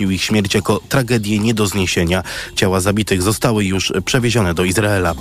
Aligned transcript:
ich 0.00 0.22
śmierć 0.22 0.54
jako 0.54 0.80
tragedię 0.88 1.38
nie 1.38 1.54
do 1.54 1.66
zniesienia. 1.66 2.22
Ciała 2.56 2.80
zabitych 2.80 3.22
zostały 3.22 3.64
już 3.64 3.92
przewiezione 4.04 4.54
do 4.54 4.64
Izraela. 4.64 5.14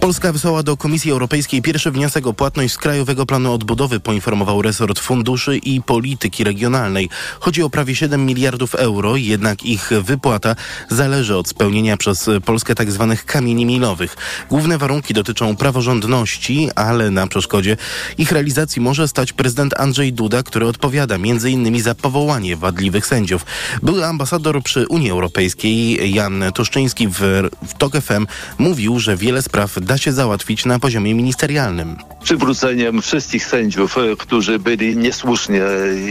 Polska 0.00 0.32
wysłała 0.32 0.62
do 0.62 0.76
Komisji 0.76 1.10
Europejskiej 1.10 1.62
pierwszy 1.62 1.90
wniosek 1.90 2.26
o 2.26 2.32
płatność 2.32 2.74
z 2.74 2.78
Krajowego 2.78 3.26
Planu 3.26 3.52
Odbudowy, 3.52 4.00
poinformował 4.00 4.62
resort 4.62 4.98
funduszy 4.98 5.56
i 5.56 5.82
polityki 5.82 6.44
regionalnej. 6.44 7.08
Chodzi 7.40 7.62
o 7.62 7.70
prawie 7.70 7.96
7 7.96 8.26
miliardów 8.26 8.74
euro, 8.74 9.16
jednak 9.16 9.64
ich 9.64 9.90
wypłata 10.02 10.56
zależy 10.90 11.36
od 11.36 11.48
spełnienia 11.48 11.96
przez 11.96 12.30
Polskę 12.44 12.74
tzw. 12.74 13.06
Tak 13.10 13.24
kamieni 13.24 13.66
milowych. 13.66 14.16
Główne 14.50 14.78
warunki 14.78 15.14
dotyczą 15.14 15.56
praworządności, 15.56 16.68
ale 16.74 17.10
na 17.10 17.26
przeszkodzie 17.26 17.76
ich 18.18 18.32
realizacji 18.32 18.82
może 18.82 19.08
stać 19.08 19.32
prezydent 19.32 19.80
Andrzej 19.80 20.12
Duda, 20.12 20.42
który 20.42 20.66
odpowiada 20.66 21.14
m.in. 21.14 21.82
za 21.82 21.94
powołanie 21.94 22.56
wadliwych 22.56 23.06
sędziów. 23.06 23.46
Były 23.94 24.06
ambasador 24.06 24.62
przy 24.62 24.86
Unii 24.88 25.10
Europejskiej 25.10 26.12
Jan 26.14 26.44
Tuszczyński 26.54 27.08
w, 27.08 27.20
w 27.66 27.74
TOK 27.78 27.92
FM 27.92 28.26
mówił, 28.58 28.98
że 28.98 29.16
wiele 29.16 29.42
spraw 29.42 29.80
da 29.80 29.98
się 29.98 30.12
załatwić 30.12 30.64
na 30.64 30.78
poziomie 30.78 31.14
ministerialnym. 31.14 31.96
Przywróceniem 32.22 33.02
wszystkich 33.02 33.46
sędziów, 33.46 33.98
e, 33.98 34.16
którzy 34.18 34.58
byli 34.58 34.96
niesłusznie 34.96 35.62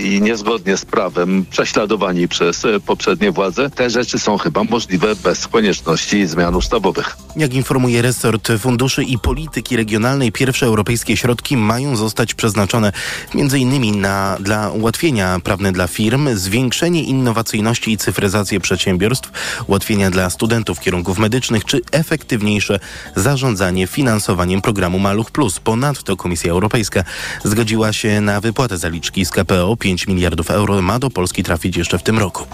i 0.06 0.22
niezgodnie 0.22 0.78
z 0.78 0.86
prawem 0.86 1.46
prześladowani 1.50 2.28
przez 2.28 2.66
e, 2.66 2.80
poprzednie 2.80 3.32
władze, 3.32 3.70
te 3.70 3.90
rzeczy 3.90 4.20
są 4.20 4.38
chyba 4.38 4.64
możliwe 4.64 5.16
bez 5.16 5.48
konieczności 5.48 6.28
zmian 6.28 6.56
ustawowych. 6.56 7.18
Jak 7.36 7.54
informuje 7.54 8.02
resort 8.02 8.52
funduszy 8.60 9.04
i 9.04 9.20
polityki 9.20 9.76
regionalnej, 9.78 10.32
pierwsze 10.32 10.66
europejskie 10.66 11.18
środki 11.18 11.58
mają 11.58 11.96
zostać 11.96 12.34
przeznaczone 12.34 12.92
m.in. 13.36 14.02
Na, 14.02 14.38
dla 14.40 14.70
ułatwienia 14.70 15.40
prawne 15.44 15.72
dla 15.72 15.88
firm, 15.88 16.30
zwiększenie 16.36 17.04
innowacyjności 17.04 17.73
i 17.92 17.98
cyfryzację 17.98 18.60
przedsiębiorstw, 18.60 19.32
ułatwienia 19.68 20.12
dla 20.12 20.30
studentów 20.30 20.80
kierunków 20.80 21.18
medycznych 21.18 21.66
czy 21.66 21.82
efektywniejsze 21.92 22.80
zarządzanie 23.16 23.88
finansowaniem 23.88 24.62
programu 24.62 25.00
Maluch 25.00 25.32
Plus. 25.32 25.60
Ponadto 25.60 26.18
Komisja 26.18 26.52
Europejska 26.52 27.04
zgodziła 27.44 27.94
się 27.94 28.22
na 28.22 28.42
wypłatę 28.42 28.78
zaliczki 28.78 29.26
z 29.26 29.32
KPO 29.32 29.78
5 29.78 30.08
miliardów 30.08 30.52
euro 30.52 30.82
ma 30.82 31.00
do 31.00 31.10
Polski 31.10 31.44
trafić 31.44 31.78
jeszcze 31.78 31.98
w 31.98 32.04
tym 32.04 32.20
roku. 32.20 32.46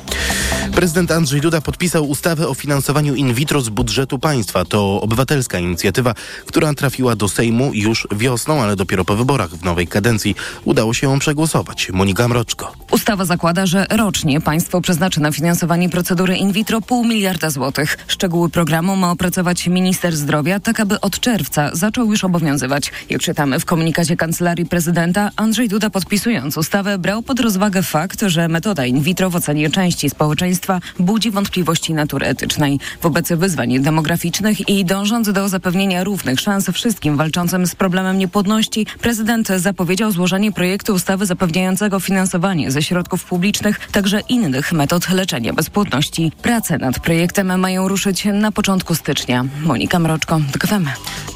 Prezydent 0.76 1.12
Andrzej 1.12 1.42
Duda 1.42 1.62
podpisał 1.62 2.10
ustawę 2.10 2.48
o 2.48 2.54
finansowaniu 2.54 3.16
in 3.16 3.34
vitro 3.34 3.62
z 3.62 3.70
budżetu 3.70 4.20
państwa. 4.20 4.66
To 4.66 5.02
obywatelska 5.02 5.60
inicjatywa, 5.60 6.14
która 6.46 6.74
trafiła 6.74 7.16
do 7.16 7.30
Sejmu 7.30 7.72
już 7.74 8.08
wiosną, 8.12 8.64
ale 8.64 8.76
dopiero 8.76 9.06
po 9.06 9.16
wyborach 9.16 9.50
w 9.50 9.64
nowej 9.64 9.88
kadencji 9.88 10.36
udało 10.66 10.94
się 10.94 11.08
ją 11.08 11.20
przegłosować. 11.20 11.90
Monika 11.94 12.28
Mroczko. 12.28 12.74
Ustawa 12.92 13.26
zakłada, 13.26 13.66
że 13.66 13.86
rocznie 13.90 14.42
państwo 14.42 14.82
przeznaczy 14.82 15.09
na 15.18 15.32
finansowanie 15.32 15.90
procedury 15.90 16.36
in 16.36 16.52
vitro 16.52 16.82
pół 16.82 17.06
miliarda 17.06 17.50
złotych. 17.50 17.98
Szczegóły 18.08 18.50
programu 18.50 18.96
ma 18.96 19.12
opracować 19.12 19.68
minister 19.68 20.16
zdrowia, 20.18 20.60
tak 20.60 20.80
aby 20.80 21.02
od 21.02 21.20
czerwca 21.20 21.70
zaczął 21.74 22.12
już 22.12 22.24
obowiązywać. 22.24 22.92
Jak 23.10 23.22
czytamy 23.22 23.60
w 23.60 23.66
komunikacie 23.66 24.18
Kancelarii 24.18 24.66
Prezydenta, 24.66 25.32
Andrzej 25.36 25.70
Duda 25.70 25.90
podpisując 25.90 26.58
ustawę 26.58 26.98
brał 26.98 27.22
pod 27.22 27.40
rozwagę 27.40 27.84
fakt, 27.84 28.22
że 28.28 28.48
metoda 28.48 28.86
in 28.86 29.02
vitro 29.02 29.30
w 29.30 29.36
ocenie 29.36 29.70
części 29.70 30.10
społeczeństwa 30.10 30.80
budzi 31.00 31.32
wątpliwości 31.32 31.94
natury 31.94 32.26
etycznej. 32.26 32.80
Wobec 33.02 33.30
wyzwań 33.32 33.80
demograficznych 33.80 34.70
i 34.70 34.86
dążąc 34.86 35.32
do 35.32 35.50
zapewnienia 35.50 36.04
równych 36.04 36.40
szans 36.40 36.70
wszystkim 36.70 37.18
walczącym 37.18 37.68
z 37.68 37.76
problemem 37.76 38.18
niepłodności, 38.18 38.86
prezydent 39.02 39.48
zapowiedział 39.48 40.12
złożenie 40.12 40.52
projektu 40.52 40.94
ustawy 40.94 41.26
zapewniającego 41.26 42.00
finansowanie 42.00 42.72
ze 42.72 42.82
środków 42.82 43.24
publicznych 43.24 43.80
także 43.92 44.20
innych 44.20 44.74
metod 44.74 44.99
leczenia 45.10 45.54
bezpłodności. 45.54 46.32
Prace 46.42 46.78
nad 46.78 47.00
projektem 47.00 47.60
mają 47.60 47.88
ruszyć 47.88 48.26
na 48.34 48.52
początku 48.52 48.96
stycznia. 48.96 49.46
Monika 49.64 50.00
Mroczko, 50.00 50.40
TKFM. 50.52 50.88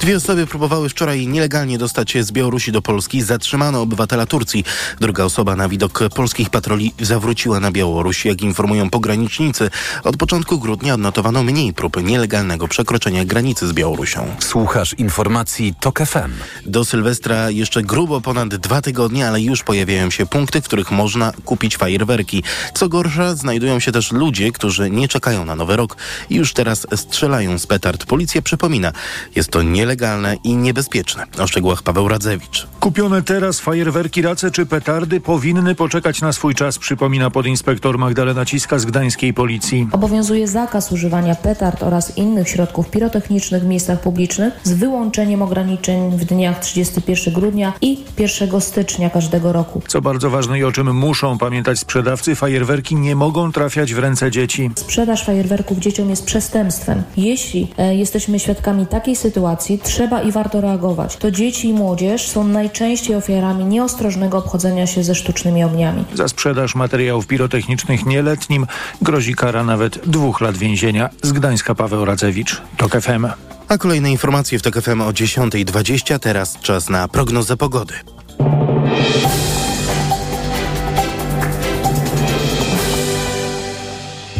Dwie 0.01 0.17
osoby 0.17 0.47
próbowały 0.47 0.89
wczoraj 0.89 1.27
nielegalnie 1.27 1.77
dostać 1.77 2.11
się 2.11 2.23
z 2.23 2.31
Białorusi 2.31 2.71
do 2.71 2.81
Polski. 2.81 3.21
Zatrzymano 3.21 3.81
obywatela 3.81 4.25
Turcji. 4.25 4.63
Druga 4.99 5.23
osoba 5.23 5.55
na 5.55 5.69
widok 5.69 5.99
polskich 6.15 6.49
patroli 6.49 6.93
zawróciła 7.01 7.59
na 7.59 7.71
Białoruś. 7.71 8.25
Jak 8.25 8.41
informują 8.41 8.89
pogranicznicy, 8.89 9.69
od 10.03 10.17
początku 10.17 10.59
grudnia 10.59 10.93
odnotowano 10.93 11.43
mniej 11.43 11.73
prób 11.73 12.03
nielegalnego 12.03 12.67
przekroczenia 12.67 13.25
granicy 13.25 13.67
z 13.67 13.73
Białorusią. 13.73 14.35
Słuchasz 14.39 14.93
informacji 14.93 15.73
TOK 15.79 15.99
FM. 15.99 16.31
Do 16.65 16.85
Sylwestra 16.85 17.49
jeszcze 17.49 17.83
grubo 17.83 18.21
ponad 18.21 18.55
dwa 18.55 18.81
tygodnie, 18.81 19.27
ale 19.27 19.41
już 19.41 19.63
pojawiają 19.63 20.09
się 20.09 20.25
punkty, 20.25 20.61
w 20.61 20.65
których 20.65 20.91
można 20.91 21.31
kupić 21.45 21.77
fajerwerki. 21.77 22.43
Co 22.73 22.89
gorsza, 22.89 23.35
znajdują 23.35 23.52
się 23.79 23.91
też 23.91 24.11
ludzie, 24.11 24.51
którzy 24.51 24.89
nie 24.89 25.07
czekają 25.07 25.45
na 25.45 25.55
nowy 25.55 25.75
rok 25.75 25.97
i 26.29 26.35
już 26.35 26.53
teraz 26.53 26.87
strzelają 26.95 27.57
z 27.57 27.67
petard. 27.67 28.05
Policja 28.05 28.41
przypomina, 28.41 28.91
jest 29.35 29.49
to 29.49 29.61
nielegalne 29.61 30.37
i 30.43 30.55
niebezpieczne. 30.55 31.25
O 31.39 31.47
szczegółach 31.47 31.83
Paweł 31.83 32.07
Radzewicz. 32.07 32.67
Kupione 32.79 33.21
teraz 33.21 33.59
fajerwerki, 33.59 34.21
race 34.21 34.51
czy 34.51 34.65
petardy 34.65 35.21
powinny 35.21 35.75
poczekać 35.75 36.21
na 36.21 36.33
swój 36.33 36.55
czas, 36.55 36.79
przypomina 36.79 37.29
podinspektor 37.29 37.97
Magdalena 37.97 38.45
Ciska 38.45 38.79
z 38.79 38.85
gdańskiej 38.85 39.33
policji. 39.33 39.87
Obowiązuje 39.91 40.47
zakaz 40.47 40.91
używania 40.91 41.35
petard 41.35 41.83
oraz 41.83 42.17
innych 42.17 42.49
środków 42.49 42.89
pirotechnicznych 42.89 43.63
w 43.63 43.65
miejscach 43.65 44.01
publicznych 44.01 44.53
z 44.63 44.73
wyłączeniem 44.73 45.41
ograniczeń 45.41 46.17
w 46.17 46.25
dniach 46.25 46.59
31 46.59 47.33
grudnia 47.33 47.73
i 47.81 48.03
1 48.17 48.61
stycznia 48.61 49.09
każdego 49.09 49.53
roku. 49.53 49.81
Co 49.87 50.01
bardzo 50.01 50.29
ważne 50.29 50.59
i 50.59 50.63
o 50.63 50.71
czym 50.71 50.95
muszą 50.95 51.37
pamiętać 51.37 51.79
sprzedawcy, 51.79 52.35
fajerwerki 52.35 52.95
nie 52.95 53.15
mogą 53.15 53.42
trafiać 53.51 53.93
w 53.93 53.99
ręce 53.99 54.31
dzieci. 54.31 54.71
Sprzedaż 54.75 55.25
fajerwerków 55.25 55.77
dzieciom 55.77 56.09
jest 56.09 56.25
przestępstwem. 56.25 57.03
Jeśli 57.17 57.67
e, 57.77 57.95
jesteśmy 57.95 58.39
świadkami 58.39 58.87
takiej 58.87 59.15
sytuacji, 59.15 59.79
trzeba 59.79 60.21
i 60.21 60.31
warto 60.31 60.61
reagować. 60.61 61.17
To 61.17 61.31
dzieci 61.31 61.67
i 61.69 61.73
młodzież 61.73 62.27
są 62.27 62.43
najczęściej 62.43 63.15
ofiarami 63.15 63.65
nieostrożnego 63.65 64.37
obchodzenia 64.37 64.87
się 64.87 65.03
ze 65.03 65.15
sztucznymi 65.15 65.63
ogniami. 65.63 66.05
Za 66.13 66.27
sprzedaż 66.27 66.75
materiałów 66.75 67.27
pirotechnicznych 67.27 68.05
nieletnim 68.05 68.67
grozi 69.01 69.35
kara 69.35 69.63
nawet 69.63 69.99
dwóch 70.09 70.41
lat 70.41 70.57
więzienia. 70.57 71.09
Z 71.21 71.31
Gdańska 71.31 71.75
Paweł 71.75 72.05
Radzewicz, 72.05 72.61
TOK 72.77 73.01
FM. 73.01 73.27
A 73.67 73.77
kolejne 73.77 74.11
informacje 74.11 74.59
w 74.59 74.61
TOK 74.61 74.81
FM 74.81 75.01
o 75.01 75.11
10.20. 75.11 76.19
Teraz 76.19 76.59
czas 76.59 76.89
na 76.89 77.07
prognozę 77.07 77.57
pogody. 77.57 77.93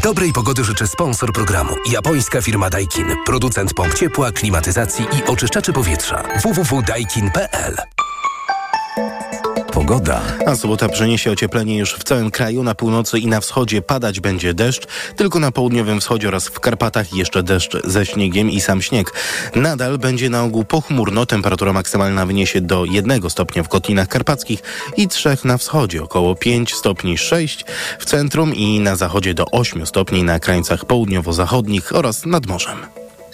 Dobrej 0.04 0.34
pogody 0.34 0.64
życzy 0.64 0.88
sponsor 0.88 1.34
programu. 1.34 1.76
Japońska 1.92 2.42
firma 2.42 2.70
Daikin. 2.70 3.16
Producent 3.26 3.74
pomp 3.74 3.94
ciepła, 3.94 4.32
klimatyzacji 4.32 5.06
i 5.06 5.24
oczyszczaczy 5.24 5.74
powietrza. 5.74 6.24
www.daikin.pl 6.44 7.76
Pogoda. 9.74 10.22
A 10.46 10.56
sobota 10.56 10.90
przyniesie 10.90 11.32
ocieplenie 11.32 11.78
już 11.78 11.94
w 11.94 12.04
całym 12.04 12.32
kraju. 12.32 12.64
Na 12.64 12.76
północy 12.76 13.20
i 13.20 13.28
na 13.28 13.42
wschodzie 13.42 13.82
padać 13.82 14.20
będzie 14.20 14.54
deszcz. 14.54 14.88
Tylko 15.16 15.40
na 15.40 15.52
południowym 15.52 16.02
wschodzie 16.02 16.28
oraz 16.28 16.48
w 16.48 16.60
Karpatach 16.60 17.14
jeszcze 17.14 17.44
deszcz 17.44 17.78
ze 17.84 18.06
śniegiem 18.06 18.50
i 18.50 18.62
sam 18.62 18.82
śnieg. 18.82 19.14
Nadal 19.56 19.98
będzie 19.98 20.30
na 20.30 20.44
ogół 20.44 20.64
pochmurno. 20.66 21.26
Temperatura 21.26 21.74
maksymalna 21.74 22.26
wyniesie 22.26 22.62
do 22.62 22.86
1 22.86 23.30
stopnia 23.30 23.64
w 23.64 23.70
Kotlinach 23.70 24.08
Karpackich 24.08 24.64
i 24.98 25.08
3 25.08 25.38
na 25.44 25.58
wschodzie. 25.58 26.04
Około 26.04 26.36
5 26.36 26.74
stopni 26.74 27.18
6 27.18 27.66
w 28.00 28.06
centrum 28.06 28.56
i 28.56 28.80
na 28.80 28.96
zachodzie 28.96 29.34
do 29.34 29.46
8 29.52 29.86
stopni 29.86 30.24
na 30.24 30.40
krańcach 30.40 30.86
południowo-zachodnich 30.86 31.96
oraz 31.96 32.26
nad 32.26 32.46
morzem. 32.46 32.78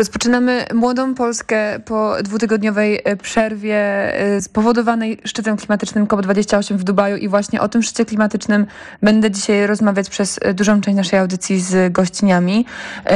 Rozpoczynamy 0.00 0.64
młodą 0.74 1.14
Polskę 1.14 1.80
po 1.84 2.22
dwutygodniowej 2.22 3.00
e, 3.04 3.16
przerwie 3.16 3.76
e, 3.76 4.40
spowodowanej 4.40 5.18
szczytem 5.24 5.56
klimatycznym 5.56 6.06
COP28 6.06 6.76
w 6.76 6.84
Dubaju 6.84 7.16
i 7.16 7.28
właśnie 7.28 7.60
o 7.60 7.68
tym 7.68 7.82
szczycie 7.82 8.04
klimatycznym 8.04 8.66
będę 9.02 9.30
dzisiaj 9.30 9.66
rozmawiać 9.66 10.10
przez 10.10 10.38
e, 10.42 10.54
dużą 10.54 10.80
część 10.80 10.96
naszej 10.96 11.18
audycji 11.18 11.60
z 11.60 11.92
gościniami. 11.92 12.66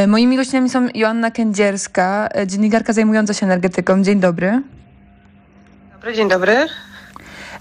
Moimi 0.07 0.37
gościniami 0.37 0.71
są 0.71 0.89
Joanna 0.95 1.31
Kędzierska, 1.31 2.29
dziennikarka 2.47 2.93
zajmująca 2.93 3.35
się 3.35 3.47
energetyką. 3.47 4.03
Dzień 4.03 4.21
dobry. 4.21 4.63
Dobry, 5.93 6.15
dzień 6.15 6.29
dobry. 6.29 6.67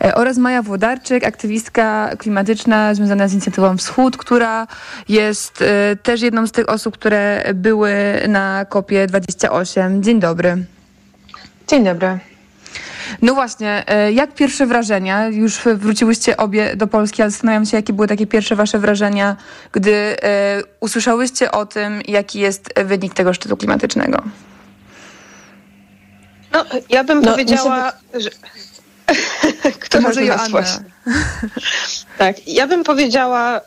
E, 0.03 0.15
oraz 0.15 0.37
Maja 0.37 0.61
Włodarczyk, 0.61 1.23
aktywistka 1.23 2.09
klimatyczna 2.17 2.95
związana 2.95 3.27
z 3.27 3.33
inicjatywą 3.33 3.77
Wschód, 3.77 4.17
która 4.17 4.67
jest 5.09 5.61
e, 5.61 5.95
też 5.95 6.21
jedną 6.21 6.47
z 6.47 6.51
tych 6.51 6.69
osób, 6.69 6.93
które 6.93 7.43
były 7.53 7.93
na 8.27 8.65
kopie 8.65 9.07
28. 9.07 10.03
Dzień 10.03 10.19
dobry. 10.19 10.65
Dzień 11.67 11.83
dobry. 11.83 12.19
No 13.21 13.33
właśnie, 13.33 13.83
e, 13.87 14.11
jak 14.11 14.33
pierwsze 14.33 14.65
wrażenia? 14.65 15.27
Już 15.27 15.59
wróciłyście 15.75 16.37
obie 16.37 16.75
do 16.75 16.87
Polski, 16.87 17.21
ale 17.21 17.31
zastanawiam 17.31 17.65
się, 17.65 17.77
jakie 17.77 17.93
były 17.93 18.07
takie 18.07 18.27
pierwsze 18.27 18.55
wasze 18.55 18.79
wrażenia, 18.79 19.35
gdy 19.71 20.15
usłyszałyście 20.79 21.51
o 21.51 21.65
tym, 21.65 22.01
jaki 22.07 22.39
jest 22.39 22.69
wynik 22.85 23.13
tego 23.13 23.33
szczytu 23.33 23.57
klimatycznego? 23.57 24.23
No, 26.51 26.65
ja 26.89 27.03
bym 27.03 27.21
no, 27.21 27.31
powiedziała, 27.31 27.91
że... 28.13 28.29
Kto 29.79 30.01
może 30.01 30.25
Joanna? 30.25 30.63
tak, 32.17 32.47
ja 32.47 32.67
bym 32.67 32.83
powiedziała... 32.83 33.61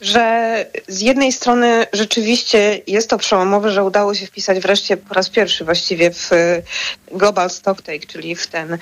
Że 0.00 0.66
z 0.88 1.00
jednej 1.00 1.32
strony 1.32 1.86
rzeczywiście 1.92 2.80
jest 2.86 3.10
to 3.10 3.18
przełomowe, 3.18 3.70
że 3.70 3.84
udało 3.84 4.14
się 4.14 4.26
wpisać 4.26 4.60
wreszcie 4.60 4.96
po 4.96 5.14
raz 5.14 5.28
pierwszy 5.28 5.64
właściwie 5.64 6.10
w 6.10 6.32
y, 6.32 6.62
Global 7.12 7.50
Stocktake, 7.50 8.06
czyli 8.06 8.36
w 8.36 8.46
ten 8.46 8.72
y, 8.74 8.78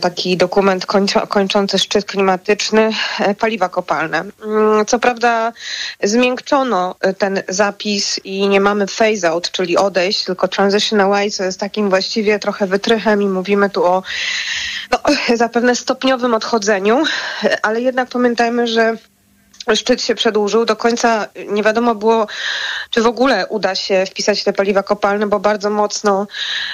taki 0.00 0.36
dokument 0.36 0.86
kończący 1.28 1.78
szczyt 1.78 2.04
klimatyczny 2.04 2.90
e, 3.20 3.34
paliwa 3.34 3.68
kopalne. 3.68 4.18
Mm, 4.18 4.86
co 4.86 4.98
prawda 4.98 5.52
zmiękczono 6.02 6.94
ten 7.18 7.42
zapis 7.48 8.20
i 8.24 8.48
nie 8.48 8.60
mamy 8.60 8.86
phase 8.86 9.30
out, 9.30 9.50
czyli 9.50 9.76
odejść, 9.76 10.24
tylko 10.24 10.48
transition 10.48 11.00
away, 11.00 11.30
co 11.30 11.44
jest 11.44 11.60
takim 11.60 11.90
właściwie 11.90 12.38
trochę 12.38 12.66
wytrychem 12.66 13.22
i 13.22 13.28
mówimy 13.28 13.70
tu 13.70 13.84
o 13.84 14.02
no, 14.90 14.98
zapewne 15.34 15.76
stopniowym 15.76 16.34
odchodzeniu, 16.34 17.02
ale 17.62 17.80
jednak 17.80 18.08
pamiętajmy, 18.08 18.66
że 18.66 18.96
szczyt 19.76 20.02
się 20.02 20.14
przedłużył. 20.14 20.64
Do 20.64 20.76
końca 20.76 21.26
nie 21.48 21.62
wiadomo 21.62 21.94
było, 21.94 22.26
czy 22.90 23.02
w 23.02 23.06
ogóle 23.06 23.46
uda 23.46 23.74
się 23.74 24.04
wpisać 24.06 24.44
te 24.44 24.52
paliwa 24.52 24.82
kopalne, 24.82 25.26
bo 25.26 25.40
bardzo 25.40 25.70
mocno 25.70 26.26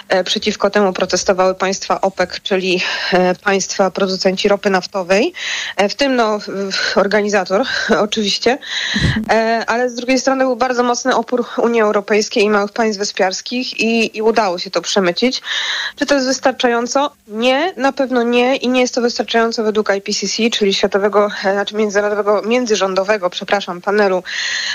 e, 0.09 0.25
przeciwko 0.25 0.71
temu 0.71 0.93
protestowały 0.93 1.55
państwa 1.55 2.01
OPEC, 2.01 2.31
czyli 2.43 2.83
e, 3.13 3.35
państwa 3.35 3.91
producenci 3.91 4.49
ropy 4.49 4.71
naftowej, 4.71 5.33
e, 5.77 5.89
w 5.89 5.95
tym 5.95 6.17
no, 6.17 6.39
organizator 6.97 7.63
oczywiście, 8.07 8.59
ale 9.67 9.91
z 9.91 9.95
drugiej 9.95 10.19
strony 10.19 10.45
był 10.45 10.57
bardzo 10.57 10.83
mocny 10.83 11.17
opór 11.17 11.45
Unii 11.59 11.81
Europejskiej 11.81 12.45
i 12.45 12.51
małych 12.51 12.73
państw 12.73 12.99
wyspiarskich 12.99 13.81
i, 13.81 14.17
i 14.19 14.23
udało 14.23 14.59
się 14.59 14.71
to 14.71 14.83
przemycić. 14.83 15.43
Czy 15.97 16.07
to 16.07 16.15
jest 16.15 16.27
wystarczająco? 16.27 17.11
Nie, 17.29 17.73
na 17.77 17.93
pewno 17.93 18.23
nie 18.23 18.57
i 18.57 18.69
nie 18.69 18.81
jest 18.81 18.95
to 18.95 19.01
wystarczająco 19.01 19.65
według 19.65 19.91
IPCC, 19.97 20.51
czyli 20.53 20.75
Światowego, 20.75 21.29
znaczy 21.43 21.77
Międzynarodowego 21.77 22.43
Międzyrządowego 22.43 22.86
rządowego, 22.87 23.31
przepraszam, 23.31 23.81
panelu 23.81 24.23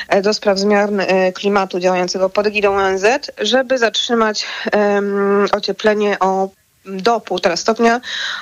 e, 0.07 0.21
do 0.21 0.33
spraw 0.33 0.59
zmian 0.59 0.99
e, 0.99 1.31
klimatu 1.31 1.79
działającego 1.79 2.29
pod 2.29 2.47
egidą 2.47 2.77
ONZ, 2.77 3.05
żeby 3.37 3.77
zatrzymać 3.77 4.45
um, 4.73 5.47
ocieplenie 5.51 6.19
o 6.19 6.49
do 6.85 7.19
półtora 7.19 7.55
stopnia 7.55 8.01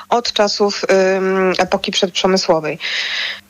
od 0.09 0.33
czasów 0.33 0.81
um, 0.83 1.53
epoki 1.59 1.91
przedprzemysłowej. 1.91 2.79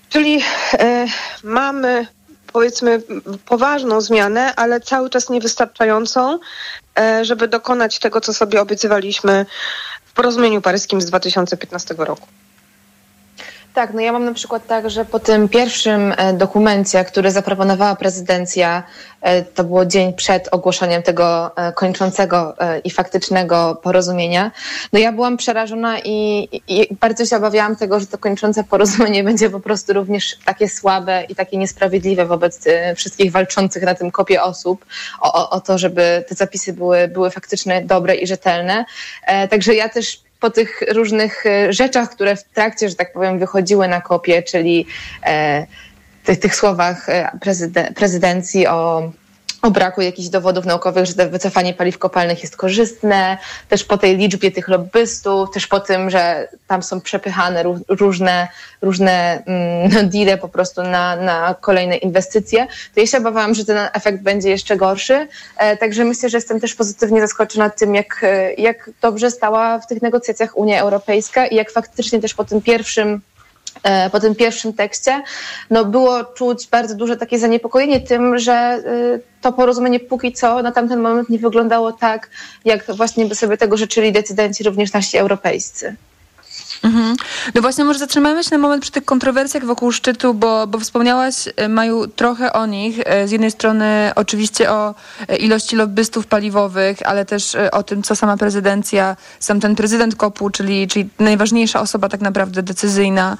Czyli 0.09 0.41
e, 0.73 1.05
mamy 1.43 2.07
powiedzmy 2.53 3.01
poważną 3.45 4.01
zmianę, 4.01 4.55
ale 4.55 4.81
cały 4.81 5.09
czas 5.09 5.29
niewystarczającą, 5.29 6.39
żeby 7.21 7.47
dokonać 7.47 7.99
tego, 7.99 8.21
co 8.21 8.33
sobie 8.33 8.61
obiecywaliśmy 8.61 9.45
w 10.05 10.13
porozumieniu 10.13 10.61
paryskim 10.61 11.01
z 11.01 11.05
2015 11.05 11.95
roku. 11.97 12.27
Tak, 13.73 13.93
no 13.93 14.01
ja 14.01 14.11
mam 14.11 14.25
na 14.25 14.33
przykład 14.33 14.67
tak, 14.67 14.89
że 14.89 15.05
po 15.05 15.19
tym 15.19 15.49
pierwszym 15.49 16.13
e, 16.17 16.33
dokumencie, 16.33 17.05
który 17.05 17.31
zaproponowała 17.31 17.95
prezydencja, 17.95 18.83
e, 19.21 19.43
to 19.43 19.63
było 19.63 19.85
dzień 19.85 20.13
przed 20.13 20.47
ogłoszeniem 20.51 21.03
tego 21.03 21.57
e, 21.57 21.73
kończącego 21.73 22.55
i 22.83 22.91
faktycznego 22.91 23.79
porozumienia, 23.83 24.51
no 24.93 24.99
ja 24.99 25.11
byłam 25.11 25.37
przerażona 25.37 25.99
i, 25.99 26.47
i 26.67 26.95
bardzo 26.95 27.25
się 27.25 27.37
obawiałam 27.37 27.75
tego, 27.75 27.99
że 27.99 28.07
to 28.07 28.17
kończące 28.17 28.63
porozumienie 28.63 29.23
będzie 29.29 29.49
po 29.49 29.59
prostu 29.59 29.93
również 29.93 30.37
takie 30.45 30.69
słabe 30.69 31.23
i 31.29 31.35
takie 31.35 31.57
niesprawiedliwe 31.57 32.25
wobec 32.25 32.65
wszystkich 32.95 33.31
walczących 33.31 33.83
na 33.83 33.95
tym 33.95 34.11
kopie 34.11 34.43
osób 34.43 34.85
o, 35.21 35.49
o, 35.49 35.61
to, 35.61 35.77
żeby 35.77 36.25
te 36.27 36.35
zapisy 36.35 36.73
były, 36.73 37.07
były 37.07 37.31
faktycznie 37.31 37.81
dobre 37.81 38.15
i 38.15 38.27
rzetelne. 38.27 38.85
Także 39.49 39.75
ja 39.75 39.89
też 39.89 40.28
po 40.39 40.49
tych 40.49 40.81
różnych 40.93 41.45
e, 41.45 41.73
rzeczach, 41.73 42.09
które 42.09 42.35
w 42.35 42.43
trakcie, 42.43 42.89
że 42.89 42.95
tak 42.95 43.13
powiem, 43.13 43.39
wychodziły 43.39 43.87
na 43.87 44.01
kopie, 44.01 44.43
czyli 44.43 44.85
e, 45.25 45.65
tych, 46.23 46.39
tych 46.39 46.55
słowach 46.55 47.09
e, 47.09 47.31
prezydencji 47.95 48.67
o 48.67 49.11
o 49.61 49.71
braku 49.71 50.01
jakichś 50.01 50.27
dowodów 50.27 50.65
naukowych, 50.65 51.05
że 51.05 51.29
wycofanie 51.29 51.73
paliw 51.73 51.97
kopalnych 51.97 52.41
jest 52.41 52.57
korzystne, 52.57 53.37
też 53.69 53.83
po 53.83 53.97
tej 53.97 54.17
liczbie 54.17 54.51
tych 54.51 54.67
lobbystów, 54.67 55.51
też 55.51 55.67
po 55.67 55.79
tym, 55.79 56.09
że 56.09 56.47
tam 56.67 56.83
są 56.83 57.01
przepychane 57.01 57.63
różne, 57.87 58.47
różne 58.81 59.43
mm, 59.45 60.09
deale 60.13 60.37
po 60.37 60.49
prostu 60.49 60.83
na, 60.83 61.15
na 61.15 61.55
kolejne 61.61 61.97
inwestycje, 61.97 62.67
to 62.95 62.99
ja 62.99 63.07
się 63.07 63.17
obawiałam, 63.17 63.53
że 63.53 63.65
ten 63.65 63.77
efekt 63.93 64.21
będzie 64.21 64.49
jeszcze 64.49 64.77
gorszy. 64.77 65.27
E, 65.57 65.77
także 65.77 66.05
myślę, 66.05 66.29
że 66.29 66.37
jestem 66.37 66.59
też 66.59 66.75
pozytywnie 66.75 67.21
zaskoczona 67.21 67.69
tym, 67.69 67.95
jak, 67.95 68.23
e, 68.23 68.53
jak 68.53 68.89
dobrze 69.01 69.31
stała 69.31 69.79
w 69.79 69.87
tych 69.87 70.01
negocjacjach 70.01 70.57
Unia 70.57 70.81
Europejska 70.81 71.47
i 71.47 71.55
jak 71.55 71.71
faktycznie 71.71 72.19
też 72.19 72.33
po 72.33 72.45
tym 72.45 72.61
pierwszym 72.61 73.21
po 74.11 74.19
tym 74.19 74.35
pierwszym 74.35 74.73
tekście, 74.73 75.21
no 75.69 75.85
było 75.85 76.23
czuć 76.23 76.67
bardzo 76.67 76.95
duże 76.95 77.17
takie 77.17 77.39
zaniepokojenie 77.39 77.99
tym, 78.01 78.39
że 78.39 78.83
y, 79.15 79.21
to 79.41 79.53
porozumienie 79.53 79.99
póki 79.99 80.33
co 80.33 80.61
na 80.61 80.71
tamten 80.71 80.99
moment 80.99 81.29
nie 81.29 81.39
wyglądało 81.39 81.91
tak, 81.91 82.29
jak 82.65 82.85
właśnie 82.95 83.25
by 83.25 83.35
sobie 83.35 83.57
tego 83.57 83.77
życzyli 83.77 84.11
decydenci 84.11 84.63
również 84.63 84.93
nasi 84.93 85.17
europejscy. 85.17 85.95
Mhm. 86.83 87.15
No 87.55 87.61
właśnie, 87.61 87.83
może 87.83 87.99
zatrzymamy 87.99 88.43
się 88.43 88.49
na 88.51 88.57
moment 88.57 88.81
przy 88.81 88.91
tych 88.91 89.05
kontrowersjach 89.05 89.65
wokół 89.65 89.91
szczytu, 89.91 90.33
bo, 90.33 90.67
bo 90.67 90.79
wspomniałaś, 90.79 91.35
e, 91.55 91.69
Maju, 91.69 92.07
trochę 92.07 92.53
o 92.53 92.65
nich. 92.65 92.99
E, 93.05 93.27
z 93.27 93.31
jednej 93.31 93.51
strony 93.51 94.11
oczywiście 94.15 94.71
o 94.71 94.95
e, 95.27 95.35
ilości 95.35 95.75
lobbystów 95.75 96.27
paliwowych, 96.27 96.97
ale 97.05 97.25
też 97.25 97.57
o 97.71 97.83
tym, 97.83 98.03
co 98.03 98.15
sama 98.15 98.37
prezydencja, 98.37 99.15
sam 99.39 99.59
ten 99.59 99.75
prezydent 99.75 100.15
Kopu, 100.15 100.49
czyli, 100.49 100.87
czyli 100.87 101.09
najważniejsza 101.19 101.81
osoba 101.81 102.09
tak 102.09 102.21
naprawdę 102.21 102.63
decyzyjna, 102.63 103.37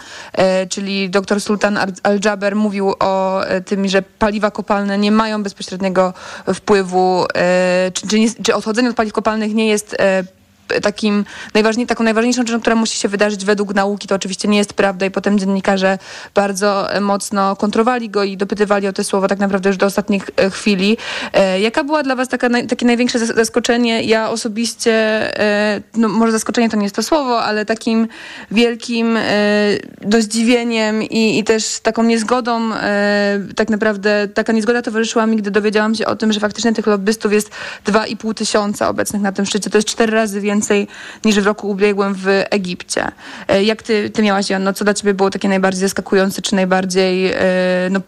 czyli 0.70 1.10
dr 1.10 1.42
Sultan 1.42 1.80
Al-Jaber 2.04 2.56
mówił 2.56 2.94
o 3.00 3.42
tym, 3.66 3.88
że 3.88 4.02
paliwa 4.02 4.52
kopalne 4.52 4.98
nie 4.98 5.12
mają 5.12 5.44
bezpośredniego 5.44 6.14
wpływu, 6.54 7.26
czy, 7.94 8.08
czy, 8.08 8.20
nie, 8.20 8.30
czy 8.44 8.56
odchodzenie 8.56 8.90
od 8.90 8.96
paliw 8.96 9.14
kopalnych 9.14 9.54
nie 9.54 9.68
jest 9.68 9.96
takim 10.82 11.26
najważniej, 11.54 11.88
taką 11.88 12.04
najważniejszą 12.04 12.42
rzeczą, 12.42 12.62
która 12.62 12.76
musi 12.76 13.00
się 13.00 13.10
wydarzyć 13.10 13.46
według 13.46 13.74
nauki, 13.76 14.08
to 14.08 14.16
oczywiście 14.16 14.48
nie 14.48 14.58
jest 14.58 14.74
prawda 14.74 15.06
i 15.06 15.12
potem 15.12 15.40
dziennikarze 15.40 15.98
bardzo 16.36 16.94
e, 16.94 17.02
mocno 17.02 17.56
kontrowali 17.56 18.10
go 18.10 18.24
i 18.24 18.38
dopytywali 18.38 18.88
o 18.88 18.94
te 18.94 19.04
słowa 19.04 19.28
tak 19.28 19.40
naprawdę 19.40 19.70
już 19.70 19.78
do 19.78 19.86
ostatnich 19.86 20.30
e, 20.36 20.50
chwili. 20.50 20.98
E, 21.34 21.62
jaka 21.62 21.84
była 21.84 22.04
dla 22.04 22.16
was 22.16 22.28
taka, 22.28 22.50
takie 22.70 22.86
największe 22.86 23.20
zaskoczenie? 23.20 24.04
Ja 24.04 24.30
osobiście, 24.30 25.20
no 25.96 26.08
może 26.08 26.32
zaskoczenie 26.32 26.70
to 26.70 26.78
nie 26.78 26.84
jest 26.84 26.96
to 26.96 27.04
słowo, 27.04 27.44
ale 27.44 27.66
takim 27.66 28.08
wielkim 28.52 29.18
do 30.02 30.22
zdziwieniem 30.22 31.04
i, 31.04 31.40
i 31.40 31.44
też 31.44 31.80
taką 31.80 32.04
niezgodą, 32.04 32.70
tak 33.56 33.70
naprawdę 33.70 34.28
taka 34.34 34.54
niezgoda 34.54 34.82
towarzyszyła 34.82 35.26
mi, 35.26 35.38
gdy 35.38 35.52
dowiedziałam 35.52 35.96
się 35.96 36.06
o 36.06 36.16
tym, 36.16 36.34
że 36.34 36.40
faktycznie 36.40 36.74
tych 36.74 36.88
lobbystów 36.88 37.34
jest 37.34 37.52
2,5 37.86 38.34
tysiąca 38.34 38.90
obecnych 38.90 39.22
na 39.22 39.32
tym 39.32 39.46
szczycie. 39.46 39.70
To 39.70 39.78
jest 39.78 39.88
cztery 39.88 40.12
razy 40.12 40.42
więcej 40.42 40.59
więcej 40.60 40.88
niż 41.26 41.40
w 41.40 41.46
roku 41.46 41.70
ubiegłym 41.70 42.14
w 42.14 42.28
Egipcie. 42.50 43.12
E, 43.48 43.64
jak 43.64 43.84
ty, 43.84 44.10
ty 44.10 44.22
miałaś, 44.24 44.50
Janno, 44.50 44.74
co 44.74 44.84
dla 44.84 44.94
ciebie 44.94 45.14
było 45.14 45.30
takie 45.30 45.50
najbardziej 45.50 45.82
zaskakujące, 45.82 46.42
czy 46.42 46.56
najbardziej 46.56 47.32
e, 47.32 47.38
no, 47.92 48.02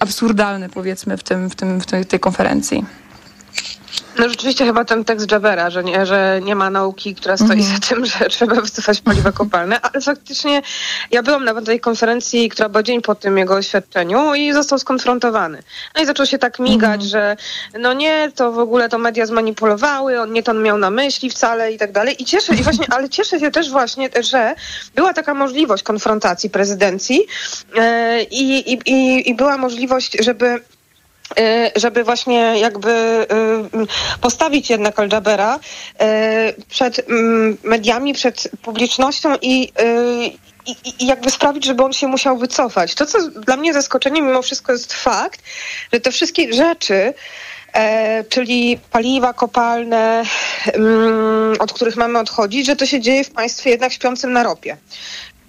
absurdalne, 0.00 0.68
powiedzmy, 0.68 1.16
w, 1.16 1.22
tym, 1.22 1.50
w, 1.50 1.54
tym, 1.54 1.80
w 1.80 2.06
tej 2.06 2.20
konferencji? 2.20 2.84
No 4.20 4.28
rzeczywiście 4.28 4.64
chyba 4.64 4.84
ten 4.84 5.04
tekst 5.04 5.32
Jabera, 5.32 5.70
że 5.70 5.84
nie, 5.84 6.06
że 6.06 6.40
nie 6.42 6.54
ma 6.54 6.70
nauki, 6.70 7.14
która 7.14 7.36
stoi 7.36 7.52
mm. 7.52 7.62
za 7.62 7.78
tym, 7.88 8.06
że 8.12 8.28
trzeba 8.28 8.54
wycofać 8.54 9.00
paliwa 9.00 9.32
kopalne, 9.32 9.80
ale 9.80 10.00
faktycznie 10.00 10.62
ja 11.10 11.22
byłam 11.22 11.44
na 11.44 11.62
tej 11.62 11.80
konferencji, 11.80 12.48
która 12.48 12.68
była 12.68 12.82
dzień 12.82 13.02
po 13.02 13.14
tym 13.14 13.38
jego 13.38 13.54
oświadczeniu 13.54 14.34
i 14.34 14.52
został 14.52 14.78
skonfrontowany. 14.78 15.62
No 15.96 16.02
i 16.02 16.06
zaczął 16.06 16.26
się 16.26 16.38
tak 16.38 16.58
migać, 16.58 17.00
mm. 17.00 17.08
że 17.08 17.36
no 17.78 17.92
nie, 17.92 18.32
to 18.34 18.52
w 18.52 18.58
ogóle 18.58 18.88
to 18.88 18.98
media 18.98 19.26
zmanipulowały, 19.26 20.20
on 20.20 20.32
nie 20.32 20.42
to 20.42 20.50
on 20.50 20.62
miał 20.62 20.78
na 20.78 20.90
myśli 20.90 21.30
wcale 21.30 21.72
i 21.72 21.78
tak 21.78 21.92
dalej. 21.92 22.22
I 22.22 22.24
cieszę 22.24 22.56
się 22.56 22.62
właśnie, 22.62 22.86
ale 22.90 23.08
cieszę 23.08 23.40
się 23.40 23.50
też 23.50 23.70
właśnie, 23.70 24.08
że 24.20 24.54
była 24.94 25.14
taka 25.14 25.34
możliwość 25.34 25.82
konfrontacji 25.82 26.50
prezydencji 26.50 27.26
yy, 27.74 28.22
i, 28.22 28.72
i, 28.72 29.30
i 29.30 29.34
była 29.34 29.56
możliwość, 29.56 30.16
żeby 30.20 30.60
żeby 31.76 32.04
właśnie 32.04 32.54
jakby 32.58 32.90
y, 32.90 34.20
postawić 34.20 34.70
jednak 34.70 34.98
Al-Jabera 34.98 35.56
y, 35.56 36.62
przed 36.68 37.08
mm, 37.08 37.56
mediami, 37.64 38.14
przed 38.14 38.50
publicznością 38.62 39.36
i, 39.42 39.72
i, 40.66 41.02
i, 41.02 41.06
jakby 41.06 41.30
sprawić, 41.30 41.64
żeby 41.64 41.84
on 41.84 41.92
się 41.92 42.08
musiał 42.08 42.38
wycofać. 42.38 42.94
To, 42.94 43.06
co 43.06 43.28
dla 43.28 43.56
mnie 43.56 43.72
zaskoczeniem 43.72 44.26
mimo 44.26 44.42
wszystko 44.42 44.72
jest 44.72 44.92
fakt, 44.92 45.42
że 45.92 46.00
te 46.00 46.10
wszystkie 46.12 46.52
rzeczy, 46.52 47.14
e, 47.72 48.24
czyli 48.24 48.78
paliwa 48.90 49.32
kopalne, 49.32 50.24
mm, 50.66 51.54
od 51.58 51.72
których 51.72 51.96
mamy 51.96 52.18
odchodzić, 52.18 52.66
że 52.66 52.76
to 52.76 52.86
się 52.86 53.00
dzieje 53.00 53.24
w 53.24 53.30
państwie 53.30 53.70
jednak 53.70 53.92
śpiącym 53.92 54.32
na 54.32 54.42
ropie. 54.42 54.76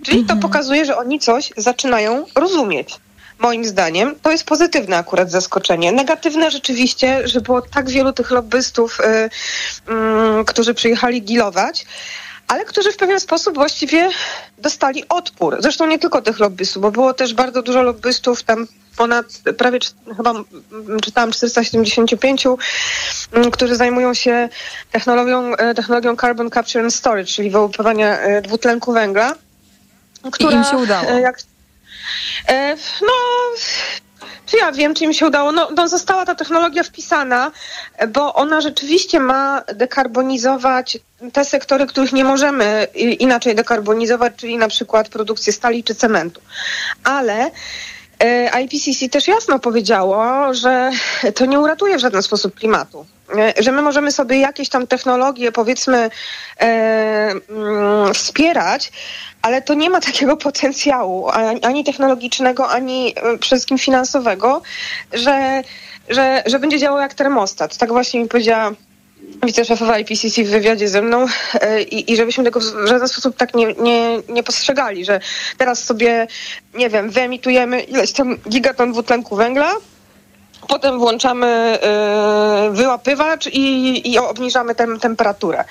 Czyli 0.04 0.26
to 0.26 0.36
pokazuje, 0.36 0.86
że 0.86 0.98
oni 0.98 1.20
coś 1.20 1.50
zaczynają 1.58 2.26
rozumieć. 2.36 3.00
Moim 3.42 3.66
zdaniem 3.66 4.16
to 4.22 4.32
jest 4.32 4.44
pozytywne 4.44 4.98
akurat 4.98 5.32
zaskoczenie. 5.32 5.92
Negatywne 5.92 6.52
rzeczywiście, 6.52 7.28
że 7.28 7.42
było 7.42 7.62
tak 7.62 7.90
wielu 7.90 8.14
tych 8.14 8.32
lobbystów, 8.32 9.00
y, 9.00 9.04
y, 9.04 10.46
którzy 10.46 10.74
przyjechali 10.74 11.22
gilować, 11.22 11.86
ale 12.48 12.66
którzy 12.66 12.92
w 12.92 12.98
pewien 12.98 13.20
sposób 13.20 13.56
właściwie 13.56 14.10
dostali 14.58 15.04
odpór. 15.10 15.58
Zresztą 15.60 15.88
nie 15.88 16.00
tylko 16.00 16.22
tych 16.22 16.40
lobbystów, 16.40 16.82
bo 16.82 16.92
było 16.92 17.14
też 17.14 17.34
bardzo 17.34 17.62
dużo 17.62 17.82
lobbystów, 17.82 18.44
tam 18.44 18.68
ponad 18.98 19.26
prawie 19.58 19.80
chyba 20.18 20.34
czytałam 21.02 21.32
475, 21.32 22.48
którzy 23.52 23.76
zajmują 23.76 24.14
się 24.14 24.50
technologią, 24.92 25.56
e, 25.56 25.74
technologią 25.74 26.18
carbon 26.18 26.50
capture 26.50 26.84
and 26.84 26.94
storage, 26.94 27.26
czyli 27.26 27.50
wyłapywania 27.50 28.20
e, 28.20 28.42
dwutlenku 28.42 28.94
węgla. 28.94 29.36
Która, 30.32 30.52
I 30.52 30.56
im 30.56 30.64
się 30.64 30.78
udało. 30.78 31.10
E, 31.10 31.22
jak, 31.22 31.38
no, 33.02 33.14
czy 34.46 34.58
ja 34.58 34.72
wiem, 34.72 34.94
czy 34.94 35.04
im 35.04 35.14
się 35.14 35.28
udało? 35.28 35.52
No, 35.52 35.70
no, 35.76 35.88
została 35.88 36.26
ta 36.26 36.36
technologia 36.36 36.84
wpisana, 36.84 37.52
bo 38.10 38.34
ona 38.34 38.62
rzeczywiście 38.62 39.20
ma 39.20 39.64
dekarbonizować 39.76 40.98
te 41.34 41.46
sektory, 41.46 41.88
których 41.88 42.14
nie 42.14 42.24
możemy 42.24 42.88
inaczej 43.20 43.56
dekarbonizować, 43.56 44.34
czyli 44.38 44.58
na 44.58 44.68
przykład 44.68 45.10
produkcję 45.10 45.54
stali 45.54 45.84
czy 45.84 45.96
cementu. 45.96 46.42
Ale 47.04 47.52
e, 48.20 48.62
IPCC 48.64 49.10
też 49.10 49.28
jasno 49.28 49.60
powiedziało, 49.60 50.54
że 50.54 50.92
to 51.36 51.46
nie 51.46 51.60
uratuje 51.60 51.98
w 51.98 52.02
żaden 52.02 52.24
sposób 52.24 52.56
klimatu. 52.56 53.06
E, 53.38 53.64
że 53.64 53.72
my 53.72 53.82
możemy 53.82 54.12
sobie 54.12 54.40
jakieś 54.40 54.70
tam 54.70 54.88
technologie, 54.88 55.52
powiedzmy, 55.52 56.10
e, 56.60 57.32
mm, 57.50 58.14
wspierać, 58.14 58.92
ale 59.42 59.62
to 59.62 59.74
nie 59.74 59.90
ma 59.90 60.02
takiego 60.12 60.38
potencjału 60.38 61.30
ani 61.62 61.84
technologicznego, 61.84 62.70
ani 62.70 63.16
przede 63.16 63.40
wszystkim 63.40 63.78
finansowego, 63.78 64.62
że, 65.14 65.64
że, 66.10 66.44
że 66.46 66.60
będzie 66.60 66.80
działał 66.80 67.00
jak 67.00 67.14
termostat. 67.14 67.78
Tak 67.78 67.90
właśnie 67.90 68.20
mi 68.20 68.28
powiedziała 68.28 68.72
wiceszefowa 69.46 70.00
IPCC 70.00 70.44
w 70.44 70.50
wywiadzie 70.50 70.88
ze 70.88 71.02
mną 71.02 71.26
e, 71.54 71.82
i, 71.82 72.12
i 72.12 72.16
żebyśmy 72.16 72.44
tego 72.44 72.60
w 72.60 72.88
żaden 72.88 73.08
sposób 73.08 73.38
tak 73.38 73.54
nie, 73.54 73.74
nie, 73.74 74.22
nie 74.30 74.44
postrzegali, 74.44 75.06
że 75.06 75.20
teraz 75.58 75.84
sobie, 75.84 76.28
nie 76.74 76.90
wiem, 76.90 77.10
wyemitujemy 77.10 77.82
ileś 77.82 78.12
tam 78.12 78.38
gigaton 78.50 78.92
dwutlenku 78.92 79.36
węgla, 79.36 79.72
potem 80.72 81.00
włączamy 81.00 81.80
y, 82.68 82.72
wyłapywacz 82.72 83.48
i, 83.48 84.12
i 84.12 84.18
obniżamy 84.18 84.76
tem, 84.76 85.00
temperaturę. 85.00 85.64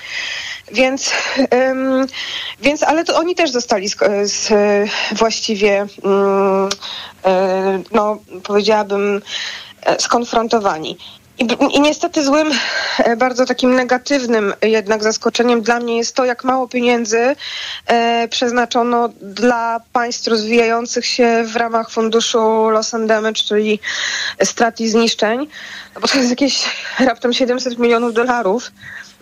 Więc, 0.72 1.12
ym, 1.54 2.06
więc, 2.60 2.82
ale 2.82 3.04
to 3.04 3.16
oni 3.16 3.34
też 3.34 3.50
zostali 3.50 3.88
z, 3.88 3.96
z 4.24 4.50
właściwie, 5.12 5.86
ym, 6.04 6.68
y, 6.68 7.84
no, 7.92 8.18
powiedziałabym, 8.42 9.22
e, 9.82 10.00
skonfrontowani. 10.00 10.98
I, 11.38 11.48
I, 11.76 11.80
niestety 11.80 12.24
złym, 12.24 12.50
e, 12.98 13.16
bardzo 13.16 13.46
takim 13.46 13.74
negatywnym 13.74 14.54
jednak 14.62 15.02
zaskoczeniem 15.02 15.62
dla 15.62 15.80
mnie 15.80 15.96
jest 15.96 16.14
to, 16.14 16.24
jak 16.24 16.44
mało 16.44 16.68
pieniędzy 16.68 17.36
e, 17.86 18.28
przeznaczono 18.28 19.08
dla 19.22 19.80
państw 19.92 20.28
rozwijających 20.28 21.06
się 21.06 21.44
w 21.44 21.56
ramach 21.56 21.90
funduszu 21.90 22.70
Loss 22.70 22.94
and 22.94 23.06
Damage, 23.06 23.42
czyli 23.42 23.80
strat 24.44 24.80
i 24.80 24.88
zniszczeń, 24.88 25.48
no 25.94 26.00
bo 26.00 26.08
to 26.08 26.18
jest 26.18 26.30
jakieś 26.30 26.64
raptem 27.08 27.32
700 27.32 27.78
milionów 27.78 28.14
dolarów. 28.14 28.72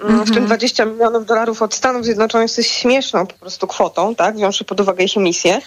Mm, 0.04 0.24
w 0.24 0.30
tym 0.30 0.46
20 0.46 0.82
mhm. 0.82 0.98
milionów 0.98 1.26
dolarów 1.26 1.62
od 1.62 1.74
Stanów 1.74 2.04
Zjednoczonych 2.04 2.58
jest 2.58 2.70
śmieszną 2.70 3.26
po 3.26 3.34
prostu 3.34 3.66
kwotą, 3.66 4.14
tak, 4.14 4.36
wziąwszy 4.36 4.64
pod 4.64 4.80
uwagę 4.80 5.04
ich 5.04 5.16
emisję. 5.16 5.60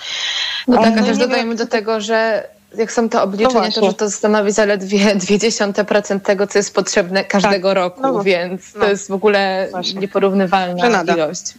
No 0.67 0.77
tak, 0.77 0.93
a 0.97 1.01
no 1.01 1.05
też 1.05 1.17
dodajmy 1.17 1.55
do 1.55 1.67
tego, 1.67 2.01
że 2.01 2.47
jak 2.77 2.91
są 2.91 3.09
te 3.09 3.21
obliczenia, 3.21 3.61
no 3.61 3.71
to 3.71 3.85
że 3.85 3.93
to 3.93 4.11
stanowi 4.11 4.51
zaledwie 4.51 5.15
0,2% 5.15 6.19
tego, 6.19 6.47
co 6.47 6.59
jest 6.59 6.73
potrzebne 6.73 7.23
każdego 7.23 7.67
tak. 7.67 7.75
roku, 7.75 8.01
no, 8.01 8.23
więc 8.23 8.73
no. 8.75 8.81
to 8.81 8.89
jest 8.89 9.07
w 9.07 9.11
ogóle 9.11 9.67
właśnie. 9.71 9.99
nieporównywalna 9.99 10.85
Żenada. 10.85 11.13
ilość. 11.13 11.53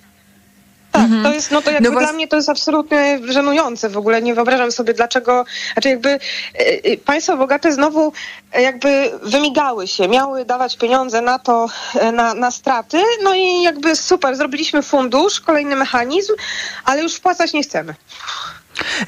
Tak, 0.93 1.03
mhm. 1.03 1.23
to 1.23 1.33
jest, 1.33 1.51
no 1.51 1.63
to 1.63 1.71
jakby 1.71 1.91
no 1.91 2.01
dla 2.01 2.13
mnie 2.13 2.29
to 2.29 2.37
jest 2.37 2.49
absolutnie 2.49 3.19
żenujące 3.29 3.89
w 3.89 3.97
ogóle. 3.97 4.23
Nie 4.23 4.35
wyobrażam 4.35 4.73
sobie, 4.73 4.95
dlaczego, 4.95 5.45
znaczy 5.73 5.89
jakby 5.89 6.09
y, 6.09 6.19
y, 6.87 6.99
państwa 7.05 7.37
bogate 7.37 7.73
znowu 7.73 8.13
jakby 8.61 9.11
wymigały 9.23 9.87
się, 9.87 10.09
miały 10.09 10.45
dawać 10.45 10.77
pieniądze 10.77 11.21
na 11.21 11.39
to, 11.39 11.67
na, 12.13 12.35
na 12.35 12.51
straty, 12.51 13.03
no 13.23 13.35
i 13.35 13.63
jakby 13.63 13.97
super, 13.97 14.37
zrobiliśmy 14.37 14.83
fundusz, 14.83 15.41
kolejny 15.41 15.77
mechanizm, 15.77 16.33
ale 16.85 17.03
już 17.03 17.15
wpłacać 17.15 17.53
nie 17.53 17.63
chcemy. 17.63 17.95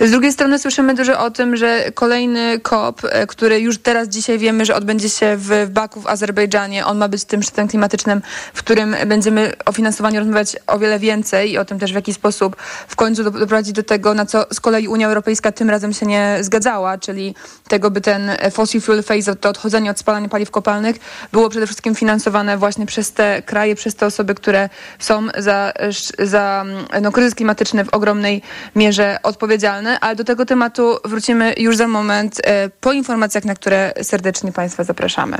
Z 0.00 0.10
drugiej 0.10 0.32
strony 0.32 0.58
słyszymy 0.58 0.94
dużo 0.94 1.18
o 1.18 1.30
tym, 1.30 1.56
że 1.56 1.92
kolejny 1.94 2.60
COP, 2.60 3.02
e, 3.04 3.26
który 3.26 3.60
już 3.60 3.78
teraz 3.78 4.08
dzisiaj 4.08 4.38
wiemy, 4.38 4.64
że 4.64 4.74
odbędzie 4.74 5.08
się 5.08 5.36
w, 5.36 5.66
Baku 5.70 6.00
w 6.00 6.06
Azerbejdżanie, 6.06 6.86
on 6.86 6.98
ma 6.98 7.08
być 7.08 7.24
tym 7.24 7.42
szczytem 7.42 7.68
klimatycznym, 7.68 8.22
w 8.54 8.58
którym 8.58 8.96
będziemy 9.06 9.52
o 9.64 9.72
finansowaniu 9.72 10.18
rozmawiać 10.18 10.56
o 10.66 10.78
wiele 10.78 10.98
więcej 10.98 11.52
i 11.52 11.58
o 11.58 11.64
tym 11.64 11.78
też 11.78 11.92
w 11.92 11.94
jaki 11.94 12.14
sposób 12.14 12.56
w 12.88 12.96
końcu 12.96 13.24
doprowadzić 13.24 13.72
do 13.72 13.82
tego, 13.82 14.14
na 14.14 14.26
co 14.26 14.46
z 14.52 14.60
kolei 14.60 14.88
Unia 14.88 15.08
Europejska 15.08 15.52
tym 15.52 15.70
razem 15.70 15.92
się 15.92 16.06
nie 16.06 16.38
zgadzała, 16.40 16.98
czyli 16.98 17.34
tego, 17.68 17.90
by 17.90 18.00
ten 18.00 18.30
fossil 18.50 18.80
fuel 18.80 19.02
phase, 19.02 19.36
to 19.36 19.48
odchodzenie 19.48 19.90
od 19.90 19.98
spalania 19.98 20.28
paliw 20.28 20.50
kopalnych 20.50 20.96
było 21.32 21.48
przede 21.48 21.66
wszystkim 21.66 21.94
finansowane 21.94 22.58
właśnie 22.58 22.86
przez 22.86 23.12
te 23.12 23.42
kraje, 23.42 23.74
przez 23.74 23.94
te 23.94 24.06
osoby, 24.06 24.34
które 24.34 24.68
są 24.98 25.26
za, 25.38 25.72
za 26.18 26.64
no, 27.02 27.12
kryzys 27.12 27.34
klimatyczny 27.34 27.84
w 27.84 27.94
ogromnej 27.94 28.42
mierze 28.74 29.18
odpowiedzialne 29.22 29.53
odpowiedzialny, 29.54 30.00
ale 30.00 30.16
do 30.16 30.24
tego 30.24 30.46
tematu 30.46 30.98
wrócimy 31.04 31.54
już 31.56 31.76
za 31.76 31.88
moment 31.88 32.40
e, 32.44 32.68
po 32.68 32.92
informacjach, 32.92 33.44
na 33.44 33.54
które 33.54 33.92
serdecznie 34.02 34.52
Państwa 34.52 34.84
zapraszamy. 34.84 35.38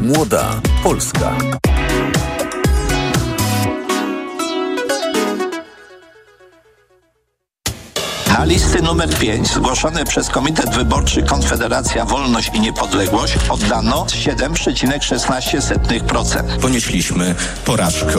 Młoda 0.00 0.60
Polska. 0.82 1.36
Na 8.42 8.46
listy 8.46 8.82
numer 8.82 9.18
5 9.18 9.48
zgłoszone 9.48 10.04
przez 10.04 10.28
Komitet 10.28 10.70
Wyborczy 10.70 11.22
Konfederacja 11.22 12.04
Wolność 12.04 12.50
i 12.54 12.60
Niepodległość 12.60 13.34
oddano 13.48 14.04
7,16%. 14.04 16.58
Ponieśliśmy 16.60 17.34
porażkę. 17.64 18.14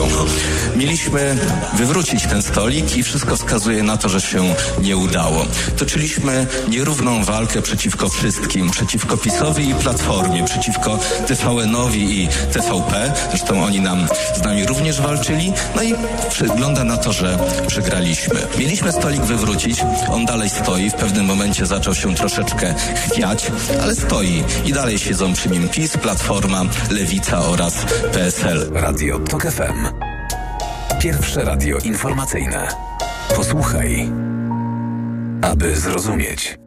Mieliśmy 0.76 1.36
wywrócić 1.74 2.26
ten 2.26 2.42
stolik 2.42 2.96
i 2.96 3.02
wszystko 3.02 3.36
wskazuje 3.36 3.82
na 3.82 3.96
to, 3.96 4.08
że 4.08 4.20
się 4.20 4.54
nie 4.82 4.96
udało. 4.96 5.46
Toczyliśmy 5.76 6.46
nierówną 6.68 7.24
walkę 7.24 7.62
przeciwko 7.62 8.08
wszystkim, 8.08 8.70
przeciwko 8.70 9.16
PiSowi 9.16 9.68
i 9.68 9.74
Platformie, 9.74 10.44
przeciwko 10.44 10.98
TVN-owi 11.26 12.22
i 12.22 12.28
TVP. 12.52 13.12
Zresztą 13.28 13.64
oni 13.64 13.80
nam 13.80 14.06
z 14.36 14.42
nami 14.42 14.66
również 14.66 15.00
walczyli. 15.00 15.52
No 15.76 15.82
i 15.82 15.94
wygląda 16.40 16.84
na 16.84 16.96
to, 16.96 17.12
że 17.12 17.38
przegraliśmy. 17.66 18.40
Mieliśmy 18.58 18.92
stolik 18.92 19.22
wywrócić, 19.22 19.80
on 20.14 20.26
dalej 20.26 20.50
stoi, 20.50 20.90
w 20.90 20.94
pewnym 20.94 21.26
momencie 21.26 21.66
zaczął 21.66 21.94
się 21.94 22.14
troszeczkę 22.14 22.74
chwiać, 22.74 23.52
ale 23.82 23.94
stoi 23.94 24.44
i 24.64 24.72
dalej 24.72 24.98
siedzą 24.98 25.32
przy 25.32 25.48
nim 25.48 25.68
PiS, 25.68 25.96
Platforma, 25.96 26.62
Lewica 26.90 27.38
oraz 27.38 27.84
PSL. 28.12 28.70
Radio 28.72 29.18
TOK 29.18 29.42
FM. 29.42 29.86
Pierwsze 31.00 31.44
radio 31.44 31.78
informacyjne. 31.78 32.68
Posłuchaj, 33.36 34.10
aby 35.42 35.76
zrozumieć. 35.76 36.58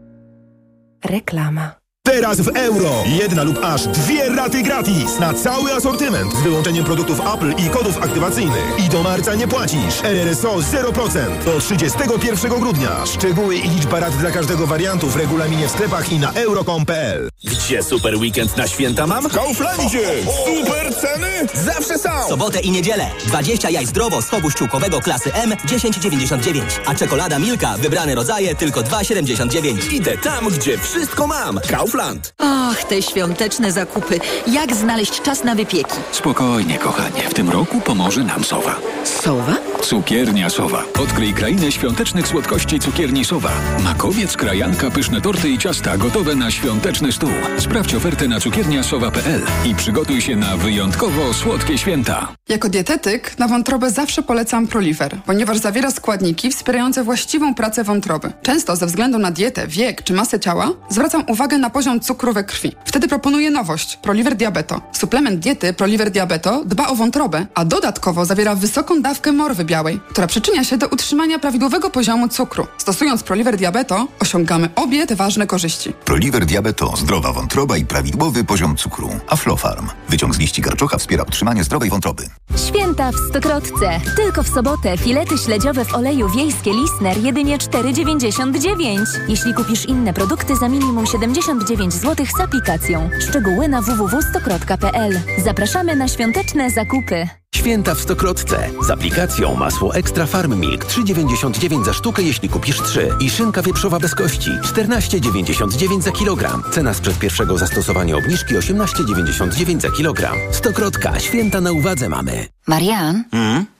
Reklama. 1.05 1.86
Teraz 2.07 2.41
w 2.41 2.47
euro. 2.47 3.03
Jedna 3.05 3.43
lub 3.43 3.59
aż 3.63 3.87
dwie 3.87 4.29
raty 4.29 4.63
gratis 4.63 5.19
na 5.19 5.33
cały 5.33 5.73
asortyment 5.73 6.33
z 6.33 6.41
wyłączeniem 6.41 6.85
produktów 6.85 7.19
Apple 7.33 7.53
i 7.65 7.69
kodów 7.69 7.97
aktywacyjnych. 8.03 8.63
I 8.85 8.89
do 8.89 9.03
marca 9.03 9.35
nie 9.35 9.47
płacisz. 9.47 10.03
RRSO 10.03 10.55
0% 10.55 11.43
do 11.45 11.59
31 11.59 12.59
grudnia. 12.59 13.05
Szczegóły 13.05 13.55
i 13.55 13.69
liczba 13.69 13.99
rat 13.99 14.17
dla 14.17 14.31
każdego 14.31 14.67
wariantu 14.67 15.07
w 15.07 15.15
regulaminie 15.15 15.67
w 15.67 15.71
sklepach 15.71 16.11
i 16.11 16.19
na 16.19 16.31
euro.com.pl. 16.33 17.29
Gdzie 17.43 17.83
super 17.83 18.15
weekend 18.15 18.57
na 18.57 18.67
święta 18.67 19.07
mam? 19.07 19.29
W 19.29 19.33
Kauflandzie! 19.33 20.07
Super 20.45 20.95
ceny 20.95 21.47
zawsze 21.53 21.99
są! 21.99 22.09
Sobotę 22.29 22.59
i 22.59 22.71
niedzielę. 22.71 23.09
20 23.25 23.69
jaj 23.69 23.85
zdrowo 23.85 24.21
z 24.21 24.29
chowu 24.29 24.51
ściółkowego 24.51 24.99
klasy 24.99 25.33
M 25.33 25.49
10,99. 25.49 26.61
A 26.85 26.95
czekolada 26.95 27.39
Milka, 27.39 27.77
wybrane 27.77 28.15
rodzaje 28.15 28.55
tylko 28.55 28.81
2,79. 28.81 29.93
Idę 29.93 30.17
tam, 30.17 30.49
gdzie 30.49 30.77
wszystko 30.77 31.27
mam. 31.27 31.59
Kaufland. 31.69 31.96
Och, 32.39 32.83
te 32.89 33.01
świąteczne 33.01 33.71
zakupy. 33.71 34.19
Jak 34.47 34.75
znaleźć 34.75 35.21
czas 35.21 35.43
na 35.43 35.55
wypieki? 35.55 35.95
Spokojnie, 36.11 36.77
kochanie. 36.77 37.21
W 37.29 37.33
tym 37.33 37.49
roku 37.49 37.81
pomoże 37.81 38.23
nam 38.23 38.43
Sowa. 38.43 38.75
Sowa? 39.03 39.55
Cukiernia 39.81 40.49
Sowa. 40.49 40.83
Odkryj 40.99 41.33
krainę 41.33 41.71
świątecznych 41.71 42.27
słodkości 42.27 42.79
cukierni 42.79 43.25
Sowa. 43.25 43.51
Makowiec, 43.83 44.37
krajanka, 44.37 44.91
pyszne 44.91 45.21
torty 45.21 45.49
i 45.49 45.57
ciasta 45.57 45.97
gotowe 45.97 46.35
na 46.35 46.51
świąteczny 46.51 47.11
stół. 47.11 47.29
Sprawdź 47.59 47.95
ofertę 47.95 48.27
na 48.27 48.39
cukierniasowa.pl 48.39 49.41
i 49.65 49.75
przygotuj 49.75 50.21
się 50.21 50.35
na 50.35 50.57
wyjątkowo 50.57 51.33
słodkie 51.33 51.77
święta. 51.77 52.27
Jako 52.49 52.69
dietetyk 52.69 53.39
na 53.39 53.47
wątrobę 53.47 53.91
zawsze 53.91 54.23
polecam 54.23 54.67
Proliver, 54.67 55.17
ponieważ 55.25 55.57
zawiera 55.57 55.91
składniki 55.91 56.51
wspierające 56.51 57.03
właściwą 57.03 57.55
pracę 57.55 57.83
wątroby. 57.83 58.31
Często 58.41 58.75
ze 58.75 58.85
względu 58.85 59.17
na 59.19 59.31
dietę, 59.31 59.67
wiek 59.67 60.03
czy 60.03 60.13
masę 60.13 60.39
ciała 60.39 60.71
zwracam 60.89 61.23
uwagę 61.27 61.57
na 61.57 61.69
poziom 61.69 61.99
cukru 61.99 62.33
we 62.33 62.43
krwi. 62.43 62.71
Wtedy 62.85 63.07
proponuję 63.07 63.51
nowość 63.51 63.95
Proliver 63.95 64.35
Diabeto. 64.35 64.81
Suplement 64.91 65.39
diety 65.39 65.73
Proliver 65.73 66.11
Diabeto 66.11 66.63
dba 66.65 66.87
o 66.87 66.95
wątrobę, 66.95 67.45
a 67.55 67.65
dodatkowo 67.65 68.25
zawiera 68.25 68.55
wysoką 68.55 69.01
dawkę 69.01 69.31
morwy 69.31 69.65
białej, 69.67 69.99
która 70.09 70.27
przyczynia 70.27 70.63
się 70.63 70.77
do 70.77 70.87
utrzymania 70.87 71.39
prawidłowego 71.39 71.89
poziomu 71.89 72.27
cukru. 72.27 72.67
Stosując 72.77 73.23
Proliver 73.23 73.57
Diabeto 73.57 74.07
osiągamy 74.19 74.69
obie 74.75 75.07
te 75.07 75.15
ważne 75.15 75.47
korzyści. 75.47 75.93
Proliver 75.93 76.45
Diabeto, 76.45 76.93
zdrowa 76.97 77.33
wątroba 77.33 77.77
i 77.77 77.85
prawidłowy 77.85 78.43
poziom 78.43 78.75
cukru. 78.75 79.09
Aflofarm. 79.29 79.89
Wyciąg 80.09 80.35
z 80.35 80.39
liści 80.39 80.61
karczocha 80.61 80.97
wspiera 80.97 81.23
utrzymanie 81.23 81.63
zdrowej 81.63 81.89
wątroby. 81.89 82.29
Święta 82.67 83.11
w 83.11 83.15
Stokrotce. 83.29 83.99
Tylko 84.15 84.43
w 84.43 84.47
sobotę 84.47 84.97
filety 84.97 85.37
śledziowe 85.37 85.85
w 85.85 85.93
oleju 85.95 86.29
wiejskie 86.29 86.71
Lisner 86.73 87.17
jedynie 87.17 87.57
4,99. 87.57 89.05
Jeśli 89.27 89.53
kupisz 89.53 89.85
inne 89.85 90.13
produkty 90.13 90.55
za 90.55 90.69
minimum 90.69 91.05
79 91.05 91.93
zł 91.93 92.25
z 92.37 92.39
aplikacją. 92.39 93.09
Szczegóły 93.29 93.67
na 93.67 93.81
www.stokrotka.pl. 93.81 95.21
Zapraszamy 95.45 95.95
na 95.95 96.07
świąteczne 96.07 96.71
zakupy. 96.71 97.27
Święta 97.55 97.95
w 97.95 98.01
Stokrotce. 98.01 98.69
Z 98.87 98.89
aplikacją 98.89 99.55
masło 99.55 99.95
Extra 99.95 100.25
Farm 100.25 100.59
Milk 100.59 100.85
3,99 100.85 101.83
za 101.85 101.93
sztukę, 101.93 102.21
jeśli 102.23 102.49
kupisz 102.49 102.81
3. 102.81 103.09
I 103.19 103.29
szynka 103.29 103.61
wieprzowa 103.61 103.99
bez 103.99 104.15
kości 104.15 104.51
14,99 104.51 106.01
za 106.01 106.11
kilogram. 106.11 106.63
Cena 106.71 106.93
sprzed 106.93 107.19
pierwszego 107.19 107.57
zastosowania 107.57 108.17
obniżki 108.17 108.55
18,99 108.55 109.79
za 109.81 109.91
kilogram. 109.91 110.37
Stokrotka. 110.51 111.19
Święta 111.19 111.61
na 111.61 111.71
uwadze 111.71 112.09
mamy. 112.09 112.45
Marian, 112.67 113.23
Mm? 113.31 113.65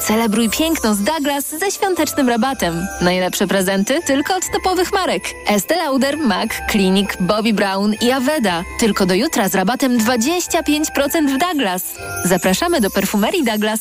Celebruj 0.00 0.50
piękno 0.50 0.94
z 0.94 1.02
Douglas 1.02 1.48
ze 1.50 1.70
świątecznym 1.70 2.28
rabatem. 2.28 2.86
Najlepsze 3.00 3.46
prezenty 3.46 4.00
tylko 4.06 4.36
od 4.36 4.42
topowych 4.52 4.92
marek. 4.92 5.22
Estée 5.48 5.76
Lauder, 5.76 6.18
MAC, 6.18 6.50
Clinic, 6.70 7.10
Bobbi 7.20 7.52
Brown 7.54 7.94
i 8.00 8.10
Aveda. 8.10 8.62
Tylko 8.80 9.06
do 9.06 9.14
jutra 9.14 9.48
z 9.48 9.54
rabatem 9.54 9.98
25% 9.98 11.34
w 11.34 11.38
Douglas. 11.38 11.82
Zapraszamy 12.24 12.80
do 12.80 12.90
perfumerii 12.90 13.44
Douglas. 13.44 13.80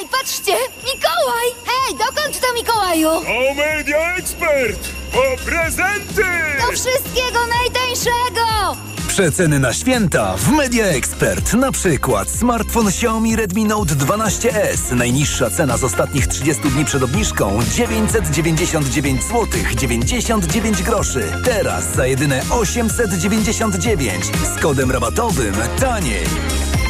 Ej, 0.00 0.08
patrzcie! 0.08 0.52
Mikołaj! 0.84 1.46
Hej, 1.66 1.98
dokąd 1.98 2.40
to 2.40 2.46
Mikołaju? 2.54 3.08
O 3.08 3.54
Media 3.54 4.14
Expert! 4.16 4.88
Po 5.12 5.44
prezenty! 5.50 6.24
Do 6.66 6.72
wszystkiego 6.72 7.38
najtańszego! 7.46 8.76
Przeceny 9.20 9.58
na 9.58 9.72
święta 9.72 10.36
w 10.36 10.52
Media 10.52 10.84
Expert. 10.86 11.54
Na 11.54 11.72
przykład 11.72 12.30
smartfon 12.30 12.88
Xiaomi 12.88 13.36
Redmi 13.36 13.64
Note 13.64 13.94
12S. 13.94 14.92
Najniższa 14.96 15.50
cena 15.50 15.76
z 15.76 15.84
ostatnich 15.84 16.26
30 16.26 16.62
dni 16.70 16.84
przed 16.84 17.02
obniżką 17.02 17.58
999 17.74 19.22
zł 19.22 19.46
99 19.76 20.82
groszy. 20.82 21.32
Teraz 21.44 21.94
za 21.94 22.06
jedyne 22.06 22.42
899 22.50 24.24
z 24.56 24.60
kodem 24.62 24.90
rabatowym 24.90 25.54
taniej. 25.80 26.24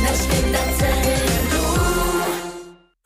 Na 0.02 0.08
święta 0.08 0.79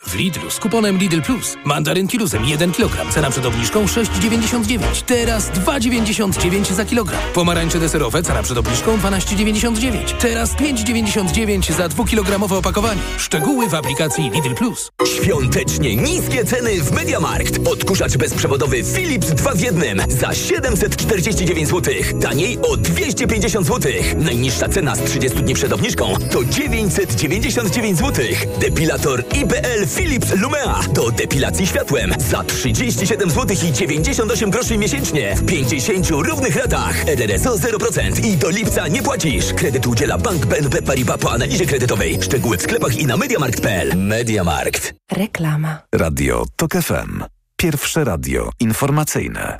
W 0.06 0.14
Lidlu 0.14 0.50
z 0.50 0.58
kuponem 0.60 0.98
Lidl 0.98 1.22
Plus. 1.22 1.56
Mandarynki 1.64 2.18
luzem 2.18 2.44
1 2.44 2.72
kg. 2.72 3.12
Cena 3.12 3.30
przed 3.30 3.46
obniżką 3.46 3.84
6,99. 3.84 4.78
Teraz 5.06 5.50
2,99 5.50 6.72
za 6.72 6.84
kilogram. 6.84 7.20
Pomarańcze 7.34 7.78
deserowe. 7.80 8.22
Cena 8.22 8.42
przed 8.42 8.58
obniżką 8.58 8.96
12,99. 8.96 10.16
Teraz 10.18 10.54
5,99 10.54 11.72
za 11.72 11.88
2-kilogramowe 11.88 12.54
opakowanie. 12.54 13.00
Szczegóły 13.18 13.68
w 13.68 13.74
aplikacji 13.74 14.30
Lidl 14.30 14.54
Plus. 14.54 14.90
Świątecznie 15.16 15.96
niskie 15.96 16.44
ceny 16.44 16.82
w 16.82 16.92
Mediamarkt. 16.92 17.68
Odkurzacz 17.68 18.16
bezprzewodowy 18.16 18.84
Philips 18.94 19.30
2 19.30 19.54
w 19.54 19.60
jednym 19.60 20.02
za 20.08 20.34
749 20.34 21.68
zł. 21.68 21.94
Taniej 22.22 22.58
o 22.62 22.76
250 22.76 23.66
zł. 23.66 23.92
Najniższa 24.16 24.68
cena 24.68 24.96
z 24.96 25.00
30 25.04 25.38
dni 25.42 25.54
przed 25.54 25.72
obniżką 25.72 26.14
to 26.32 26.44
999 26.44 27.98
zł. 27.98 28.24
Depilator 28.60 29.24
IPL 29.34 29.86
Philips 29.96 30.36
Lumea 30.36 30.80
do 30.92 31.10
depilacji 31.10 31.66
światłem 31.66 32.14
za 32.18 32.44
37 32.44 33.30
zł 33.30 33.56
i 33.68 33.72
98 33.72 34.50
groszy 34.50 34.78
miesięcznie 34.78 35.36
w 35.36 35.46
50 35.46 36.10
równych 36.10 36.56
ratach. 36.56 37.08
RRSO 37.08 37.56
0% 37.56 38.24
i 38.24 38.36
do 38.36 38.50
lipca 38.50 38.88
nie 38.88 39.02
płacisz. 39.02 39.52
Kredyt 39.52 39.86
udziela 39.86 40.18
Bank 40.18 40.46
BNP 40.46 40.82
Paribas 40.82 41.18
po 41.18 41.32
analizie 41.32 41.66
kredytowej. 41.66 42.18
Szczegóły 42.22 42.56
w 42.56 42.62
sklepach 42.62 42.96
i 42.96 43.06
na 43.06 43.16
mediamarkt.pl. 43.16 43.96
Mediamarkt. 43.96 44.94
Reklama. 45.12 45.78
Radio 45.94 46.44
TOK 46.56 46.72
FM. 46.72 47.24
Pierwsze 47.56 48.04
radio 48.04 48.50
informacyjne. 48.60 49.56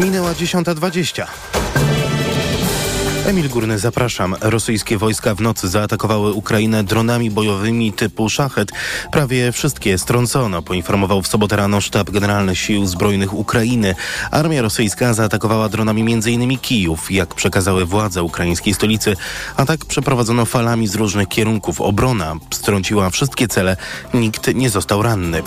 Minęła 0.00 0.32
10.20. 0.32 1.57
Emil 3.28 3.48
Górny, 3.48 3.78
zapraszam. 3.78 4.36
Rosyjskie 4.40 4.98
wojska 4.98 5.34
w 5.34 5.40
nocy 5.40 5.68
zaatakowały 5.68 6.32
Ukrainę 6.32 6.84
dronami 6.84 7.30
bojowymi 7.30 7.92
typu 7.92 8.28
Szachet. 8.28 8.68
Prawie 9.12 9.52
wszystkie 9.52 9.98
strącono, 9.98 10.62
poinformował 10.62 11.22
w 11.22 11.28
sobotę 11.28 11.56
rano 11.56 11.80
sztab 11.80 12.10
generalny 12.10 12.56
Sił 12.56 12.86
Zbrojnych 12.86 13.34
Ukrainy. 13.34 13.94
Armia 14.30 14.62
rosyjska 14.62 15.14
zaatakowała 15.14 15.68
dronami 15.68 16.12
m.in. 16.12 16.58
Kijów. 16.58 17.10
Jak 17.10 17.34
przekazały 17.34 17.84
władze 17.84 18.22
ukraińskiej 18.22 18.74
stolicy, 18.74 19.16
atak 19.56 19.84
przeprowadzono 19.84 20.44
falami 20.44 20.86
z 20.86 20.94
różnych 20.94 21.28
kierunków. 21.28 21.80
Obrona 21.80 22.36
strąciła 22.50 23.10
wszystkie 23.10 23.48
cele, 23.48 23.76
nikt 24.14 24.54
nie 24.54 24.70
został 24.70 25.02
ranny. 25.02 25.42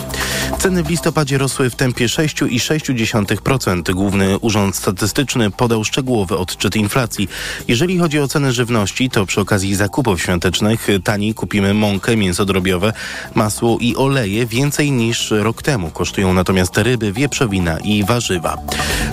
Ceny 0.59 0.83
w 0.83 0.89
listopadzie 0.89 1.37
rosły 1.37 1.69
w 1.69 1.75
tempie 1.75 2.05
6,6%. 2.05 3.93
Główny 3.93 4.39
Urząd 4.39 4.75
Statystyczny 4.75 5.51
podał 5.51 5.83
szczegółowy 5.83 6.37
odczyt 6.37 6.75
inflacji. 6.75 7.29
Jeżeli 7.71 7.97
chodzi 7.97 8.19
o 8.19 8.27
ceny 8.27 8.51
żywności, 8.51 9.09
to 9.09 9.25
przy 9.25 9.41
okazji 9.41 9.75
zakupów 9.75 10.21
świątecznych 10.21 10.87
taniej 11.03 11.33
kupimy 11.33 11.73
mąkę, 11.73 12.17
mięso 12.17 12.45
drobiowe, 12.45 12.93
masło 13.35 13.77
i 13.81 13.95
oleje 13.95 14.45
więcej 14.45 14.91
niż 14.91 15.31
rok 15.31 15.61
temu. 15.61 15.89
Kosztują 15.89 16.33
natomiast 16.33 16.77
ryby, 16.77 17.13
wieprzowina 17.13 17.79
i 17.79 18.03
warzywa. 18.03 18.57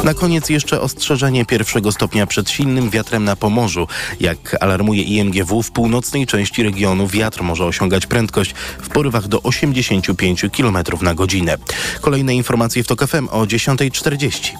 Na 0.04 0.14
koniec 0.14 0.48
jeszcze 0.48 0.80
ostrzeżenie 0.80 1.44
pierwszego 1.44 1.92
stopnia 1.92 2.26
przed 2.26 2.50
silnym 2.50 2.90
wiatrem 2.90 3.24
na 3.24 3.36
Pomorzu. 3.36 3.88
Jak 4.20 4.56
alarmuje 4.60 5.02
IMGW, 5.02 5.62
w 5.62 5.70
północnej 5.70 6.26
części 6.26 6.62
regionu 6.62 7.06
wiatr 7.06 7.42
może 7.42 7.64
osiągać 7.64 8.06
prędkość 8.06 8.54
w 8.82 8.88
porywach 8.88 9.28
do 9.28 9.42
85 9.42 10.44
km 10.56 10.78
na 11.02 11.14
godzinę. 11.14 11.58
Kolejne 12.00 12.34
informacje 12.34 12.84
w 12.84 12.86
TOK 12.86 13.06
FM 13.06 13.28
o 13.30 13.44
10.40. 13.44 14.52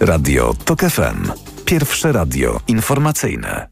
Radio 0.00 0.54
TOK 0.64 0.80
FM. 0.80 1.53
Pierwsze 1.64 2.12
radio 2.12 2.60
informacyjne. 2.68 3.68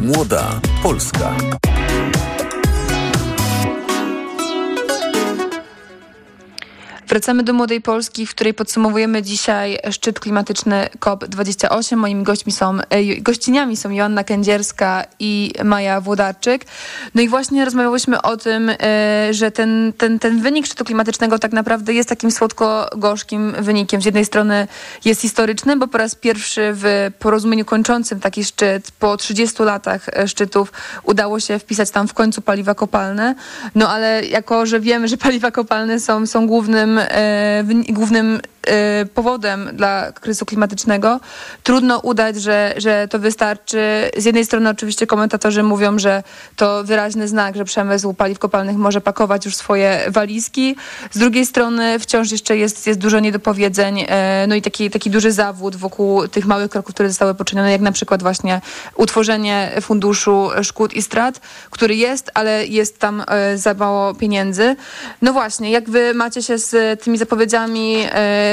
Młoda 0.00 0.60
Polska. 0.82 1.34
Wracamy 7.12 7.42
do 7.42 7.52
Młodej 7.52 7.80
Polski, 7.80 8.26
w 8.26 8.30
której 8.30 8.54
podsumowujemy 8.54 9.22
dzisiaj 9.22 9.78
szczyt 9.90 10.20
klimatyczny 10.20 10.88
COP28. 11.00 11.96
Moimi 11.96 12.22
gośćmi 12.22 12.52
są, 12.52 12.78
e, 12.90 13.20
gościniami 13.20 13.76
są 13.76 13.90
Joanna 13.90 14.24
Kędzierska 14.24 15.04
i 15.18 15.52
Maja 15.64 16.00
Włodarczyk. 16.00 16.64
No 17.14 17.22
i 17.22 17.28
właśnie 17.28 17.64
rozmawiałyśmy 17.64 18.22
o 18.22 18.36
tym, 18.36 18.70
e, 18.70 19.28
że 19.30 19.50
ten, 19.50 19.92
ten, 19.98 20.18
ten 20.18 20.40
wynik 20.40 20.66
szczytu 20.66 20.84
klimatycznego 20.84 21.38
tak 21.38 21.52
naprawdę 21.52 21.92
jest 21.92 22.08
takim 22.08 22.30
słodko-gorzkim 22.30 23.52
wynikiem. 23.58 24.02
Z 24.02 24.04
jednej 24.04 24.24
strony 24.24 24.68
jest 25.04 25.20
historyczny, 25.20 25.76
bo 25.76 25.88
po 25.88 25.98
raz 25.98 26.14
pierwszy 26.14 26.70
w 26.74 27.10
porozumieniu 27.18 27.64
kończącym 27.64 28.20
taki 28.20 28.44
szczyt 28.44 28.92
po 28.98 29.16
30 29.16 29.62
latach 29.62 30.08
e, 30.08 30.28
szczytów 30.28 30.72
udało 31.02 31.40
się 31.40 31.58
wpisać 31.58 31.90
tam 31.90 32.08
w 32.08 32.14
końcu 32.14 32.42
paliwa 32.42 32.74
kopalne. 32.74 33.34
No 33.74 33.88
ale 33.88 34.24
jako, 34.24 34.66
że 34.66 34.80
wiemy, 34.80 35.08
że 35.08 35.16
paliwa 35.16 35.50
kopalne 35.50 36.00
są, 36.00 36.26
są 36.26 36.46
głównym, 36.46 37.01
głównym 37.88 38.36
e, 38.36 38.51
powodem 39.14 39.70
dla 39.72 40.12
kryzysu 40.12 40.46
klimatycznego, 40.46 41.20
trudno 41.62 41.98
udać, 41.98 42.36
że, 42.36 42.74
że 42.76 43.08
to 43.08 43.18
wystarczy. 43.18 44.10
Z 44.16 44.24
jednej 44.24 44.44
strony 44.44 44.70
oczywiście 44.70 45.06
komentatorzy 45.06 45.62
mówią, 45.62 45.98
że 45.98 46.22
to 46.56 46.84
wyraźny 46.84 47.28
znak, 47.28 47.56
że 47.56 47.64
przemysł 47.64 48.14
paliw 48.14 48.38
kopalnych 48.38 48.76
może 48.76 49.00
pakować 49.00 49.44
już 49.44 49.56
swoje 49.56 50.00
walizki. 50.08 50.76
Z 51.10 51.18
drugiej 51.18 51.46
strony 51.46 51.98
wciąż 51.98 52.32
jeszcze 52.32 52.56
jest, 52.56 52.86
jest 52.86 53.00
dużo 53.00 53.20
niedopowiedzeń, 53.20 54.04
e, 54.08 54.46
no 54.48 54.54
i 54.54 54.62
taki, 54.62 54.90
taki 54.90 55.10
duży 55.10 55.32
zawód 55.32 55.76
wokół 55.76 56.28
tych 56.28 56.46
małych 56.46 56.70
kroków, 56.70 56.94
które 56.94 57.08
zostały 57.08 57.34
poczynione, 57.34 57.72
jak 57.72 57.80
na 57.80 57.92
przykład 57.92 58.22
właśnie 58.22 58.60
utworzenie 58.96 59.72
funduszu 59.80 60.50
szkód 60.62 60.94
i 60.94 61.02
strat, 61.02 61.40
który 61.70 61.96
jest, 61.96 62.30
ale 62.34 62.66
jest 62.66 62.98
tam 62.98 63.24
e, 63.28 63.58
za 63.58 63.74
mało 63.74 64.14
pieniędzy. 64.14 64.76
No 65.22 65.32
właśnie, 65.32 65.70
jak 65.70 65.90
wy 65.90 66.14
macie 66.14 66.42
się 66.42 66.58
z 66.58 67.00
tymi 67.02 67.18
zapowiedziami, 67.18 67.96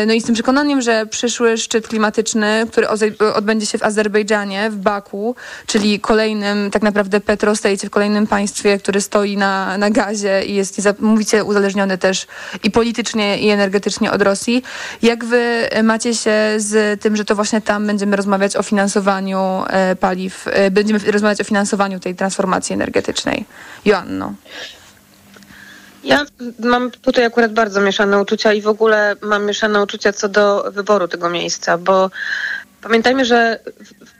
no 0.07 0.13
i 0.13 0.21
z 0.21 0.25
tym 0.25 0.35
przekonaniem, 0.35 0.81
że 0.81 1.05
przyszły 1.05 1.57
szczyt 1.57 1.87
klimatyczny, 1.87 2.65
który 2.71 2.87
odbędzie 3.33 3.65
się 3.65 3.77
w 3.77 3.83
Azerbejdżanie, 3.83 4.69
w 4.69 4.75
Baku, 4.75 5.35
czyli 5.67 5.99
kolejnym 5.99 6.71
tak 6.71 6.81
naprawdę 6.81 7.19
petrostejcie, 7.19 7.87
w 7.87 7.89
kolejnym 7.89 8.27
państwie, 8.27 8.77
który 8.77 9.01
stoi 9.01 9.37
na, 9.37 9.77
na 9.77 9.89
gazie 9.89 10.43
i 10.45 10.55
jest, 10.55 10.81
mówicie, 10.99 11.43
uzależniony 11.43 11.97
też 11.97 12.27
i 12.63 12.71
politycznie, 12.71 13.39
i 13.39 13.49
energetycznie 13.49 14.11
od 14.11 14.21
Rosji. 14.21 14.63
Jak 15.01 15.25
wy 15.25 15.69
macie 15.83 16.15
się 16.15 16.33
z 16.57 17.01
tym, 17.01 17.15
że 17.15 17.25
to 17.25 17.35
właśnie 17.35 17.61
tam 17.61 17.87
będziemy 17.87 18.15
rozmawiać 18.15 18.55
o 18.55 18.63
finansowaniu 18.63 19.63
e, 19.67 19.95
paliw, 19.95 20.45
będziemy 20.71 20.99
rozmawiać 21.11 21.41
o 21.41 21.43
finansowaniu 21.43 21.99
tej 21.99 22.15
transformacji 22.15 22.73
energetycznej? 22.73 23.45
Joanno. 23.85 24.33
Ja 26.03 26.25
mam 26.59 26.91
tutaj 26.91 27.25
akurat 27.25 27.53
bardzo 27.53 27.81
mieszane 27.81 28.21
uczucia 28.21 28.53
i 28.53 28.61
w 28.61 28.67
ogóle 28.67 29.15
mam 29.21 29.45
mieszane 29.45 29.83
uczucia 29.83 30.13
co 30.13 30.29
do 30.29 30.71
wyboru 30.71 31.07
tego 31.07 31.29
miejsca, 31.29 31.77
bo 31.77 32.11
pamiętajmy, 32.81 33.25
że 33.25 33.59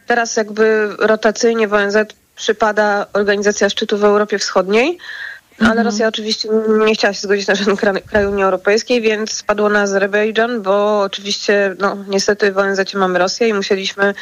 teraz 0.07 0.35
jakby 0.35 0.95
rotacyjnie 0.99 1.67
w 1.67 1.73
ONZ 1.73 1.97
przypada 2.35 3.05
organizacja 3.13 3.69
szczytu 3.69 3.97
w 3.97 4.03
Europie 4.03 4.39
Wschodniej, 4.39 4.97
ale 5.59 5.69
mhm. 5.69 5.87
Rosja 5.87 6.07
oczywiście 6.07 6.49
nie 6.85 6.93
chciała 6.93 7.13
się 7.13 7.21
zgodzić 7.21 7.47
na 7.47 7.55
żaden 7.55 7.77
kraj 7.77 8.25
Unii 8.25 8.43
Europejskiej, 8.43 9.01
więc 9.01 9.31
spadło 9.31 9.69
na 9.69 9.81
Azerbejdżan, 9.81 10.61
bo 10.61 11.01
oczywiście, 11.01 11.75
no 11.79 11.97
niestety 12.07 12.51
w 12.51 12.57
ONZ 12.57 12.93
mamy 12.93 13.19
Rosję 13.19 13.47
i 13.47 13.53
musieliśmy 13.53 14.13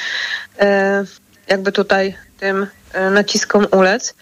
e, 0.59 1.05
jakby 1.47 1.71
tutaj 1.71 2.15
tym 2.39 2.67
e, 2.93 3.09
naciskom 3.09 3.67
ulec. 3.71 4.15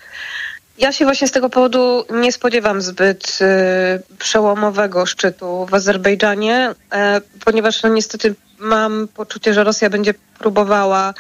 Ja 0.78 0.92
się 0.92 1.06
właśnie 1.06 1.28
z 1.28 1.32
tego 1.32 1.50
powodu 1.50 2.06
nie 2.10 2.32
spodziewam 2.32 2.82
zbyt 2.82 3.40
y, 3.42 4.18
przełomowego 4.18 5.06
szczytu 5.06 5.66
w 5.66 5.74
Azerbejdżanie, 5.74 6.74
e, 6.92 7.22
ponieważ 7.46 7.84
no, 7.84 7.90
niestety 7.90 8.36
mam 8.60 9.08
poczucie, 9.08 9.54
że 9.54 9.64
Rosja 9.64 9.90
będzie 9.90 10.14
próbowała 10.40 11.14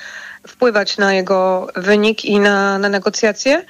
wpływać 0.47 0.97
na 0.97 1.13
jego 1.13 1.67
wynik 1.75 2.25
i 2.25 2.39
na, 2.39 2.79
na 2.79 2.89
negocjacje. 2.89 3.65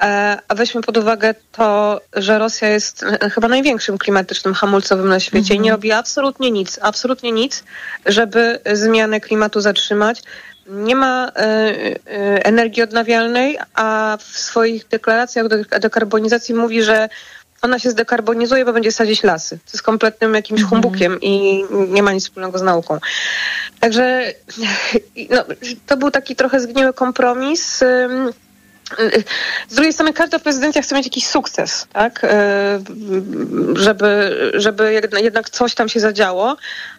E, 0.00 0.38
a 0.48 0.54
weźmy 0.54 0.80
pod 0.80 0.96
uwagę 0.96 1.34
to, 1.52 2.00
że 2.12 2.38
Rosja 2.38 2.68
jest 2.68 3.02
e, 3.02 3.30
chyba 3.30 3.48
największym 3.48 3.98
klimatycznym 3.98 4.54
hamulcowym 4.54 5.08
na 5.08 5.20
świecie 5.20 5.54
i 5.54 5.60
nie 5.60 5.70
mhm. 5.70 5.74
robi 5.74 5.92
absolutnie 5.92 6.50
nic, 6.50 6.78
absolutnie 6.82 7.32
nic, 7.32 7.64
żeby 8.06 8.60
zmianę 8.72 9.20
klimatu 9.20 9.60
zatrzymać 9.60 10.22
nie 10.68 10.96
ma 10.96 11.28
e, 11.36 11.40
e, 11.40 12.44
energii 12.44 12.82
odnawialnej, 12.82 13.58
a 13.74 14.18
w 14.20 14.38
swoich 14.38 14.88
deklaracjach 14.88 15.48
do 15.48 15.56
dekarbonizacji 15.80 16.54
mówi, 16.54 16.82
że 16.82 17.08
ona 17.62 17.78
się 17.78 17.90
zdekarbonizuje, 17.90 18.64
bo 18.64 18.72
będzie 18.72 18.92
sadzić 18.92 19.22
lasy. 19.22 19.58
To 19.58 19.72
jest 19.72 19.82
kompletnym 19.82 20.34
jakimś 20.34 20.60
-hmm. 20.60 20.68
humbukiem 20.68 21.20
i 21.20 21.64
nie 21.70 22.02
ma 22.02 22.12
nic 22.12 22.24
wspólnego 22.24 22.58
z 22.58 22.62
nauką. 22.62 22.98
Także 23.80 24.32
no, 25.30 25.44
to 25.86 25.96
był 25.96 26.10
taki 26.10 26.36
trochę 26.36 26.60
zgniły 26.60 26.92
kompromis. 26.92 27.78
Z 29.68 29.74
drugiej 29.74 29.92
strony 29.92 30.12
każda 30.12 30.38
prezydencja 30.38 30.82
chce 30.82 30.94
mieć 30.94 31.06
jakiś 31.06 31.26
sukces, 31.26 31.86
tak? 31.92 32.24
E, 32.24 32.80
żeby, 33.74 34.50
żeby 34.54 35.02
jednak 35.22 35.50
coś 35.50 35.74
tam 35.74 35.88
się 35.88 36.00
zadziało, 36.00 36.56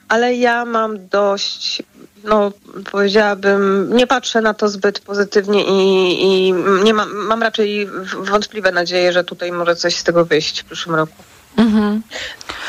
ale 0.07 0.35
ja 0.35 0.65
mam 0.65 1.07
dość 1.07 1.83
no 2.27 2.51
powiedziałabym, 2.91 3.89
nie 3.95 4.07
patrzę 4.07 4.41
na 4.41 4.53
to 4.53 4.69
zbyt 4.69 4.99
pozytywnie 4.99 5.63
i, 5.63 6.23
i 6.23 6.53
nie 6.83 6.93
mam, 6.93 7.15
mam 7.15 7.43
raczej 7.43 7.89
wątpliwe 8.17 8.71
nadzieje, 8.71 9.13
że 9.13 9.23
tutaj 9.23 9.51
może 9.51 9.75
coś 9.75 9.95
z 9.95 10.03
tego 10.03 10.25
wyjść 10.25 10.61
w 10.61 10.65
przyszłym 10.65 10.95
roku. 10.95 11.23
Mhm. 11.57 12.01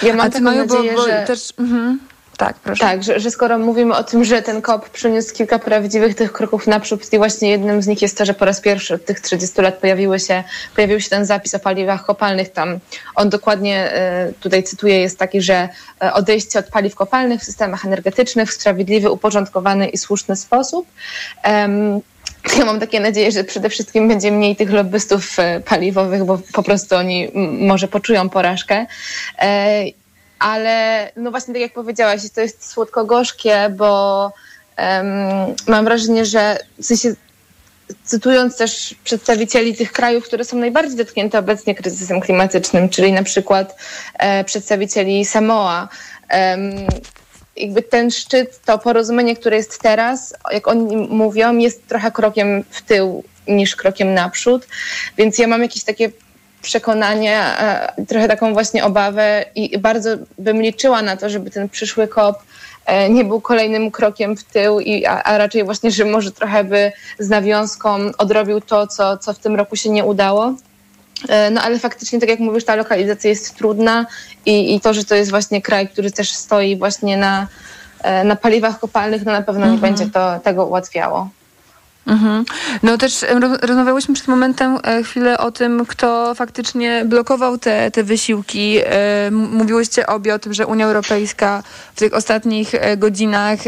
Ja 0.02 0.14
mam 0.14 0.30
taką 0.30 0.44
nadzieję, 0.44 0.92
bo, 0.92 0.96
bo 0.96 1.06
że... 1.06 1.24
Też, 1.26 1.52
mhm. 1.58 1.98
Tak, 2.38 2.58
proszę. 2.58 2.80
Tak, 2.80 3.02
że, 3.02 3.20
że 3.20 3.30
skoro 3.30 3.58
mówimy 3.58 3.96
o 3.96 4.04
tym, 4.04 4.24
że 4.24 4.42
ten 4.42 4.62
COP 4.62 4.90
przyniósł 4.90 5.34
kilka 5.34 5.58
prawdziwych 5.58 6.14
tych 6.14 6.32
kroków 6.32 6.66
naprzód 6.66 7.12
i 7.12 7.18
właśnie 7.18 7.50
jednym 7.50 7.82
z 7.82 7.86
nich 7.86 8.02
jest 8.02 8.18
to, 8.18 8.24
że 8.24 8.34
po 8.34 8.44
raz 8.44 8.60
pierwszy 8.60 8.94
od 8.94 9.04
tych 9.04 9.20
30 9.20 9.62
lat 9.62 9.78
pojawiły 9.78 10.20
się, 10.20 10.44
pojawił 10.74 11.00
się 11.00 11.10
ten 11.10 11.26
zapis 11.26 11.54
o 11.54 11.58
paliwach 11.58 12.04
kopalnych. 12.04 12.48
Tam 12.48 12.78
on 13.14 13.28
dokładnie, 13.28 13.92
e, 13.92 14.32
tutaj 14.40 14.62
cytuję, 14.62 15.00
jest 15.00 15.18
taki, 15.18 15.42
że 15.42 15.68
e, 16.02 16.12
odejście 16.12 16.58
od 16.58 16.66
paliw 16.66 16.94
kopalnych 16.94 17.40
w 17.40 17.44
systemach 17.44 17.84
energetycznych 17.84 18.50
w 18.50 18.54
sprawiedliwy, 18.54 19.10
uporządkowany 19.10 19.88
i 19.88 19.98
słuszny 19.98 20.36
sposób. 20.36 20.86
Um, 21.44 22.00
ja 22.58 22.64
mam 22.64 22.80
takie 22.80 23.00
nadzieję, 23.00 23.32
że 23.32 23.44
przede 23.44 23.68
wszystkim 23.70 24.08
będzie 24.08 24.32
mniej 24.32 24.56
tych 24.56 24.70
lobbystów 24.70 25.38
e, 25.38 25.60
paliwowych, 25.60 26.24
bo 26.24 26.38
po 26.52 26.62
prostu 26.62 26.96
oni 26.96 27.28
może 27.60 27.88
poczują 27.88 28.28
porażkę 28.28 28.86
ale 30.38 31.10
no 31.16 31.30
właśnie 31.30 31.54
tak 31.54 31.60
jak 31.60 31.72
powiedziałaś, 31.72 32.20
to 32.34 32.40
jest 32.40 32.66
słodko-gorzkie, 32.66 33.74
bo 33.76 34.32
um, 34.78 35.54
mam 35.66 35.84
wrażenie, 35.84 36.24
że 36.24 36.58
w 36.78 36.84
sensie 36.84 37.14
cytując 38.04 38.56
też 38.56 38.94
przedstawicieli 39.04 39.76
tych 39.76 39.92
krajów, 39.92 40.24
które 40.24 40.44
są 40.44 40.56
najbardziej 40.56 40.96
dotknięte 40.96 41.38
obecnie 41.38 41.74
kryzysem 41.74 42.20
klimatycznym, 42.20 42.88
czyli 42.88 43.12
na 43.12 43.22
przykład 43.22 43.76
e, 44.18 44.44
przedstawicieli 44.44 45.24
Samoa, 45.24 45.88
jakby 47.56 47.82
ten 47.82 48.10
szczyt, 48.10 48.60
to 48.64 48.78
porozumienie, 48.78 49.36
które 49.36 49.56
jest 49.56 49.80
teraz, 49.82 50.34
jak 50.52 50.68
oni 50.68 50.96
mówią, 50.96 51.56
jest 51.56 51.86
trochę 51.86 52.12
krokiem 52.12 52.64
w 52.70 52.82
tył 52.82 53.24
niż 53.48 53.76
krokiem 53.76 54.14
naprzód, 54.14 54.66
więc 55.16 55.38
ja 55.38 55.46
mam 55.46 55.62
jakieś 55.62 55.84
takie 55.84 56.10
przekonanie, 56.62 57.44
trochę 58.08 58.28
taką 58.28 58.52
właśnie 58.52 58.84
obawę 58.84 59.44
i 59.54 59.78
bardzo 59.78 60.10
bym 60.38 60.62
liczyła 60.62 61.02
na 61.02 61.16
to, 61.16 61.30
żeby 61.30 61.50
ten 61.50 61.68
przyszły 61.68 62.08
kop 62.08 62.42
e, 62.86 63.10
nie 63.10 63.24
był 63.24 63.40
kolejnym 63.40 63.90
krokiem 63.90 64.36
w 64.36 64.44
tył, 64.44 64.80
i, 64.80 65.06
a, 65.06 65.22
a, 65.22 65.38
raczej 65.38 65.64
właśnie, 65.64 65.90
że 65.90 66.04
może 66.04 66.32
trochę 66.32 66.64
by 66.64 66.92
z 67.18 67.28
nawiązką 67.28 67.98
odrobił 68.18 68.60
to, 68.60 68.86
co, 68.86 69.18
co 69.18 69.32
w 69.32 69.38
tym 69.38 69.56
roku 69.56 69.76
się 69.76 69.90
nie 69.90 70.04
udało. 70.04 70.54
E, 71.28 71.50
no 71.50 71.62
ale 71.62 71.78
faktycznie, 71.78 72.20
tak 72.20 72.28
jak 72.28 72.38
mówisz, 72.38 72.64
ta 72.64 72.76
lokalizacja 72.76 73.30
jest 73.30 73.56
trudna 73.56 74.06
i, 74.46 74.74
i 74.74 74.80
to, 74.80 74.94
że 74.94 75.04
to 75.04 75.14
jest 75.14 75.30
właśnie 75.30 75.62
kraj, 75.62 75.88
który 75.88 76.10
też 76.10 76.30
stoi 76.30 76.76
właśnie 76.76 77.16
na, 77.16 77.46
e, 78.02 78.24
na 78.24 78.36
paliwach 78.36 78.80
kopalnych, 78.80 79.24
no 79.24 79.32
na 79.32 79.42
pewno 79.42 79.66
nie 79.66 79.72
mhm. 79.72 79.94
będzie 79.94 80.12
to 80.12 80.38
tego 80.38 80.66
ułatwiało. 80.66 81.30
Mhm. 82.08 82.44
No 82.82 82.98
też 82.98 83.24
rozmawiałyśmy 83.62 84.14
przed 84.14 84.28
momentem 84.28 84.78
e, 84.82 85.02
chwilę 85.02 85.38
o 85.38 85.50
tym, 85.50 85.86
kto 85.86 86.34
faktycznie 86.34 87.04
blokował 87.04 87.58
te, 87.58 87.90
te 87.90 88.04
wysiłki. 88.04 88.78
E, 88.84 89.30
mówiłyście 89.30 90.06
obie 90.06 90.34
o 90.34 90.38
tym, 90.38 90.54
że 90.54 90.66
Unia 90.66 90.86
Europejska 90.86 91.62
w 91.94 91.98
tych 91.98 92.14
ostatnich 92.14 92.74
e, 92.74 92.96
godzinach 92.96 93.58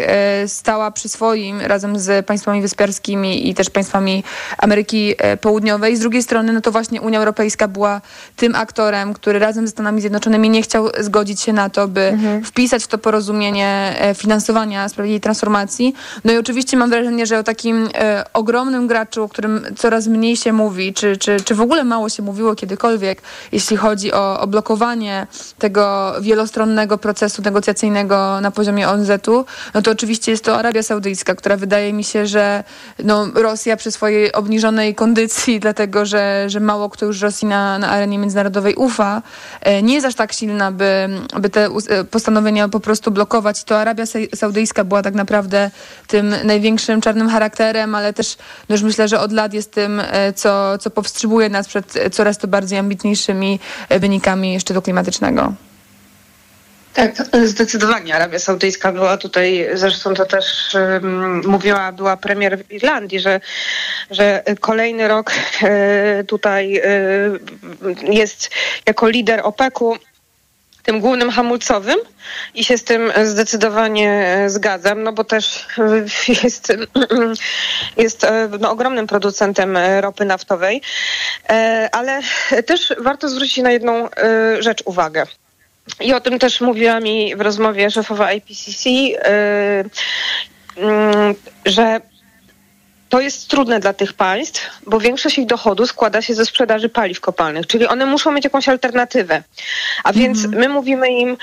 stała 0.46 0.90
przy 0.90 1.08
swoim 1.08 1.60
razem 1.60 1.98
z 1.98 2.26
państwami 2.26 2.62
wyspiarskimi 2.62 3.48
i 3.48 3.54
też 3.54 3.70
państwami 3.70 4.24
Ameryki 4.58 5.14
Południowej. 5.40 5.96
Z 5.96 6.00
drugiej 6.00 6.22
strony, 6.22 6.52
no 6.52 6.60
to 6.60 6.72
właśnie 6.72 7.00
Unia 7.00 7.18
Europejska 7.18 7.68
była 7.68 8.00
tym 8.36 8.54
aktorem, 8.54 9.14
który 9.14 9.38
razem 9.38 9.66
ze 9.66 9.70
Stanami 9.70 10.00
Zjednoczonymi 10.00 10.50
nie 10.50 10.62
chciał 10.62 10.88
zgodzić 11.00 11.40
się 11.40 11.52
na 11.52 11.70
to, 11.70 11.88
by 11.88 12.00
mhm. 12.00 12.44
wpisać 12.44 12.84
w 12.84 12.86
to 12.86 12.98
porozumienie 12.98 13.94
finansowania 14.16 14.88
sprawiedliwej 14.88 15.20
transformacji. 15.20 15.94
No 16.24 16.32
i 16.32 16.36
oczywiście 16.36 16.76
mam 16.76 16.90
wrażenie, 16.90 17.26
że 17.26 17.38
o 17.38 17.42
takim 17.42 17.88
ogromnym 18.32 18.86
graczu, 18.86 19.22
o 19.22 19.28
którym 19.28 19.66
coraz 19.76 20.06
mniej 20.06 20.36
się 20.36 20.52
mówi, 20.52 20.94
czy, 20.94 21.16
czy, 21.16 21.36
czy 21.44 21.54
w 21.54 21.60
ogóle 21.60 21.84
mało 21.84 22.08
się 22.08 22.22
mówiło 22.22 22.54
kiedykolwiek, 22.54 23.22
jeśli 23.52 23.76
chodzi 23.76 24.12
o, 24.12 24.40
o 24.40 24.46
blokowanie 24.46 25.26
tego 25.58 26.14
wielostronnego 26.20 26.98
procesu 26.98 27.42
negocjacyjnego 27.42 28.40
na 28.40 28.50
poziomie 28.50 28.88
ONZ-u, 28.88 29.44
no 29.74 29.82
to 29.82 29.90
oczywiście 29.90 30.30
jest 30.30 30.44
to 30.44 30.58
Arabia 30.58 30.82
Saudyjska, 30.82 31.34
która 31.34 31.56
wydaje 31.56 31.92
mi 31.92 32.04
się, 32.04 32.26
że 32.26 32.64
no, 33.04 33.26
Rosja 33.34 33.76
przy 33.76 33.92
swojej 33.92 34.32
obniżonej 34.32 34.94
kondycji, 34.94 35.60
dlatego 35.66 36.06
że, 36.06 36.44
że 36.46 36.60
mało 36.60 36.90
kto 36.90 37.06
już 37.06 37.20
Rosji 37.20 37.48
na, 37.48 37.78
na 37.78 37.88
arenie 37.88 38.18
międzynarodowej 38.18 38.74
ufa, 38.74 39.22
e, 39.60 39.82
nie 39.82 39.94
jest 39.94 40.06
aż 40.06 40.14
tak 40.14 40.32
silna, 40.32 40.72
by, 40.72 41.08
by 41.40 41.50
te 41.50 41.64
e, 41.66 42.04
postanowienia 42.04 42.68
po 42.68 42.80
prostu 42.80 43.10
blokować. 43.10 43.64
To 43.64 43.78
Arabia 43.78 44.04
Saudyjska 44.34 44.84
była 44.84 45.02
tak 45.02 45.14
naprawdę 45.14 45.70
tym 46.06 46.34
największym 46.44 47.00
czarnym 47.00 47.28
charakterem, 47.28 47.94
ale 47.94 48.12
też 48.20 48.36
no 48.68 48.74
już 48.74 48.82
myślę, 48.82 49.08
że 49.08 49.20
od 49.20 49.32
lat 49.32 49.54
jest 49.54 49.72
tym, 49.72 50.00
e, 50.00 50.32
co, 50.32 50.78
co 50.78 50.90
powstrzymuje 50.90 51.48
nas 51.48 51.68
przed 51.68 51.94
coraz 52.12 52.38
to 52.38 52.48
bardziej 52.48 52.78
ambitniejszymi 52.78 53.60
wynikami 53.90 54.60
szczytu 54.60 54.82
klimatycznego. 54.82 55.52
Tak, 56.94 57.14
zdecydowanie 57.44 58.14
Arabia 58.14 58.38
Saudyjska 58.38 58.92
była 58.92 59.16
tutaj, 59.16 59.68
zresztą 59.74 60.14
to 60.14 60.26
też 60.26 60.74
um, 60.74 61.42
mówiła, 61.46 61.92
była 61.92 62.16
premier 62.16 62.58
w 62.58 62.72
Irlandii, 62.72 63.20
że, 63.20 63.40
że 64.10 64.42
kolejny 64.60 65.08
rok 65.08 65.32
e, 65.62 66.24
tutaj 66.24 66.76
e, 66.76 66.82
jest 68.02 68.50
jako 68.86 69.08
lider 69.08 69.40
OPEC-u 69.44 69.96
tym 70.82 71.00
głównym 71.00 71.30
hamulcowym 71.30 71.98
i 72.54 72.64
się 72.64 72.78
z 72.78 72.84
tym 72.84 73.12
zdecydowanie 73.24 74.44
zgadzam, 74.46 75.02
no 75.02 75.12
bo 75.12 75.24
też 75.24 75.66
jest, 76.42 76.72
jest 77.96 78.26
no, 78.60 78.70
ogromnym 78.70 79.06
producentem 79.06 79.78
ropy 80.00 80.24
naftowej, 80.24 80.82
e, 81.48 81.88
ale 81.92 82.20
też 82.66 82.92
warto 82.98 83.28
zwrócić 83.28 83.56
na 83.56 83.70
jedną 83.70 84.08
rzecz 84.58 84.82
uwagę. 84.84 85.26
I 86.00 86.12
o 86.12 86.20
tym 86.20 86.38
też 86.38 86.60
mówiła 86.60 87.00
mi 87.00 87.36
w 87.36 87.40
rozmowie 87.40 87.90
szefowa 87.90 88.32
IPCC, 88.32 88.90
yy, 88.90 89.14
że 91.66 92.00
to 93.10 93.20
jest 93.20 93.48
trudne 93.48 93.80
dla 93.80 93.92
tych 93.92 94.12
państw, 94.12 94.70
bo 94.86 95.00
większość 95.00 95.38
ich 95.38 95.46
dochodu 95.46 95.86
składa 95.86 96.22
się 96.22 96.34
ze 96.34 96.46
sprzedaży 96.46 96.88
paliw 96.88 97.20
kopalnych, 97.20 97.66
czyli 97.66 97.86
one 97.86 98.06
muszą 98.06 98.32
mieć 98.32 98.44
jakąś 98.44 98.68
alternatywę. 98.68 99.42
A 100.04 100.12
więc 100.12 100.38
-hmm. 100.38 100.56
my 100.56 100.68
mówimy 100.68 101.08
im, 101.08 101.36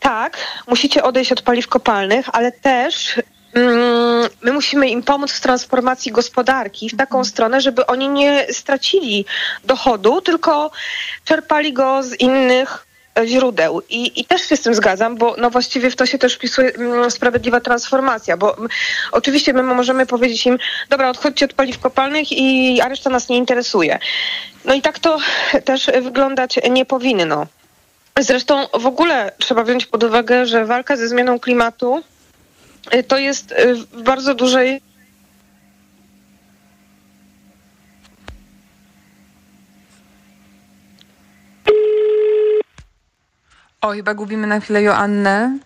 tak, 0.00 0.36
musicie 0.66 1.02
odejść 1.02 1.32
od 1.32 1.42
paliw 1.42 1.68
kopalnych, 1.68 2.26
ale 2.32 2.52
też 2.52 3.20
mm, 3.54 4.28
my 4.42 4.52
musimy 4.52 4.88
im 4.88 5.02
pomóc 5.02 5.32
w 5.32 5.40
transformacji 5.40 6.12
gospodarki 6.12 6.90
w 6.90 6.96
taką 6.96 7.24
stronę, 7.24 7.60
żeby 7.60 7.86
oni 7.86 8.08
nie 8.08 8.46
stracili 8.52 9.24
dochodu, 9.64 10.20
tylko 10.20 10.70
czerpali 11.24 11.72
go 11.72 12.02
z 12.02 12.20
innych 12.20 12.86
źródeł. 13.24 13.82
I, 13.90 14.20
I 14.20 14.24
też 14.24 14.48
się 14.48 14.56
z 14.56 14.60
tym 14.60 14.74
zgadzam, 14.74 15.16
bo 15.16 15.34
no 15.38 15.50
właściwie 15.50 15.90
w 15.90 15.96
to 15.96 16.06
się 16.06 16.18
też 16.18 16.34
wpisuje 16.34 16.74
mm, 16.74 17.10
sprawiedliwa 17.10 17.60
transformacja, 17.60 18.36
bo 18.36 18.56
mm, 18.58 18.68
oczywiście 19.12 19.52
my 19.52 19.62
możemy 19.62 20.06
powiedzieć 20.06 20.46
im, 20.46 20.58
dobra, 20.88 21.10
odchodźcie 21.10 21.44
od 21.44 21.52
paliw 21.52 21.78
kopalnych 21.78 22.32
i 22.32 22.80
a 22.80 22.88
reszta 22.88 23.10
nas 23.10 23.28
nie 23.28 23.36
interesuje. 23.36 23.98
No 24.64 24.74
i 24.74 24.82
tak 24.82 24.98
to 24.98 25.18
też 25.64 25.90
wyglądać 26.02 26.58
nie 26.70 26.84
powinno. 26.84 27.46
Zresztą 28.18 28.66
w 28.74 28.86
ogóle 28.86 29.32
trzeba 29.38 29.64
wziąć 29.64 29.86
pod 29.86 30.04
uwagę, 30.04 30.46
że 30.46 30.64
walka 30.64 30.96
ze 30.96 31.08
zmianą 31.08 31.40
klimatu 31.40 32.02
y, 32.94 33.02
to 33.02 33.18
jest 33.18 33.52
y, 33.52 33.74
w 33.74 34.02
bardzo 34.02 34.34
dużej 34.34 34.80
O, 43.86 43.92
chyba 43.92 44.14
gubimy 44.14 44.46
na 44.46 44.60
chwilę 44.60 44.82
Joannę, 44.82 45.58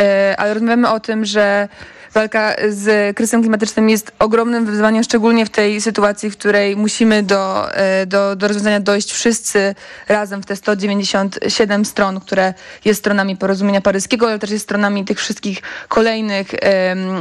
e, 0.00 0.34
ale 0.38 0.54
rozmawiamy 0.54 0.90
o 0.90 1.00
tym, 1.00 1.24
że 1.24 1.68
walka 2.14 2.54
z 2.68 3.16
kryzysem 3.16 3.40
klimatycznym 3.40 3.90
jest 3.90 4.12
ogromnym 4.18 4.66
wyzwaniem, 4.66 5.02
szczególnie 5.02 5.46
w 5.46 5.50
tej 5.50 5.80
sytuacji, 5.80 6.30
w 6.30 6.36
której 6.36 6.76
musimy 6.76 7.22
do, 7.22 7.74
e, 7.74 8.06
do, 8.06 8.36
do 8.36 8.48
rozwiązania 8.48 8.80
dojść 8.80 9.12
wszyscy 9.12 9.74
razem 10.08 10.42
w 10.42 10.46
te 10.46 10.56
197 10.56 11.84
stron, 11.84 12.20
które 12.20 12.54
jest 12.84 13.00
stronami 13.00 13.36
porozumienia 13.36 13.80
paryskiego, 13.80 14.28
ale 14.28 14.38
też 14.38 14.50
jest 14.50 14.64
stronami 14.64 15.04
tych 15.04 15.18
wszystkich 15.18 15.62
kolejnych, 15.88 16.48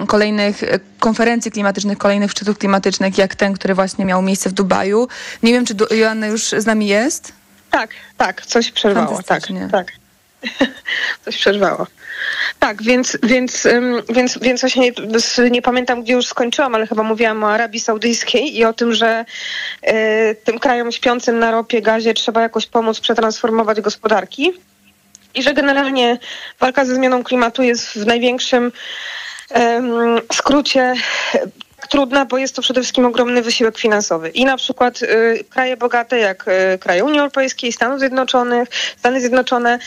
kolejnych 0.07 0.63
konferencji 0.99 1.51
klimatycznych, 1.51 1.97
kolejnych 1.97 2.31
szczytów 2.31 2.57
klimatycznych, 2.57 3.17
jak 3.17 3.35
ten, 3.35 3.53
który 3.53 3.75
właśnie 3.75 4.05
miał 4.05 4.21
miejsce 4.21 4.49
w 4.49 4.53
Dubaju. 4.53 5.07
Nie 5.43 5.53
wiem, 5.53 5.65
czy 5.65 5.75
Joanna 5.91 6.27
już 6.27 6.43
z 6.43 6.65
nami 6.65 6.87
jest? 6.87 7.36
Tak, 7.71 7.89
tak, 8.17 8.45
coś 8.45 8.71
przerwało. 8.71 9.23
Tak, 9.23 9.43
tak. 9.71 9.91
coś 11.25 11.37
przerwało. 11.37 11.87
Tak, 12.59 12.83
więc, 12.83 13.17
więc, 13.23 13.67
więc, 14.09 14.37
więc 14.41 14.61
właśnie 14.61 14.91
nie, 14.91 15.49
nie, 15.51 15.61
pamiętam, 15.61 16.03
gdzie 16.03 16.13
już 16.13 16.27
skończyłam, 16.27 16.75
ale 16.75 16.87
chyba 16.87 17.03
mówiłam 17.03 17.43
o 17.43 17.51
Arabii 17.51 17.79
Saudyjskiej 17.79 18.57
i 18.57 18.65
o 18.65 18.73
tym, 18.73 18.93
że 18.93 19.25
y, 19.87 20.35
tym 20.43 20.59
krajom 20.59 20.91
śpiącym 20.91 21.39
na 21.39 21.51
ropie, 21.51 21.81
gazie 21.81 22.13
trzeba 22.13 22.41
jakoś 22.41 22.65
pomóc 22.65 22.99
przetransformować 22.99 23.81
gospodarki 23.81 24.53
i 25.35 25.43
że 25.43 25.53
generalnie 25.53 26.19
walka 26.59 26.85
ze 26.85 26.95
zmianą 26.95 27.23
klimatu 27.23 27.63
jest 27.63 27.93
w 27.93 28.05
największym 28.05 28.71
skrócie 30.33 30.93
trudna, 31.89 32.25
bo 32.25 32.37
jest 32.37 32.55
to 32.55 32.61
przede 32.61 32.81
wszystkim 32.81 33.05
ogromny 33.05 33.41
wysiłek 33.41 33.77
finansowy. 33.77 34.29
I 34.29 34.45
na 34.45 34.57
przykład 34.57 35.01
y, 35.01 35.45
kraje 35.49 35.77
bogate, 35.77 36.17
jak 36.17 36.45
y, 36.47 36.77
kraje 36.79 37.03
Unii 37.03 37.19
Europejskiej, 37.19 37.71
Stanów 37.71 37.99
Zjednoczonych, 37.99 38.69
Stany 38.97 39.19
Zjednoczone, 39.19 39.79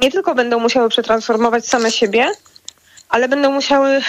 nie 0.00 0.10
tylko 0.10 0.34
będą 0.34 0.58
musiały 0.58 0.88
przetransformować 0.88 1.66
same 1.66 1.90
siebie, 1.90 2.26
ale 3.08 3.28
będą 3.28 3.50
musiały, 3.50 4.00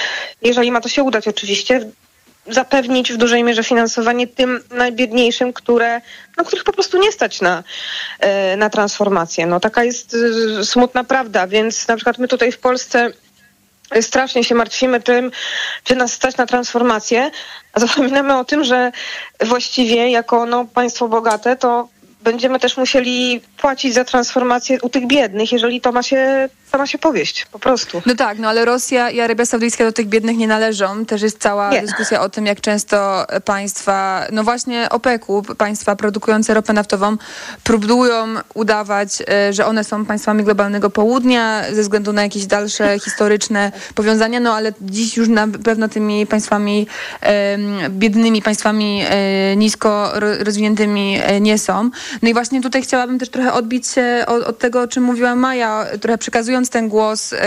jeżeli 0.42 0.72
ma 0.72 0.82
to 0.82 0.90
się 0.90 1.04
udać 1.04 1.28
oczywiście, 1.28 1.92
zapewnić 2.50 3.14
w 3.14 3.18
dużej 3.18 3.44
mierze 3.44 3.64
finansowanie 3.64 4.28
tym 4.28 4.64
najbiedniejszym, 4.72 5.54
które, 5.54 6.02
no, 6.38 6.44
których 6.44 6.64
po 6.64 6.74
prostu 6.74 7.00
nie 7.00 7.12
stać 7.12 7.42
na, 7.42 7.64
y, 8.54 8.58
na 8.58 8.70
transformację. 8.70 9.46
No, 9.46 9.60
taka 9.60 9.84
jest 9.84 10.14
y, 10.14 10.66
smutna 10.66 11.04
prawda, 11.04 11.48
więc 11.48 11.88
na 11.88 11.96
przykład 11.96 12.18
my 12.18 12.28
tutaj 12.28 12.52
w 12.52 12.60
Polsce 12.60 13.12
strasznie 14.02 14.44
się 14.44 14.56
martwimy 14.56 15.02
tym, 15.02 15.32
czy 15.84 15.96
nas 15.96 16.14
stać 16.14 16.38
na 16.38 16.46
transformację, 16.46 17.32
a 17.74 17.80
zapominamy 17.80 18.38
o 18.38 18.46
tym, 18.46 18.64
że 18.64 18.92
właściwie 19.42 20.12
jako 20.12 20.46
no, 20.46 20.66
państwo 20.66 21.08
bogate 21.08 21.56
to 21.56 21.88
będziemy 22.28 22.60
też 22.60 22.78
musieli 22.78 23.42
płacić 23.58 23.94
za 23.94 24.04
transformację 24.04 24.78
u 24.82 24.90
tych 24.90 25.08
biednych, 25.08 25.52
jeżeli 25.52 25.82
to 25.82 25.92
ma 25.92 26.04
się 26.04 26.50
sama 26.72 26.88
się 26.88 26.98
powieść, 26.98 27.46
po 27.52 27.60
prostu. 27.60 28.02
No 28.06 28.16
tak, 28.16 28.40
no 28.40 28.50
ale 28.50 28.66
Rosja 28.66 29.10
i 29.10 29.20
Arabia 29.20 29.46
Saudyjska 29.46 29.84
do 29.84 29.92
tych 29.92 30.08
biednych 30.08 30.38
nie 30.38 30.48
należą. 30.48 31.06
Też 31.06 31.22
jest 31.22 31.40
cała 31.40 31.70
nie. 31.70 31.82
dyskusja 31.82 32.22
o 32.22 32.30
tym, 32.30 32.46
jak 32.46 32.62
często 32.62 33.26
państwa, 33.46 34.28
no 34.32 34.44
właśnie 34.44 34.90
OPEC-u, 34.90 35.44
państwa 35.44 35.96
produkujące 35.96 36.54
ropę 36.54 36.74
naftową, 36.74 37.18
próbują 37.64 38.28
udawać, 38.54 39.10
e, 39.30 39.54
że 39.54 39.66
one 39.66 39.84
są 39.84 40.06
państwami 40.06 40.44
globalnego 40.44 40.90
południa 40.90 41.64
ze 41.74 41.82
względu 41.82 42.14
na 42.14 42.22
jakieś 42.24 42.46
dalsze 42.46 43.00
historyczne 43.06 43.72
powiązania, 43.96 44.40
no 44.40 44.54
ale 44.54 44.74
dziś 44.82 45.18
już 45.18 45.28
na 45.28 45.48
pewno 45.64 45.90
tymi 45.90 46.28
państwami 46.28 46.88
biednymi, 47.90 48.42
państwami 48.42 49.04
e, 49.10 49.56
nisko 49.56 50.12
rozwiniętymi 50.40 51.20
e, 51.24 51.42
nie 51.42 51.58
są. 51.58 51.90
No 52.22 52.30
i 52.30 52.34
właśnie 52.34 52.62
tutaj 52.62 52.82
chciałabym 52.82 53.20
też 53.20 53.30
trochę 53.30 53.54
odbić 53.54 53.88
się 53.88 54.24
od, 54.28 54.44
od 54.44 54.60
tego, 54.60 54.82
o 54.82 54.88
czym 54.88 55.04
mówiła 55.04 55.36
Maja, 55.36 55.86
trochę 56.02 56.18
przekazując 56.18 56.70
ten 56.70 56.90
głos 56.90 57.34
e, 57.34 57.38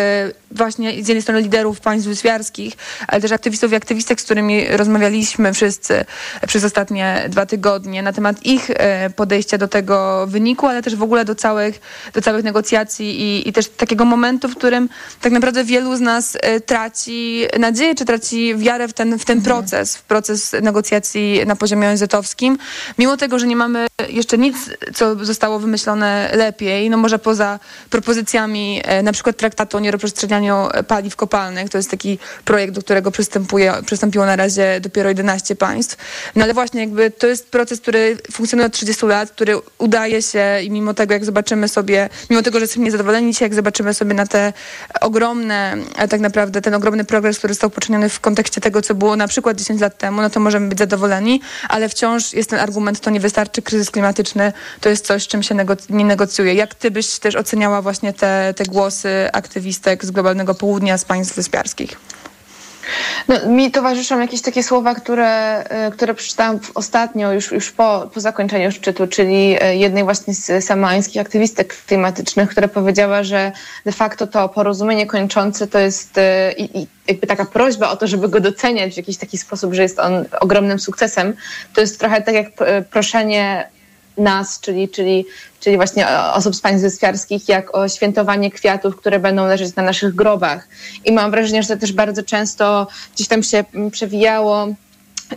właśnie 0.51 0.93
z 0.93 1.09
jednej 1.09 1.23
strony 1.23 1.41
liderów 1.41 1.81
państw 1.81 2.09
wyspiarskich, 2.09 2.75
ale 3.09 3.21
też 3.21 3.33
aktywistów 3.33 3.73
i 3.73 3.75
aktywistek, 3.75 4.21
z 4.21 4.25
którymi 4.25 4.69
rozmawialiśmy 4.69 5.53
wszyscy 5.53 6.05
przez 6.47 6.65
ostatnie 6.65 7.25
dwa 7.29 7.47
tygodnie 7.47 8.03
na 8.03 8.13
temat 8.13 8.47
ich 8.47 8.71
e, 8.71 9.11
podejścia 9.11 9.59
do 9.59 9.69
tego 9.69 10.27
wyniku, 10.27 10.67
ale 10.67 10.83
też 10.83 10.97
w 10.97 11.03
ogóle 11.03 11.25
do 11.25 11.35
całych, 11.35 11.81
do 12.15 12.23
całych 12.23 12.45
negocjacji 12.45 13.21
i, 13.21 13.49
i 13.49 13.53
też 13.53 13.69
takiego 13.69 14.05
momentu, 14.05 14.49
w 14.49 14.57
którym 14.57 14.89
tak 15.21 15.33
naprawdę 15.33 15.65
wielu 15.65 15.97
z 15.97 16.01
nas 16.01 16.37
e, 16.41 16.61
traci 16.61 17.47
nadzieję, 17.59 17.95
czy 17.95 18.05
traci 18.05 18.57
wiarę 18.57 18.89
w 18.89 18.93
ten, 18.93 19.19
w 19.19 19.25
ten 19.25 19.39
mhm. 19.39 19.57
proces, 19.57 19.97
w 19.97 20.03
proces 20.03 20.53
negocjacji 20.63 21.41
na 21.47 21.57
poziomie 21.57 21.89
ONZ-owskim, 21.89 22.59
mimo 22.99 23.17
tego, 23.17 23.39
że 23.39 23.47
nie 23.47 23.57
mamy 23.57 23.87
jeszcze 24.09 24.39
nic, 24.51 24.71
co 24.95 25.25
zostało 25.25 25.59
wymyślone 25.59 26.31
lepiej, 26.35 26.91
no 26.91 26.97
może 26.97 27.19
poza 27.19 27.59
propozycjami 27.91 28.83
na 29.03 29.13
przykład 29.13 29.37
traktatu 29.37 29.77
o 29.77 29.81
nierozprzestrzenianiu 29.81 30.69
paliw 30.89 31.17
kopalnych. 31.17 31.71
To 31.71 31.79
jest 31.79 31.91
taki 31.91 32.19
projekt, 32.45 32.75
do 32.75 32.83
którego 32.83 33.11
przystępuje, 33.11 33.75
przystąpiło 33.87 34.27
na 34.27 34.37
razie 34.37 34.81
dopiero 34.81 35.09
11 35.09 35.57
państw. 35.57 35.97
No 36.37 36.45
ale 36.45 36.55
właśnie 36.55 36.81
jakby 36.81 37.11
to 37.11 37.27
jest 37.27 37.49
proces, 37.49 37.81
który 37.81 38.17
funkcjonuje 38.33 38.67
od 38.67 38.73
30 38.73 39.07
lat, 39.07 39.31
który 39.31 39.55
udaje 39.79 40.23
się 40.23 40.61
i 40.63 40.71
mimo 40.71 40.95
tego, 40.95 41.15
jak 41.15 41.25
zobaczymy 41.25 41.69
sobie, 41.69 42.09
mimo 42.31 42.43
tego, 42.43 42.59
że 42.59 42.63
jesteśmy 42.63 42.85
niezadowoleni 42.85 43.33
dzisiaj, 43.33 43.47
jak 43.47 43.55
zobaczymy 43.55 43.95
sobie 43.95 44.15
na 44.15 44.27
te 44.27 44.53
ogromne, 45.01 45.77
tak 46.11 46.21
naprawdę 46.21 46.63
ten 46.63 46.75
ogromny 46.75 47.05
progres, 47.05 47.39
który 47.39 47.55
został 47.55 47.71
poczyniony 47.71 48.09
w 48.09 48.21
kontekście 48.21 48.61
tego, 48.61 48.83
co 48.83 48.95
było 48.95 49.17
na 49.17 49.29
przykład 49.29 49.57
10 49.57 49.81
lat 49.81 49.99
temu, 49.99 50.23
no 50.23 50.31
to 50.31 50.41
możemy 50.41 50.69
być 50.69 50.79
zadowoleni, 50.79 51.41
ale 51.69 51.89
wciąż 51.89 52.33
jest 52.33 52.51
ten 52.51 52.59
argument, 52.59 53.01
to 53.01 53.11
nie 53.11 53.21
wystarczy, 53.21 53.63
kryzys 53.63 53.91
klimatyczny 53.91 54.40
to 54.81 54.89
jest 54.89 55.07
coś, 55.07 55.29
czym 55.29 55.43
się 55.43 55.55
nie 55.91 56.05
negocjuje. 56.05 56.55
Jak 56.55 56.75
ty 56.75 56.91
byś 56.91 57.19
też 57.19 57.37
oceniała 57.37 57.83
właśnie 57.83 58.13
te, 58.13 58.55
te 58.57 58.65
głosy 58.65 59.29
aktywistek 59.33 60.05
z 60.05 60.11
globalnego 60.11 60.55
południa, 60.55 60.99
z 60.99 61.05
państw 61.05 61.37
wyspiarskich? 61.37 61.97
No, 63.29 63.47
mi 63.47 63.71
towarzyszą 63.71 64.21
jakieś 64.21 64.43
takie 64.43 64.63
słowa, 64.63 64.95
które, 64.95 65.65
y, 65.89 65.91
które 65.93 66.15
przeczytałam 66.15 66.61
ostatnio, 66.75 67.33
już, 67.33 67.53
już 67.53 67.71
po, 67.71 68.11
po 68.15 68.21
zakończeniu 68.21 68.73
szczytu, 68.73 69.07
czyli 69.07 69.65
y, 69.65 69.77
jednej 69.77 70.05
właśnie 70.05 70.35
z 70.35 70.65
samańskich 70.65 71.21
aktywistek 71.21 71.77
klimatycznych, 71.87 72.51
która 72.51 72.69
powiedziała, 72.69 73.23
że 73.23 73.53
de 73.85 73.93
facto 73.93 74.27
to 74.27 74.49
porozumienie 74.49 75.07
kończące 75.07 75.67
to 75.67 75.79
jest 75.79 76.19
y, 76.19 76.23
i, 76.57 76.79
i 76.79 76.87
jakby 77.09 77.27
taka 77.27 77.45
prośba 77.45 77.91
o 77.91 77.97
to, 77.97 78.07
żeby 78.07 78.29
go 78.29 78.41
doceniać 78.41 78.95
w 78.95 78.97
jakiś 78.97 79.17
taki 79.17 79.39
sposób, 79.39 79.75
że 79.75 79.83
jest 79.83 79.99
on 79.99 80.25
ogromnym 80.41 80.79
sukcesem. 80.79 81.35
To 81.75 81.81
jest 81.81 82.01
trochę 82.01 82.23
tak 82.23 82.35
jak 82.35 82.47
proszenie 82.91 83.69
nas, 84.17 84.61
czyli, 84.61 84.89
czyli, 84.89 85.27
czyli 85.61 85.77
właśnie 85.77 86.09
osób 86.09 86.55
z 86.57 86.61
państw 86.61 86.83
wyspiarskich, 86.83 87.49
jak 87.49 87.77
o 87.77 87.89
świętowanie 87.89 88.51
kwiatów, 88.51 88.97
które 88.97 89.19
będą 89.19 89.47
leżeć 89.47 89.77
na 89.77 89.83
naszych 89.83 90.15
grobach. 90.15 90.69
I 91.05 91.13
mam 91.13 91.31
wrażenie, 91.31 91.63
że 91.63 91.69
to 91.69 91.77
też 91.81 91.93
bardzo 91.93 92.23
często 92.23 92.87
gdzieś 93.15 93.29
tam 93.29 93.43
się 93.43 93.65
przewijało 93.91 94.69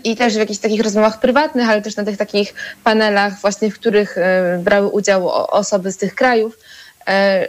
i 0.03 0.15
też 0.15 0.33
w 0.33 0.37
jakichś 0.37 0.59
takich 0.59 0.81
rozmowach 0.81 1.19
prywatnych, 1.19 1.69
ale 1.69 1.81
też 1.81 1.95
na 1.95 2.03
tych 2.03 2.17
takich 2.17 2.53
panelach 2.83 3.41
właśnie, 3.41 3.71
w 3.71 3.79
których 3.79 4.17
e, 4.17 4.59
brały 4.63 4.87
udział 4.87 5.29
osoby 5.29 5.91
z 5.91 5.97
tych 5.97 6.15
krajów, 6.15 6.57
e, 7.07 7.47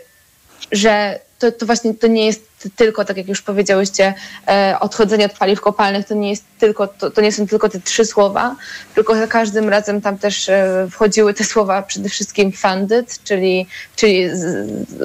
że 0.72 1.20
to, 1.38 1.52
to 1.52 1.66
właśnie 1.66 1.94
to 1.94 2.06
nie 2.06 2.26
jest 2.26 2.53
tylko, 2.70 3.05
tak 3.05 3.16
jak 3.16 3.29
już 3.29 3.42
powiedziałyście, 3.42 4.14
e, 4.48 4.77
odchodzenie 4.81 5.27
od 5.27 5.33
paliw 5.33 5.61
kopalnych 5.61 6.07
to 6.07 6.14
nie, 6.14 6.31
jest 6.31 6.44
tylko, 6.59 6.87
to, 6.87 7.11
to 7.11 7.20
nie 7.20 7.33
są 7.33 7.46
tylko 7.46 7.68
te 7.68 7.81
trzy 7.81 8.05
słowa, 8.05 8.57
tylko 8.94 9.16
za 9.16 9.27
każdym 9.27 9.68
razem 9.68 10.00
tam 10.00 10.18
też 10.18 10.48
e, 10.48 10.87
wchodziły 10.90 11.35
te 11.35 11.44
słowa 11.44 11.83
przede 11.83 12.09
wszystkim 12.09 12.53
funded, 12.53 13.22
czyli, 13.24 13.66
czyli 13.96 14.29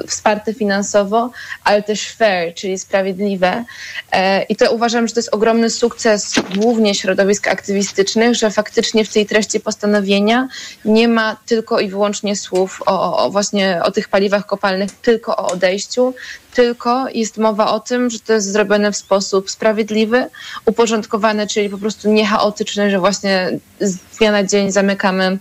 wsparte 0.06 0.54
finansowo, 0.54 1.30
ale 1.64 1.82
też 1.82 2.08
fair, 2.08 2.54
czyli 2.54 2.78
sprawiedliwe. 2.78 3.64
E, 4.12 4.42
I 4.42 4.56
to 4.56 4.72
uważam, 4.72 5.08
że 5.08 5.14
to 5.14 5.20
jest 5.20 5.34
ogromny 5.34 5.70
sukces 5.70 6.34
głównie 6.56 6.94
środowisk 6.94 7.48
aktywistycznych, 7.48 8.34
że 8.34 8.50
faktycznie 8.50 9.04
w 9.04 9.12
tej 9.12 9.26
treści 9.26 9.60
postanowienia 9.60 10.48
nie 10.84 11.08
ma 11.08 11.36
tylko 11.46 11.80
i 11.80 11.88
wyłącznie 11.88 12.36
słów 12.36 12.82
o, 12.86 13.24
o 13.24 13.30
właśnie 13.30 13.80
o 13.84 13.90
tych 13.90 14.08
paliwach 14.08 14.46
kopalnych, 14.46 14.90
tylko 14.90 15.36
o 15.36 15.46
odejściu, 15.52 16.14
tylko 16.54 17.08
jest 17.14 17.38
mowa 17.38 17.72
o 17.72 17.80
tym, 17.80 18.10
że 18.10 18.20
to 18.20 18.32
jest 18.32 18.52
zrobione 18.52 18.92
w 18.92 18.96
sposób 18.96 19.50
sprawiedliwy, 19.50 20.26
uporządkowany, 20.66 21.46
czyli 21.46 21.68
po 21.68 21.78
prostu 21.78 22.12
niechaotyczny, 22.12 22.90
że 22.90 22.98
właśnie 22.98 23.58
z 23.80 23.96
dnia 23.96 24.32
na 24.32 24.44
dzień 24.44 24.72
zamykamy 24.72 25.38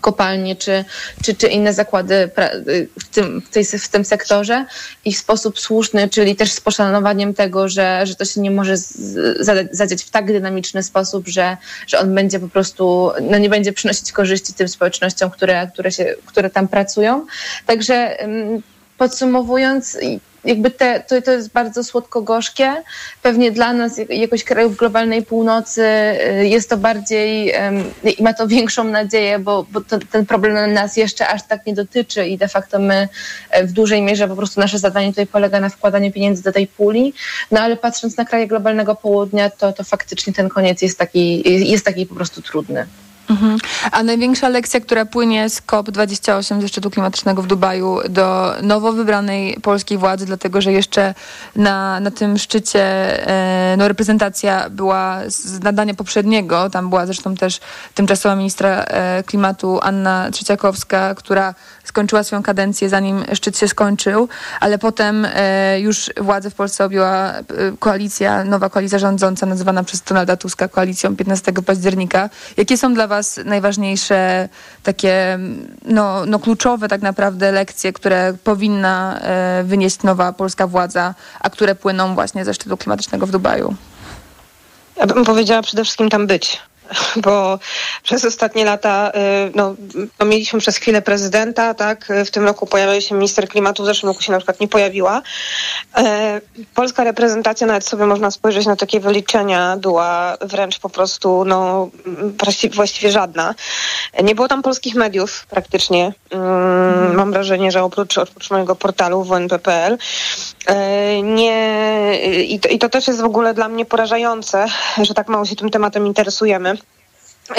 kopalnie 0.00 0.56
czy, 0.56 0.84
czy, 1.22 1.34
czy 1.34 1.46
inne 1.46 1.74
zakłady 1.74 2.30
w 3.00 3.08
tym, 3.08 3.40
w, 3.40 3.48
tej, 3.48 3.64
w 3.64 3.88
tym 3.88 4.04
sektorze 4.04 4.66
i 5.04 5.14
w 5.14 5.18
sposób 5.18 5.60
słuszny, 5.60 6.08
czyli 6.08 6.36
też 6.36 6.52
z 6.52 6.60
poszanowaniem 6.60 7.34
tego, 7.34 7.68
że, 7.68 8.06
że 8.06 8.14
to 8.14 8.24
się 8.24 8.40
nie 8.40 8.50
może 8.50 8.74
zadziać 9.70 10.02
w 10.02 10.10
tak 10.10 10.26
dynamiczny 10.26 10.82
sposób, 10.82 11.28
że, 11.28 11.56
że 11.86 11.98
on 11.98 12.14
będzie 12.14 12.40
po 12.40 12.48
prostu, 12.48 13.10
no 13.30 13.38
nie 13.38 13.48
będzie 13.48 13.72
przynosić 13.72 14.12
korzyści 14.12 14.54
tym 14.54 14.68
społecznościom, 14.68 15.30
które, 15.30 15.70
które, 15.72 15.92
się, 15.92 16.14
które 16.26 16.50
tam 16.50 16.68
pracują. 16.68 17.26
Także 17.66 18.16
podsumowując, 18.98 19.98
jakby 20.44 20.70
te, 20.70 21.00
to, 21.00 21.22
to 21.22 21.30
jest 21.30 21.52
bardzo 21.52 21.84
słodko-gorzkie. 21.84 22.82
Pewnie 23.22 23.52
dla 23.52 23.72
nas, 23.72 24.00
jakoś 24.08 24.44
krajów 24.44 24.76
globalnej 24.76 25.22
północy, 25.22 25.82
y, 25.82 26.48
jest 26.48 26.70
to 26.70 26.76
bardziej 26.76 27.54
i 28.18 28.22
ma 28.22 28.34
to 28.34 28.48
większą 28.48 28.84
nadzieję, 28.84 29.38
bo, 29.38 29.66
bo 29.72 29.80
to, 29.80 29.98
ten 29.98 30.26
problem 30.26 30.72
nas 30.72 30.96
jeszcze 30.96 31.28
aż 31.28 31.42
tak 31.42 31.66
nie 31.66 31.74
dotyczy 31.74 32.26
i 32.26 32.38
de 32.38 32.48
facto 32.48 32.78
my 32.78 33.08
e, 33.50 33.66
w 33.66 33.72
dużej 33.72 34.02
mierze 34.02 34.28
po 34.28 34.36
prostu 34.36 34.60
nasze 34.60 34.78
zadanie 34.78 35.08
tutaj 35.08 35.26
polega 35.26 35.60
na 35.60 35.68
wkładaniu 35.68 36.12
pieniędzy 36.12 36.42
do 36.42 36.52
tej 36.52 36.66
puli. 36.66 37.14
No 37.50 37.60
ale 37.60 37.76
patrząc 37.76 38.16
na 38.16 38.24
kraje 38.24 38.46
globalnego 38.46 38.94
południa, 38.94 39.50
to, 39.50 39.72
to 39.72 39.84
faktycznie 39.84 40.32
ten 40.32 40.48
koniec 40.48 40.82
jest 40.82 40.98
taki, 40.98 41.42
jest 41.70 41.84
taki 41.84 42.06
po 42.06 42.14
prostu 42.14 42.42
trudny. 42.42 42.86
Mhm. 43.30 43.58
A 43.92 44.02
największa 44.02 44.48
lekcja, 44.48 44.80
która 44.80 45.04
płynie 45.04 45.50
z 45.50 45.62
COP28 45.62 46.60
ze 46.60 46.68
szczytu 46.68 46.90
klimatycznego 46.90 47.42
w 47.42 47.46
Dubaju 47.46 47.98
do 48.08 48.54
nowo 48.62 48.92
wybranej 48.92 49.56
polskiej 49.62 49.98
władzy, 49.98 50.26
dlatego 50.26 50.60
że 50.60 50.72
jeszcze 50.72 51.14
na, 51.56 52.00
na 52.00 52.10
tym 52.10 52.38
szczycie 52.38 52.82
e, 53.28 53.76
no, 53.76 53.88
reprezentacja 53.88 54.70
była 54.70 55.20
z 55.26 55.62
nadania 55.62 55.94
poprzedniego. 55.94 56.70
Tam 56.70 56.88
była 56.88 57.06
zresztą 57.06 57.34
też 57.34 57.60
tymczasowa 57.94 58.36
ministra 58.36 58.68
e, 58.68 59.22
klimatu 59.22 59.78
Anna 59.82 60.30
Trzeciakowska, 60.30 61.14
która 61.14 61.54
skończyła 61.84 62.22
swoją 62.22 62.42
kadencję 62.42 62.88
zanim 62.88 63.24
szczyt 63.34 63.58
się 63.58 63.68
skończył, 63.68 64.28
ale 64.60 64.78
potem 64.78 65.26
e, 65.34 65.80
już 65.80 66.10
władzę 66.20 66.50
w 66.50 66.54
Polsce 66.54 66.84
objęła 66.84 67.32
e, 67.32 67.42
koalicja, 67.78 68.44
nowa 68.44 68.68
koalicja 68.70 68.98
rządząca 68.98 69.46
nazywana 69.46 69.84
przez 69.84 70.02
Donalda 70.02 70.36
Tuska 70.36 70.68
koalicją 70.68 71.16
15 71.16 71.52
października. 71.52 72.30
Jakie 72.56 72.76
są 72.76 72.94
dla 72.94 73.06
Was 73.06 73.19
najważniejsze 73.44 74.48
takie 74.82 75.38
no, 75.84 76.26
no 76.26 76.38
kluczowe 76.38 76.88
tak 76.88 77.02
naprawdę 77.02 77.52
lekcje, 77.52 77.92
które 77.92 78.34
powinna 78.44 79.20
e, 79.20 79.62
wynieść 79.64 80.02
nowa 80.02 80.32
polska 80.32 80.66
władza, 80.66 81.14
a 81.40 81.50
które 81.50 81.74
płyną 81.74 82.14
właśnie 82.14 82.44
ze 82.44 82.54
szczytu 82.54 82.76
klimatycznego 82.76 83.26
w 83.26 83.30
Dubaju? 83.30 83.74
Ja 84.96 85.06
bym 85.06 85.24
powiedziała 85.24 85.62
przede 85.62 85.84
wszystkim 85.84 86.10
tam 86.10 86.26
być 86.26 86.58
bo 87.24 87.58
przez 88.02 88.24
ostatnie 88.24 88.64
lata 88.64 89.12
y, 89.46 89.52
no, 89.54 89.74
no, 90.18 90.26
mieliśmy 90.26 90.58
przez 90.58 90.76
chwilę 90.76 91.02
prezydenta, 91.02 91.74
tak? 91.74 92.08
W 92.26 92.30
tym 92.30 92.44
roku 92.44 92.66
pojawił 92.66 93.00
się 93.00 93.14
minister 93.14 93.48
klimatu, 93.48 93.82
w 93.82 93.86
zeszłym 93.86 94.10
roku 94.10 94.22
się 94.22 94.32
na 94.32 94.38
przykład 94.38 94.60
nie 94.60 94.68
pojawiła. 94.68 95.22
E, 95.96 96.40
polska 96.74 97.04
reprezentacja, 97.04 97.66
nawet 97.66 97.84
sobie 97.84 98.06
można 98.06 98.30
spojrzeć 98.30 98.66
na 98.66 98.76
takie 98.76 99.00
wyliczenia, 99.00 99.76
była 99.76 100.36
wręcz 100.40 100.78
po 100.78 100.90
prostu 100.90 101.44
no, 101.44 101.90
właściwie 102.74 103.12
żadna. 103.12 103.54
Nie 104.22 104.34
było 104.34 104.48
tam 104.48 104.62
polskich 104.62 104.94
mediów 104.94 105.46
praktycznie. 105.50 106.12
Mm, 106.30 107.14
mam 107.14 107.32
wrażenie, 107.32 107.70
że 107.70 107.82
oprócz, 107.82 108.18
oprócz 108.18 108.50
mojego 108.50 108.76
portalu 108.76 109.24
WNP.pl 109.24 109.98
nie, 111.22 112.18
i 112.48 112.60
to, 112.60 112.68
i 112.68 112.78
to 112.78 112.88
też 112.88 113.06
jest 113.06 113.20
w 113.20 113.24
ogóle 113.24 113.54
dla 113.54 113.68
mnie 113.68 113.84
porażające, 113.84 114.66
że 115.02 115.14
tak 115.14 115.28
mało 115.28 115.44
się 115.44 115.56
tym 115.56 115.70
tematem 115.70 116.06
interesujemy. 116.06 116.76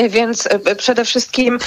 Więc 0.10 0.48
e, 0.48 0.76
przede 0.76 1.06
wszystkim 1.06 1.60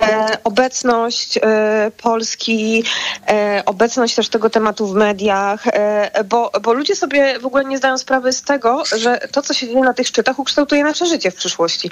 e, 0.00 0.38
obecność 0.44 1.38
e, 1.42 1.90
Polski, 2.02 2.84
e, 3.28 3.62
obecność 3.66 4.14
też 4.14 4.28
tego 4.28 4.50
tematu 4.50 4.86
w 4.86 4.94
mediach, 4.94 5.66
e, 5.66 6.24
bo, 6.24 6.50
bo 6.62 6.72
ludzie 6.72 6.96
sobie 6.96 7.38
w 7.38 7.46
ogóle 7.46 7.64
nie 7.64 7.78
zdają 7.78 7.98
sprawy 7.98 8.32
z 8.32 8.42
tego, 8.42 8.82
że 8.96 9.28
to, 9.32 9.42
co 9.42 9.54
się 9.54 9.66
dzieje 9.66 9.80
na 9.80 9.94
tych 9.94 10.06
szczytach, 10.06 10.38
ukształtuje 10.38 10.84
nasze 10.84 11.06
życie 11.06 11.30
w 11.30 11.34
przyszłości. 11.34 11.90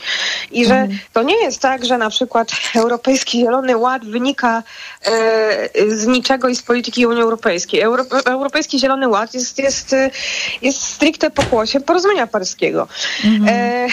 I 0.51 0.67
że 0.67 0.75
mhm. 0.75 0.99
to 1.13 1.23
nie 1.23 1.43
jest 1.43 1.61
tak, 1.61 1.85
że 1.85 1.99
na 1.99 2.11
przykład 2.11 2.51
Europejski 2.75 3.41
Zielony 3.41 3.77
Ład 3.77 4.05
wynika 4.05 4.63
e, 5.03 5.69
z 5.89 6.07
niczego 6.07 6.49
i 6.49 6.57
z 6.57 6.63
polityki 6.63 7.07
Unii 7.07 7.23
Europejskiej. 7.23 7.81
Euro, 7.81 8.05
Europejski 8.27 8.79
Zielony 8.79 9.09
Ład 9.09 9.35
jest, 9.35 9.59
jest, 9.59 9.97
jest 10.63 10.83
stricte 10.83 11.31
pokłosiem 11.31 11.83
porozumienia 11.83 12.27
paryskiego. 12.27 12.89
Mhm. 13.25 13.91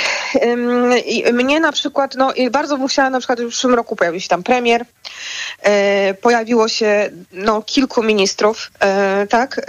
mnie 1.34 1.60
na 1.60 1.71
na 1.72 1.76
przykład, 1.76 2.16
no 2.16 2.34
bardzo 2.52 2.78
bym 2.78 2.88
chciała 2.88 3.10
na 3.10 3.20
przykład 3.20 3.42
w 3.42 3.48
przyszłym 3.48 3.76
roku 3.76 3.96
pojawił 3.96 4.20
się 4.22 4.28
tam 4.28 4.44
premier, 4.44 4.86
e, 5.62 6.14
pojawiło 6.14 6.68
się 6.68 7.10
no, 7.32 7.62
kilku 7.62 8.04
ministrów, 8.04 8.72
e, 8.80 9.28
tak, 9.28 9.60
e, 9.60 9.64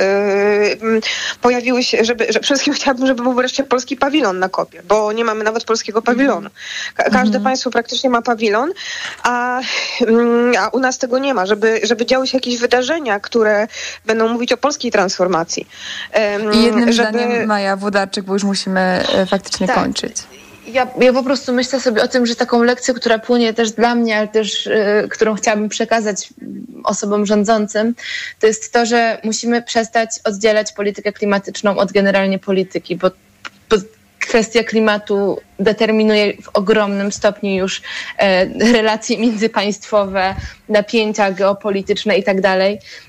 pojawiły 1.40 1.84
się, 1.84 2.04
żeby, 2.04 2.24
że 2.24 2.40
przede 2.40 2.42
wszystkim 2.42 2.74
chciałabym, 2.78 3.06
żeby 3.06 3.22
był 3.22 3.32
wreszcie 3.32 3.64
polski 3.64 3.96
pawilon 3.96 4.38
na 4.38 4.48
kopie, 4.48 4.82
bo 4.88 5.12
nie 5.12 5.24
mamy 5.24 5.44
nawet 5.44 5.64
polskiego 5.64 6.02
pawilonu. 6.02 6.50
Ka 6.94 7.04
każde 7.04 7.38
mhm. 7.38 7.44
państwo 7.44 7.70
praktycznie 7.70 8.10
ma 8.10 8.22
pawilon, 8.22 8.72
a, 9.22 9.60
mm, 10.00 10.52
a 10.58 10.68
u 10.68 10.78
nas 10.78 10.98
tego 10.98 11.18
nie 11.18 11.34
ma, 11.34 11.46
żeby, 11.46 11.80
żeby 11.82 12.06
działy 12.06 12.26
się 12.26 12.36
jakieś 12.36 12.58
wydarzenia, 12.58 13.20
które 13.20 13.66
będą 14.06 14.28
mówić 14.28 14.52
o 14.52 14.56
polskiej 14.56 14.90
transformacji. 14.90 15.68
I 16.52 16.62
jednym 16.62 16.92
żeby... 16.92 17.08
zdaniem 17.08 17.46
Maja 17.46 17.76
Włodarczyk, 17.76 18.24
bo 18.24 18.32
już 18.32 18.44
musimy 18.44 18.80
e, 19.14 19.26
faktycznie 19.26 19.66
tak. 19.66 19.76
kończyć 19.76 20.16
ja, 20.66 20.86
ja 21.00 21.12
po 21.12 21.22
prostu 21.22 21.52
myślę 21.52 21.80
sobie 21.80 22.02
o 22.02 22.08
tym, 22.08 22.26
że 22.26 22.36
taką 22.36 22.62
lekcję, 22.62 22.94
która 22.94 23.18
płynie 23.18 23.54
też 23.54 23.72
dla 23.72 23.94
mnie, 23.94 24.18
ale 24.18 24.28
też 24.28 24.66
y, 24.66 25.08
którą 25.10 25.34
chciałabym 25.34 25.68
przekazać 25.68 26.28
osobom 26.84 27.26
rządzącym, 27.26 27.94
to 28.40 28.46
jest 28.46 28.72
to, 28.72 28.86
że 28.86 29.18
musimy 29.24 29.62
przestać 29.62 30.10
oddzielać 30.24 30.72
politykę 30.72 31.12
klimatyczną 31.12 31.76
od 31.76 31.92
generalnie 31.92 32.38
polityki, 32.38 32.96
bo, 32.96 33.10
bo 33.70 33.76
kwestia 34.18 34.64
klimatu 34.64 35.40
determinuje 35.58 36.42
w 36.42 36.48
ogromnym 36.52 37.12
stopniu 37.12 37.50
już 37.50 37.82
e, 38.18 38.46
relacje 38.72 39.18
międzypaństwowe, 39.18 40.34
napięcia 40.68 41.32
geopolityczne 41.32 42.18
i 42.18 42.22
tak. 42.22 42.36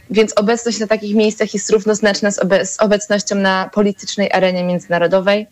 Więc 0.09 0.34
obecność 0.38 0.80
na 0.80 0.88
takich 0.88 1.15
miejscach 1.15 1.53
jest 1.53 1.69
równoznaczna 1.69 2.32
z, 2.32 2.39
obe 2.39 2.65
z 2.65 2.80
obecnością 2.80 3.36
na 3.36 3.69
politycznej 3.73 4.32
arenie 4.32 4.63
międzynarodowej. 4.63 5.47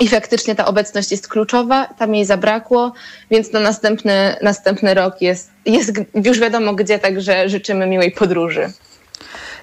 I 0.00 0.08
faktycznie 0.08 0.54
ta 0.54 0.66
obecność 0.66 1.10
jest 1.10 1.28
kluczowa, 1.28 1.86
tam 1.86 2.14
jej 2.14 2.24
zabrakło, 2.24 2.92
więc 3.30 3.52
na 3.52 3.60
następny, 3.60 4.36
następny 4.42 4.94
rok 4.94 5.22
jest, 5.22 5.50
jest 5.66 5.92
już 6.14 6.40
wiadomo 6.40 6.74
gdzie, 6.74 6.98
także 6.98 7.48
życzymy 7.48 7.86
miłej 7.86 8.12
podróży. 8.12 8.72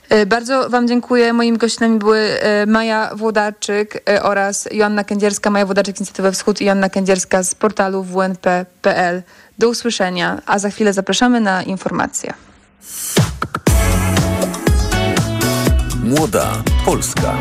E, 0.09 0.25
bardzo 0.25 0.69
Wam 0.69 0.87
dziękuję. 0.87 1.33
Moimi 1.33 1.57
gośćmi 1.57 1.99
były 1.99 2.19
e, 2.19 2.65
Maja 2.65 3.11
Włodarczyk 3.15 4.03
e, 4.09 4.23
oraz 4.23 4.69
Joanna 4.71 5.03
Kędzierska, 5.03 5.49
Maja 5.49 5.65
Włodarczyk 5.65 5.95
z 5.97 5.99
Inicjatywy 5.99 6.31
Wschód 6.31 6.61
i 6.61 6.65
Joanna 6.65 6.89
Kędzierska 6.89 7.43
z 7.43 7.55
portalu 7.55 8.03
wnp.pl. 8.03 9.23
Do 9.57 9.69
usłyszenia, 9.69 10.41
a 10.45 10.59
za 10.59 10.69
chwilę 10.69 10.93
zapraszamy 10.93 11.39
na 11.39 11.63
informacje. 11.63 12.33
Młoda 16.03 16.63
Polska. 16.85 17.37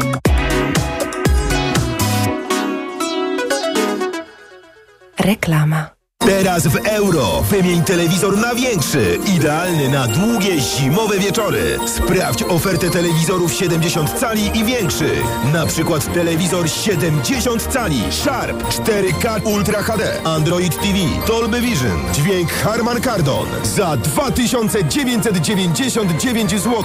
Reklama. 5.25 5.94
Teraz 6.27 6.67
w 6.67 6.77
euro 6.77 7.43
wymień 7.43 7.83
telewizor 7.83 8.39
na 8.39 8.55
większy, 8.55 9.19
idealny 9.37 9.89
na 9.89 10.07
długie 10.07 10.61
zimowe 10.61 11.19
wieczory. 11.19 11.79
Sprawdź 11.87 12.43
ofertę 12.43 12.91
telewizorów 12.91 13.53
70 13.53 14.21
cali 14.21 14.59
i 14.59 14.65
większych. 14.65 15.23
Na 15.53 15.67
przykład 15.67 16.15
telewizor 16.15 16.71
70 16.71 17.67
cali 17.73 18.03
Sharp 18.11 18.63
4K 18.63 19.47
Ultra 19.47 19.83
HD, 19.83 20.23
Android 20.25 20.77
TV, 20.77 20.99
Dolby 21.27 21.61
Vision, 21.61 22.03
dźwięk 22.13 22.53
Harman 22.53 23.01
Kardon 23.01 23.47
za 23.77 23.97
2999 23.97 26.51
zł. 26.51 26.85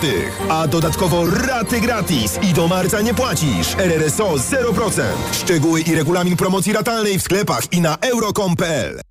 A 0.50 0.68
dodatkowo 0.68 1.26
raty 1.26 1.82
gratis 1.82 2.40
i 2.42 2.54
do 2.54 2.68
marca 2.68 3.02
nie 3.02 3.14
płacisz. 3.14 3.76
RRSO 3.78 4.34
0%. 4.34 5.02
Szczegóły 5.32 5.82
i 5.82 5.96
regulamin 5.96 6.38
promocji 6.38 6.74
ratalnej 6.74 7.20
w 7.20 7.24
sklepach 7.24 7.74
i 7.74 7.82
na 7.82 7.98
euro.com.pl. 8.02 9.09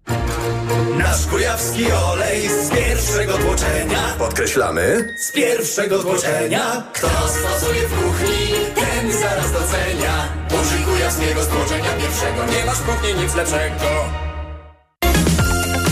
Nasz 0.98 1.26
kujawski 1.26 1.92
olej 1.92 2.48
z 2.48 2.70
pierwszego 2.70 3.38
tłoczenia. 3.38 4.14
Podkreślamy. 4.18 5.14
Z 5.18 5.32
pierwszego 5.32 5.98
tłoczenia. 5.98 6.82
Kto 6.92 7.08
stosuje 7.08 7.88
w 7.88 8.02
kuchni, 8.02 8.54
ten 8.74 9.12
zaraz 9.12 9.52
docenia. 9.52 10.28
Użyj 10.62 10.84
kujawskiego 10.84 11.42
stłoczenia 11.42 11.90
pierwszego. 12.00 12.52
Nie 12.58 12.64
masz 12.64 12.78
w 12.78 12.82
kuchni 12.82 13.22
nic 13.22 13.34
lepszego. 13.34 13.74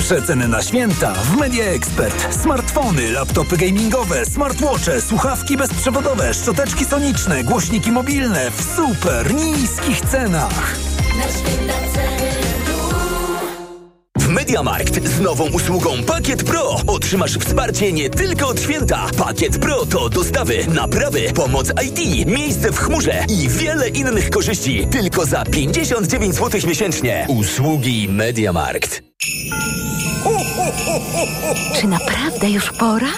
Przeceny 0.05 0.49
na 0.49 0.63
święta 0.63 1.13
w 1.13 1.37
Media 1.37 1.65
Expert. 1.65 2.35
Smartfony, 2.43 3.13
laptopy 3.13 3.57
gamingowe, 3.57 4.27
smartwatche, 4.27 5.01
słuchawki 5.01 5.57
bezprzewodowe, 5.57 6.35
szczoteczki 6.35 6.85
soniczne, 6.85 7.45
głośniki 7.45 7.93
mobilne 7.93 8.51
w 8.51 8.77
super 8.77 9.35
niskich 9.35 10.01
cenach. 10.01 10.77
Na 11.19 11.23
święta 11.23 11.86
Mediamarkt 14.37 15.09
z 15.09 15.21
nową 15.21 15.51
usługą 15.51 16.03
Pakiet 16.03 16.43
Pro 16.43 16.81
otrzymasz 16.87 17.39
wsparcie 17.39 17.93
nie 17.93 18.11
tylko 18.11 18.49
od 18.49 18.61
święta. 18.61 19.07
Pakiet 19.19 19.59
Pro 19.59 19.87
to 19.87 20.09
dostawy, 20.09 20.67
naprawy, 20.69 21.33
pomoc 21.35 21.73
IT, 21.85 22.27
miejsce 22.27 22.73
w 22.73 22.79
chmurze 22.79 23.25
i 23.29 23.49
wiele 23.49 23.89
innych 23.89 24.31
korzyści. 24.31 24.87
Tylko 24.91 25.27
za 25.27 25.45
59 25.45 26.35
zł 26.35 26.61
miesięcznie. 26.67 27.27
Usługi 27.29 28.09
Mediamarkt. 28.09 29.03
Czy 31.75 31.87
naprawdę 31.87 32.51
już 32.51 32.73
pora? 32.73 33.09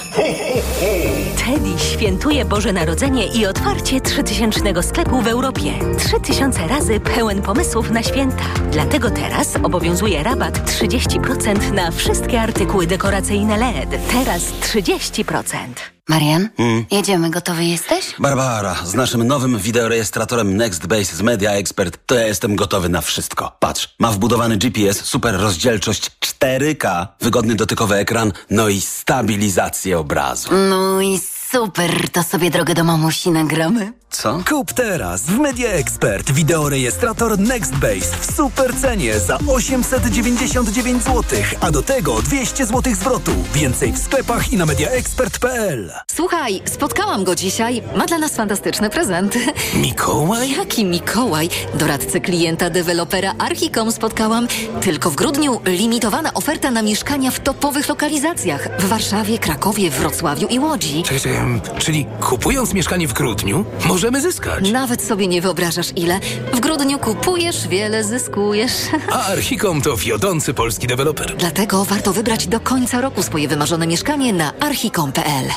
Teddy 1.47 1.79
świętuje 1.79 2.45
Boże 2.45 2.73
Narodzenie 2.73 3.27
i 3.27 3.47
otwarcie 3.47 4.01
3000 4.01 4.83
sklepu 4.83 5.23
w 5.23 5.27
Europie. 5.27 5.73
3000 5.99 6.67
razy 6.67 7.01
pełen 7.01 7.43
pomysłów 7.43 7.91
na 7.91 8.03
święta. 8.03 8.45
Dlatego 8.73 9.11
teraz 9.11 9.57
obowiązuje 9.63 10.23
rabat 10.23 10.59
30% 10.59 11.73
na 11.73 11.91
wszystkie 11.91 12.41
artykuły 12.41 12.87
dekoracyjne 12.87 13.57
LED. 13.57 13.91
Teraz 14.13 14.43
30%. 14.43 15.98
Marian, 16.09 16.49
Mm. 16.59 16.85
jedziemy, 16.91 17.31
gotowy 17.31 17.65
jesteś? 17.65 18.15
Barbara, 18.19 18.77
z 18.85 18.95
naszym 18.95 19.25
nowym 19.27 19.59
wideorejestratorem 19.59 20.57
NextBase 20.57 21.17
z 21.17 21.23
Media 21.23 21.51
Expert 21.53 21.99
to 22.07 22.15
ja 22.15 22.27
jestem 22.27 22.57
gotowy 22.57 22.89
na 22.89 23.01
wszystko. 23.01 23.57
Patrz, 23.61 23.95
ma 23.99 24.13
wbudowany 24.13 24.57
GPS, 24.57 25.05
super 25.05 25.35
rozdzielczość 25.41 26.11
4K, 26.21 27.07
wygodny 27.21 27.55
dotykowy 27.55 27.95
ekran, 27.95 28.33
no 28.51 28.69
i 28.69 28.81
stabilizację 28.81 29.99
obrazu. 29.99 30.49
No 30.71 31.01
i 31.01 31.21
super, 31.53 32.11
to 32.11 32.23
sobie 32.23 32.51
drogę 32.51 32.75
do 32.75 32.85
mamusi 32.85 33.31
nagramy. 33.31 33.93
Co? 34.11 34.43
Kup 34.49 34.73
teraz 34.73 35.23
w 35.23 35.39
Media 35.39 35.69
Expert 35.71 36.31
wideorejestrator 36.31 37.39
NextBase 37.39 38.17
w 38.21 38.37
super 38.37 38.77
cenie 38.77 39.21
za 39.21 39.39
899 39.49 41.03
zł, 41.03 41.23
a 41.61 41.71
do 41.71 41.83
tego 41.83 42.23
200 42.23 42.67
zł 42.67 42.95
zwrotu. 42.95 43.33
Więcej 43.55 43.93
w 43.93 43.99
sklepach 43.99 44.53
i 44.53 44.57
na 44.57 44.67
mediaexpert.pl. 44.67 45.93
Słuchaj, 46.15 46.63
spotkałam 46.65 47.25
go 47.25 47.35
dzisiaj. 47.35 47.83
Ma 47.97 48.07
dla 48.07 48.19
nas 48.19 48.35
fantastyczny 48.35 48.91
prezent. 48.91 49.35
Mikołaj? 49.83 50.51
Jaki 50.51 50.85
Mikołaj? 50.85 51.49
Doradcę 51.75 52.21
klienta 52.21 52.71
dewelopera 52.71 53.35
Archicom 53.39 53.93
spotkałam. 53.93 54.49
Tylko 54.81 55.11
w 55.11 55.17
grudniu 55.17 55.61
limitowana 55.65 56.35
oferta 56.35 56.71
na 56.71 56.83
mieszkania 56.83 57.31
w 57.31 57.41
topowych 57.41 57.89
lokalizacjach. 57.89 58.69
W 58.79 58.89
Warszawie, 58.89 59.39
Krakowie, 59.39 59.91
Wrocławiu 59.91 60.47
i 60.47 60.59
Łodzi. 60.59 61.03
Czekaj, 61.03 61.21
czekaj, 61.21 61.38
czyli 61.79 62.07
kupując 62.21 62.75
mieszkanie 62.75 63.09
w 63.09 63.13
grudniu, 63.13 63.65
możemy 63.87 64.21
zyskać. 64.21 64.71
Nawet 64.71 65.03
sobie 65.03 65.27
nie 65.27 65.43
wyobrażasz 65.43 65.89
ile. 65.97 66.21
W 66.53 66.61
grudniu 66.61 66.99
kupujesz, 66.99 67.69
wiele 67.69 68.05
zyskujesz. 68.05 68.73
A 69.13 69.27
Archicom 69.27 69.83
to 69.83 69.97
wiodący 69.97 70.55
polski 70.55 70.87
deweloper. 70.87 71.37
Dlatego 71.37 71.85
warto 71.85 72.13
wybrać 72.13 72.47
do 72.47 72.61
końca 72.61 73.01
roku 73.01 73.23
swoje 73.23 73.49
wymarzone 73.49 73.87
mieszkanie 73.87 74.33
na 74.33 74.53
archicom.pl. 74.61 75.49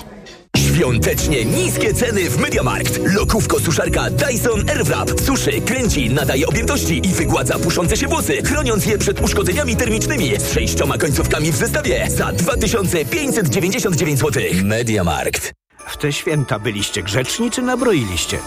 Świątecznie 0.58 1.46
niskie 1.46 1.94
ceny 1.94 2.30
w 2.30 2.38
Mediamarkt. 2.40 3.00
Lokówko 3.16 3.60
suszarka 3.60 4.10
Dyson 4.10 4.70
Airwrap. 4.70 5.22
Suszy, 5.22 5.62
kręci, 5.62 6.10
nadaje 6.10 6.48
objętości 6.48 7.08
i 7.08 7.08
wygładza 7.08 7.60
puszące 7.60 7.98
się 7.98 8.08
włosy, 8.08 8.42
chroniąc 8.44 8.86
je 8.86 8.98
przed 8.98 9.22
uszkodzeniami 9.22 9.76
termicznymi. 9.76 10.32
Z 10.40 10.54
sześcioma 10.54 10.98
końcówkami 10.98 11.52
w 11.52 11.56
zestawie 11.56 12.08
za 12.10 12.32
2599 12.32 14.20
zł. 14.20 14.44
Mediamarkt. 14.64 15.54
W 15.88 15.98
te 15.98 16.14
święta 16.14 16.60
byliście 16.60 17.04
grzeczni 17.04 17.52
czy 17.52 17.62
nabroiliście? 17.62 18.40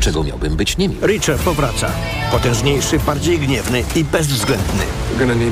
Czego 0.00 0.24
miałbym 0.24 0.56
być 0.56 0.76
nimi? 0.76 0.96
Richard 1.02 1.42
powraca. 1.42 1.90
Potężniejszy, 2.30 2.98
bardziej 2.98 3.38
gniewny 3.38 3.84
i 3.96 4.04
bezwzględny. 4.04 4.82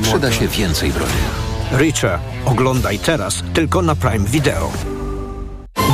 Przyda 0.03 0.33
się 0.33 0.49
więcej 0.49 0.91
broni. 0.91 1.13
Richard, 1.73 2.23
oglądaj 2.45 2.99
teraz 2.99 3.43
tylko 3.55 3.83
na 3.83 3.95
Prime 3.97 4.29
Video. 4.29 4.73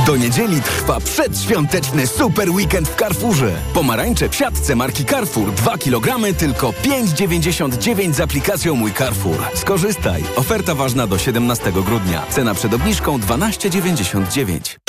Do 0.05 0.15
niedzieli 0.15 0.61
trwa 0.61 0.99
przedświąteczny 0.99 2.07
super 2.07 2.49
weekend 2.49 2.87
w 2.89 2.95
Carrefourze. 2.95 3.51
Pomarańcze 3.73 4.29
w 4.29 4.35
siatce 4.35 4.75
marki 4.75 5.05
Carrefour 5.05 5.51
2 5.51 5.77
kg 5.77 6.37
tylko 6.37 6.69
5,99 6.69 8.13
z 8.13 8.19
aplikacją 8.19 8.75
Mój 8.75 8.93
Carrefour. 8.93 9.37
Skorzystaj. 9.53 10.23
Oferta 10.35 10.75
ważna 10.75 11.07
do 11.07 11.17
17 11.17 11.71
grudnia. 11.71 12.25
Cena 12.29 12.53
przed 12.53 12.73
obniżką 12.73 13.17
12,99. 13.17 14.88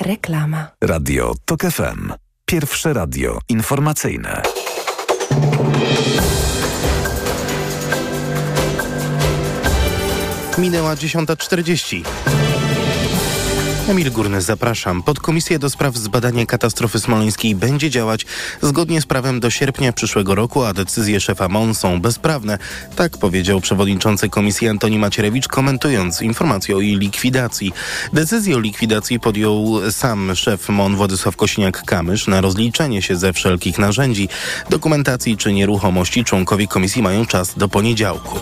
Reklama. 0.00 0.66
Radio 0.84 1.34
TOK 1.44 1.62
FM. 1.62 2.12
Pierwsze 2.44 2.92
radio 2.92 3.38
informacyjne. 3.48 4.42
Minęła 10.58 10.94
10.40. 10.94 12.04
Emil 13.90 14.12
Górny, 14.12 14.42
zapraszam. 14.42 15.02
Podkomisja 15.02 15.58
do 15.58 15.70
spraw 15.70 15.96
zbadania 15.96 16.46
katastrofy 16.46 17.00
smoleńskiej 17.00 17.54
będzie 17.54 17.90
działać 17.90 18.26
zgodnie 18.62 19.00
z 19.00 19.06
prawem 19.06 19.40
do 19.40 19.50
sierpnia 19.50 19.92
przyszłego 19.92 20.34
roku, 20.34 20.64
a 20.64 20.72
decyzje 20.72 21.20
szefa 21.20 21.48
MON 21.48 21.74
są 21.74 22.00
bezprawne. 22.00 22.58
Tak 22.96 23.18
powiedział 23.18 23.60
przewodniczący 23.60 24.28
komisji 24.28 24.68
Antoni 24.68 24.98
Macierewicz, 24.98 25.48
komentując 25.48 26.22
informację 26.22 26.76
o 26.76 26.80
jej 26.80 26.96
likwidacji. 26.96 27.72
Decyzję 28.12 28.56
o 28.56 28.60
likwidacji 28.60 29.20
podjął 29.20 29.80
sam 29.90 30.36
szef 30.36 30.68
MON 30.68 30.96
Władysław 30.96 31.36
Kosiniak-Kamysz 31.36 32.28
na 32.28 32.40
rozliczenie 32.40 33.02
się 33.02 33.16
ze 33.16 33.32
wszelkich 33.32 33.78
narzędzi, 33.78 34.28
dokumentacji 34.68 35.36
czy 35.36 35.52
nieruchomości. 35.52 36.24
Członkowie 36.24 36.66
komisji 36.66 37.02
mają 37.02 37.26
czas 37.26 37.58
do 37.58 37.68
poniedziałku. 37.68 38.38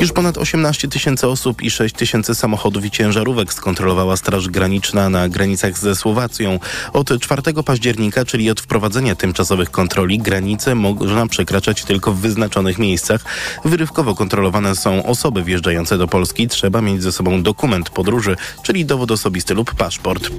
Już 0.00 0.12
ponad 0.12 0.38
18 0.38 0.88
tysięcy 0.88 1.26
osób 1.26 1.62
i 1.62 1.70
6 1.70 1.94
tysięcy 1.94 2.34
samochodów 2.34 2.84
i 2.84 2.90
ciężarówek 2.90 3.52
skontrolowała 3.52 4.16
Straż 4.16 4.48
Graniczna 4.48 4.77
na 5.10 5.28
granicach 5.28 5.78
ze 5.78 5.96
Słowacją. 5.96 6.58
Od 6.92 7.20
4 7.20 7.42
października, 7.64 8.24
czyli 8.24 8.50
od 8.50 8.60
wprowadzenia 8.60 9.14
tymczasowych 9.14 9.70
kontroli, 9.70 10.18
granice 10.18 10.74
można 10.74 11.26
przekraczać 11.26 11.84
tylko 11.84 12.12
w 12.12 12.20
wyznaczonych 12.20 12.78
miejscach. 12.78 13.24
Wyrywkowo 13.64 14.14
kontrolowane 14.14 14.76
są 14.76 15.06
osoby 15.06 15.44
wjeżdżające 15.44 15.98
do 15.98 16.08
Polski. 16.08 16.48
Trzeba 16.48 16.80
mieć 16.80 17.02
ze 17.02 17.12
sobą 17.12 17.42
dokument 17.42 17.90
podróży, 17.90 18.36
czyli 18.62 18.84
dowód 18.84 19.10
osobisty 19.10 19.54
lub 19.54 19.74
paszport. 19.74 20.30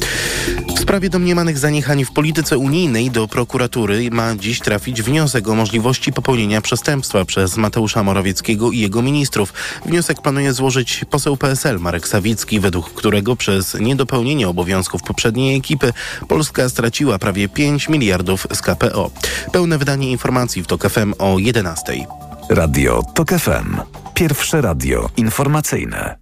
W 0.76 0.80
sprawie 0.80 1.10
domniemanych 1.10 1.58
zaniechań 1.58 2.06
w 2.06 2.12
polityce 2.12 2.58
unijnej 2.58 3.12
do 3.12 3.28
prokuratury 3.28 4.10
ma 4.12 4.36
dziś 4.36 4.60
trafić 4.60 5.02
wniosek 5.02 5.48
o 5.48 5.56
możliwości 5.56 6.14
popełnienia 6.14 6.62
przestępstwa 6.62 7.26
przez 7.26 7.58
Mateusza 7.58 8.04
Morawieckiego 8.04 8.72
i 8.72 8.80
jego 8.80 9.02
ministrów. 9.02 9.54
Wniosek 9.86 10.22
planuje 10.22 10.54
złożyć 10.54 11.06
poseł 11.10 11.38
PSL 11.38 11.80
Marek 11.80 12.08
Sawicki, 12.08 12.60
według 12.60 12.94
którego 12.94 13.36
przez 13.36 13.74
niedopełnienie 13.80 14.29
obowiązków 14.38 15.04
poprzedniej 15.04 15.58
ekipy 15.58 15.94
Polska 16.28 16.70
straciła 16.70 17.20
prawie 17.20 17.50
5 17.50 17.90
miliardów 17.90 18.48
z 18.54 18.62
KPO. 18.62 19.12
Pełne 19.52 19.78
wydanie 19.78 20.12
informacji 20.12 20.64
w 20.64 20.68
TOK 20.68 20.90
FM 20.90 21.14
o 21.20 21.40
11. 21.40 22.06
Radio 22.50 23.04
TOK 23.14 23.30
FM. 23.30 23.78
Pierwsze 24.14 24.62
radio 24.62 25.10
informacyjne. 25.18 26.18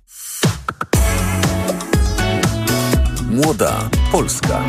Młoda 3.31 3.89
Polska. 4.11 4.65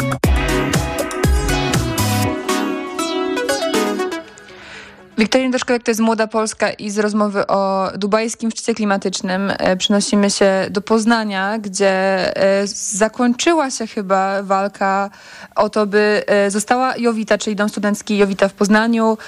Wiktoria 5.19 5.51
Daszkowiak 5.51 5.83
to 5.83 5.91
jest 5.91 6.01
Młoda 6.01 6.27
Polska 6.27 6.71
i 6.71 6.91
z 6.91 6.99
rozmowy 6.99 7.47
o 7.47 7.91
dubajskim 7.97 8.51
szczycie 8.51 8.75
klimatycznym 8.75 9.53
e, 9.59 9.77
przenosimy 9.77 10.31
się 10.31 10.67
do 10.71 10.81
Poznania, 10.81 11.59
gdzie 11.59 11.91
e, 12.37 12.67
zakończyła 12.67 13.71
się 13.71 13.87
chyba 13.87 14.43
walka 14.43 15.11
o 15.57 15.71
to, 15.71 15.87
by 15.87 16.23
e, 16.27 16.51
została 16.51 16.97
Jowita, 16.97 17.39
czyli 17.39 17.57
Dom 17.57 17.69
Studencki 17.69 18.19
Jowita 18.19 18.49
w 18.49 18.53
Poznaniu, 18.53 19.19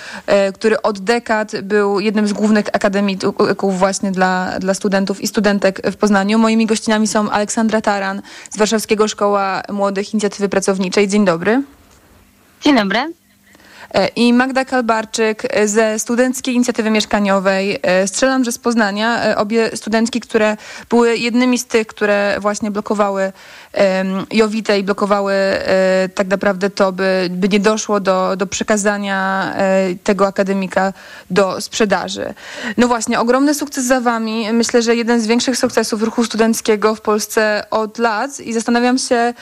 który 0.54 0.82
od 0.82 0.98
dekad 0.98 1.60
był 1.62 2.00
jednym 2.00 2.28
z 2.28 2.32
głównych 2.32 2.66
akademików 2.72 3.78
właśnie 3.78 4.12
dla, 4.12 4.58
dla 4.58 4.74
studentów 4.74 5.20
i 5.20 5.26
studentek 5.26 5.90
w 5.92 5.96
Poznaniu. 5.96 6.38
Moimi 6.38 6.66
gościnami 6.66 7.06
są 7.06 7.30
Aleksandra 7.30 7.80
Taran 7.80 8.22
z 8.50 8.56
Warszawskiego 8.56 9.08
Szkoła 9.08 9.62
Młodych 9.72 10.14
Inicjatywy 10.14 10.48
Pracowniczej. 10.48 11.08
Dzień 11.08 11.24
dobry. 11.24 11.62
Dzień 12.62 12.76
dobry 12.76 13.19
i 14.16 14.32
Magda 14.32 14.64
Kalbarczyk 14.64 15.42
ze 15.64 15.98
Studenckiej 15.98 16.54
Inicjatywy 16.54 16.90
Mieszkaniowej. 16.90 17.78
E, 17.82 18.06
strzelam, 18.06 18.44
że 18.44 18.52
z 18.52 18.58
Poznania. 18.58 19.24
E, 19.24 19.36
obie 19.36 19.76
studentki, 19.76 20.20
które 20.20 20.56
były 20.90 21.16
jednymi 21.16 21.58
z 21.58 21.66
tych, 21.66 21.86
które 21.86 22.36
właśnie 22.40 22.70
blokowały 22.70 23.32
Jowitę 24.32 24.78
i 24.78 24.82
blokowały 24.82 25.32
e, 25.32 26.08
tak 26.14 26.28
naprawdę 26.28 26.70
to, 26.70 26.92
by, 26.92 27.28
by 27.30 27.48
nie 27.48 27.60
doszło 27.60 28.00
do, 28.00 28.36
do 28.36 28.46
przekazania 28.46 29.54
tego 30.04 30.26
akademika 30.26 30.92
do 31.30 31.60
sprzedaży. 31.60 32.34
No 32.76 32.88
właśnie, 32.88 33.20
ogromny 33.20 33.54
sukces 33.54 33.84
za 33.84 34.00
wami. 34.00 34.52
Myślę, 34.52 34.82
że 34.82 34.96
jeden 34.96 35.20
z 35.20 35.26
większych 35.26 35.56
sukcesów 35.56 36.02
ruchu 36.02 36.24
studenckiego 36.24 36.94
w 36.94 37.00
Polsce 37.00 37.64
od 37.70 37.98
lat 37.98 38.40
i 38.40 38.52
zastanawiam 38.52 38.98
się, 38.98 39.34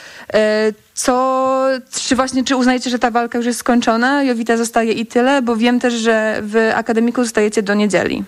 co, 0.99 1.65
czy 1.91 2.15
właśnie, 2.15 2.43
czy 2.43 2.55
uznajecie, 2.55 2.89
że 2.89 2.99
ta 2.99 3.11
walka 3.11 3.37
już 3.37 3.47
jest 3.47 3.59
skończona? 3.59 4.23
Jowita 4.23 4.57
zostaje 4.57 4.93
i 4.93 5.05
tyle, 5.05 5.41
bo 5.41 5.55
wiem 5.55 5.79
też, 5.79 5.93
że 5.93 6.39
w 6.43 6.71
akademiku 6.75 7.23
zostajecie 7.23 7.63
do 7.63 7.73
niedzieli. 7.73 8.23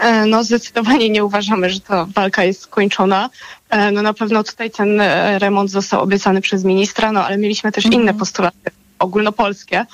E, 0.00 0.26
no 0.26 0.44
zdecydowanie 0.44 1.10
nie 1.10 1.24
uważamy, 1.24 1.70
że 1.70 1.80
ta 1.80 2.06
walka 2.14 2.44
jest 2.44 2.60
skończona. 2.60 3.30
E, 3.70 3.90
no 3.90 4.02
na 4.02 4.14
pewno 4.14 4.44
tutaj 4.44 4.70
ten 4.70 5.00
e, 5.00 5.38
remont 5.38 5.70
został 5.70 6.02
obiecany 6.02 6.40
przez 6.40 6.64
ministra, 6.64 7.12
no 7.12 7.24
ale 7.24 7.38
mieliśmy 7.38 7.72
też 7.72 7.84
mhm. 7.86 8.02
inne 8.02 8.14
postulaty 8.14 8.70
ogólnopolskie. 8.98 9.86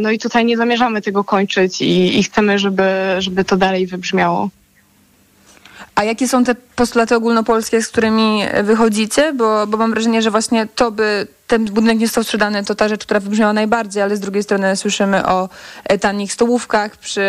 No 0.00 0.10
i 0.10 0.18
tutaj 0.18 0.44
nie 0.44 0.56
zamierzamy 0.56 1.02
tego 1.02 1.24
kończyć 1.24 1.80
i, 1.80 2.18
i 2.18 2.22
chcemy, 2.22 2.58
żeby, 2.58 2.84
żeby 3.18 3.44
to 3.44 3.56
dalej 3.56 3.86
wybrzmiało. 3.86 4.48
A 6.00 6.04
jakie 6.04 6.28
są 6.28 6.44
te 6.44 6.54
postulaty 6.54 7.16
ogólnopolskie, 7.16 7.82
z 7.82 7.88
którymi 7.88 8.42
wychodzicie? 8.62 9.32
Bo, 9.32 9.66
bo 9.66 9.76
mam 9.76 9.90
wrażenie, 9.90 10.22
że 10.22 10.30
właśnie 10.30 10.66
to 10.74 10.90
by 10.90 11.26
ten 11.50 11.64
budynek 11.64 11.98
nie 11.98 12.06
został 12.06 12.24
sprzedany, 12.24 12.64
to 12.64 12.74
ta 12.74 12.88
rzecz, 12.88 13.04
która 13.04 13.20
wybrzmiała 13.20 13.52
najbardziej, 13.52 14.02
ale 14.02 14.16
z 14.16 14.20
drugiej 14.20 14.42
strony 14.42 14.76
słyszymy 14.76 15.26
o 15.26 15.48
e, 15.84 15.98
tanich 15.98 16.32
stołówkach 16.32 16.96
przy 16.96 17.22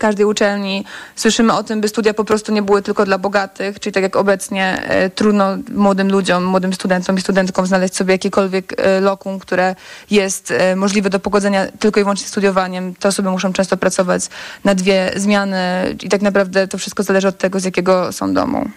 każdej 0.00 0.26
uczelni. 0.26 0.84
Słyszymy 1.16 1.52
o 1.52 1.62
tym, 1.62 1.80
by 1.80 1.88
studia 1.88 2.14
po 2.14 2.24
prostu 2.24 2.52
nie 2.52 2.62
były 2.62 2.82
tylko 2.82 3.04
dla 3.04 3.18
bogatych, 3.18 3.80
czyli 3.80 3.92
tak 3.92 4.02
jak 4.02 4.16
obecnie 4.16 4.82
e, 4.84 5.10
trudno 5.10 5.56
młodym 5.74 6.12
ludziom, 6.12 6.44
młodym 6.44 6.72
studentom 6.72 7.18
i 7.18 7.20
studentkom 7.20 7.66
znaleźć 7.66 7.96
sobie 7.96 8.14
jakiekolwiek 8.14 8.74
e, 8.76 9.00
lokum, 9.00 9.38
które 9.38 9.74
jest 10.10 10.52
możliwe 10.76 11.10
do 11.10 11.20
pogodzenia 11.20 11.66
tylko 11.78 12.00
i 12.00 12.02
wyłącznie 12.02 12.28
studiowaniem. 12.28 12.94
Te 12.94 13.08
osoby 13.08 13.30
muszą 13.30 13.52
często 13.52 13.76
pracować 13.76 14.22
na 14.64 14.74
dwie 14.74 15.12
zmiany 15.16 15.58
i 16.02 16.08
tak 16.08 16.22
naprawdę 16.22 16.68
to 16.68 16.78
wszystko 16.78 17.02
zależy 17.02 17.28
od 17.28 17.38
tego, 17.38 17.60
z 17.60 17.64
jakiego 17.64 18.12
są 18.12 18.34
domu. 18.34 18.70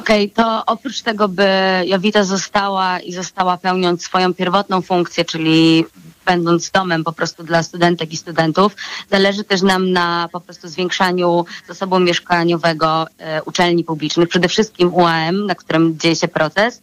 Okej, 0.00 0.32
okay, 0.32 0.44
to 0.44 0.66
oprócz 0.66 1.02
tego, 1.02 1.28
by 1.28 1.48
Jowita 1.84 2.24
została 2.24 3.00
i 3.00 3.12
została 3.12 3.56
pełniąc 3.56 4.02
swoją 4.02 4.34
pierwotną 4.34 4.82
funkcję, 4.82 5.24
czyli 5.24 5.84
będąc 6.26 6.70
domem 6.70 7.04
po 7.04 7.12
prostu 7.12 7.42
dla 7.42 7.62
studentek 7.62 8.12
i 8.12 8.16
studentów, 8.16 8.76
zależy 9.10 9.44
też 9.44 9.62
nam 9.62 9.92
na 9.92 10.28
po 10.32 10.40
prostu 10.40 10.68
zwiększaniu 10.68 11.44
zasobu 11.68 12.00
mieszkaniowego 12.00 13.06
e, 13.18 13.42
uczelni 13.42 13.84
publicznych, 13.84 14.28
przede 14.28 14.48
wszystkim 14.48 14.94
UAM, 14.94 15.46
na 15.46 15.54
którym 15.54 15.98
dzieje 15.98 16.16
się 16.16 16.28
proces 16.28 16.82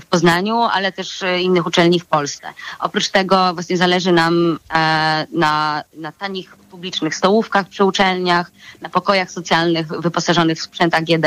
w 0.00 0.06
Poznaniu, 0.06 0.56
ale 0.56 0.92
też 0.92 1.22
e, 1.22 1.40
innych 1.40 1.66
uczelni 1.66 2.00
w 2.00 2.06
Polsce. 2.06 2.46
Oprócz 2.80 3.08
tego 3.08 3.54
właśnie 3.54 3.76
zależy 3.76 4.12
nam 4.12 4.58
e, 4.74 5.26
na, 5.32 5.82
na 5.96 6.12
tanich 6.12 6.56
publicznych 6.56 7.14
stołówkach 7.14 7.68
przy 7.68 7.84
uczelniach, 7.84 8.50
na 8.80 8.88
pokojach 8.88 9.30
socjalnych 9.30 9.86
wyposażonych 9.86 10.58
w 10.58 10.62
sprzęt 10.62 10.94
AGD, 10.94 11.26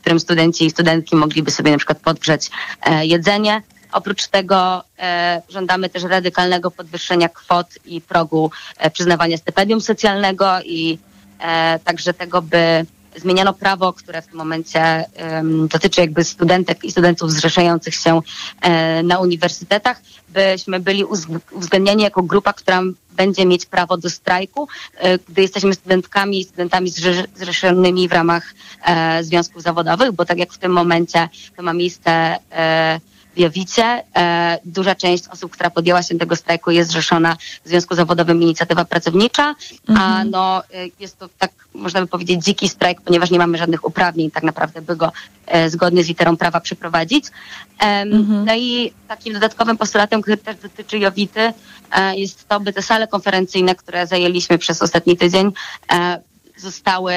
którym 0.00 0.20
studenci 0.20 0.64
i 0.66 0.70
studentki 0.70 1.16
mogliby 1.16 1.50
sobie 1.50 1.70
na 1.70 1.76
przykład 1.76 1.98
podgrzeć 1.98 2.50
e, 2.82 3.06
jedzenie. 3.06 3.62
Oprócz 3.92 4.26
tego 4.26 4.84
e, 4.98 5.42
żądamy 5.48 5.88
też 5.88 6.02
radykalnego 6.02 6.70
podwyższenia 6.70 7.28
kwot 7.28 7.66
i 7.84 8.00
progu 8.00 8.50
e, 8.78 8.90
przyznawania 8.90 9.36
stypendium 9.36 9.80
socjalnego 9.80 10.60
i 10.64 10.98
także 11.84 12.14
tego, 12.14 12.42
by 12.42 12.86
zmieniano 13.16 13.52
prawo, 13.52 13.92
które 13.92 14.22
w 14.22 14.26
tym 14.26 14.36
momencie 14.36 15.04
dotyczy 15.68 16.00
jakby 16.00 16.24
studentek 16.24 16.84
i 16.84 16.92
studentów 16.92 17.32
zrzeszających 17.32 17.94
się 17.94 18.20
e, 18.60 19.02
na 19.02 19.18
uniwersytetach, 19.18 20.00
byśmy 20.28 20.80
byli 20.80 21.04
uwzględnieni 21.52 22.02
jako 22.02 22.22
grupa, 22.22 22.52
która 22.52 22.82
będzie 23.16 23.46
mieć 23.46 23.66
prawo 23.66 23.96
do 23.96 24.10
strajku, 24.10 24.68
e, 24.96 25.18
gdy 25.18 25.42
jesteśmy 25.42 25.74
studentkami 25.74 26.40
i 26.40 26.44
studentami 26.44 26.90
zrzeszonymi 27.36 28.08
w 28.08 28.12
ramach 28.12 28.54
e, 28.84 29.24
związków 29.24 29.62
zawodowych, 29.62 30.12
bo 30.12 30.24
tak 30.24 30.38
jak 30.38 30.52
w 30.52 30.58
tym 30.58 30.72
momencie 30.72 31.28
to 31.56 31.62
ma 31.62 31.72
miejsce 31.72 32.36
e, 33.36 33.36
w 33.36 33.38
Jowicie. 33.38 34.02
E, 34.16 34.58
duża 34.64 34.94
część 34.94 35.28
osób, 35.28 35.52
która 35.52 35.70
podjęła 35.70 36.02
się 36.02 36.18
tego 36.18 36.36
strajku 36.36 36.70
jest 36.70 36.90
zrzeszona 36.90 37.36
w 37.64 37.68
Związku 37.68 37.94
Zawodowym 37.94 38.42
Inicjatywa 38.42 38.84
Pracownicza, 38.84 39.54
mhm. 39.88 40.12
a 40.12 40.24
no, 40.24 40.62
e, 40.74 40.86
jest 41.00 41.18
to 41.18 41.28
tak, 41.38 41.50
można 41.74 42.00
by 42.00 42.06
powiedzieć, 42.06 42.44
dziki 42.44 42.68
strajk, 42.68 43.00
ponieważ 43.00 43.30
nie 43.30 43.38
mamy 43.38 43.58
żadnych 43.58 43.84
uprawnień 43.84 44.30
tak 44.30 44.42
naprawdę, 44.42 44.82
by 44.82 44.96
go 44.96 45.12
e, 45.46 45.70
zgodnie 45.70 46.04
z 46.04 46.08
literą 46.08 46.36
prawa 46.36 46.60
przeprowadzić. 46.60 47.24
Mhm. 47.78 48.44
No 48.44 48.54
i 48.56 48.92
takim 49.08 49.34
dodatkowym 49.34 49.76
postulatem, 49.76 50.22
który 50.22 50.36
też 50.36 50.56
dotyczy 50.56 50.98
Jowity, 50.98 51.52
jest 52.14 52.48
to, 52.48 52.60
by 52.60 52.72
te 52.72 52.82
sale 52.82 53.08
konferencyjne, 53.08 53.74
które 53.74 54.06
zajęliśmy 54.06 54.58
przez 54.58 54.82
ostatni 54.82 55.16
tydzień, 55.16 55.52
zostały 56.56 57.12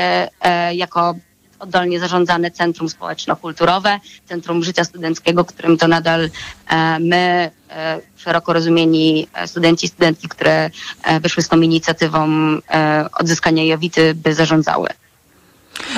jako 0.73 1.15
oddolnie 1.59 1.99
zarządzane 1.99 2.51
Centrum 2.51 2.89
Społeczno-Kulturowe, 2.89 3.99
Centrum 4.29 4.63
Życia 4.63 4.83
Studenckiego, 4.83 5.45
którym 5.45 5.77
to 5.77 5.87
nadal 5.87 6.29
e, 6.69 6.99
my, 6.99 7.51
e, 7.69 7.99
szeroko 8.17 8.53
rozumieni 8.53 9.27
e, 9.33 9.47
studenci 9.47 9.85
i 9.85 9.89
studentki, 9.89 10.29
które 10.29 10.69
wyszły 11.21 11.43
z 11.43 11.47
tą 11.47 11.61
inicjatywą 11.61 12.29
odzyskania 13.19 13.63
Jowity, 13.63 14.13
by 14.15 14.33
zarządzały. 14.33 14.87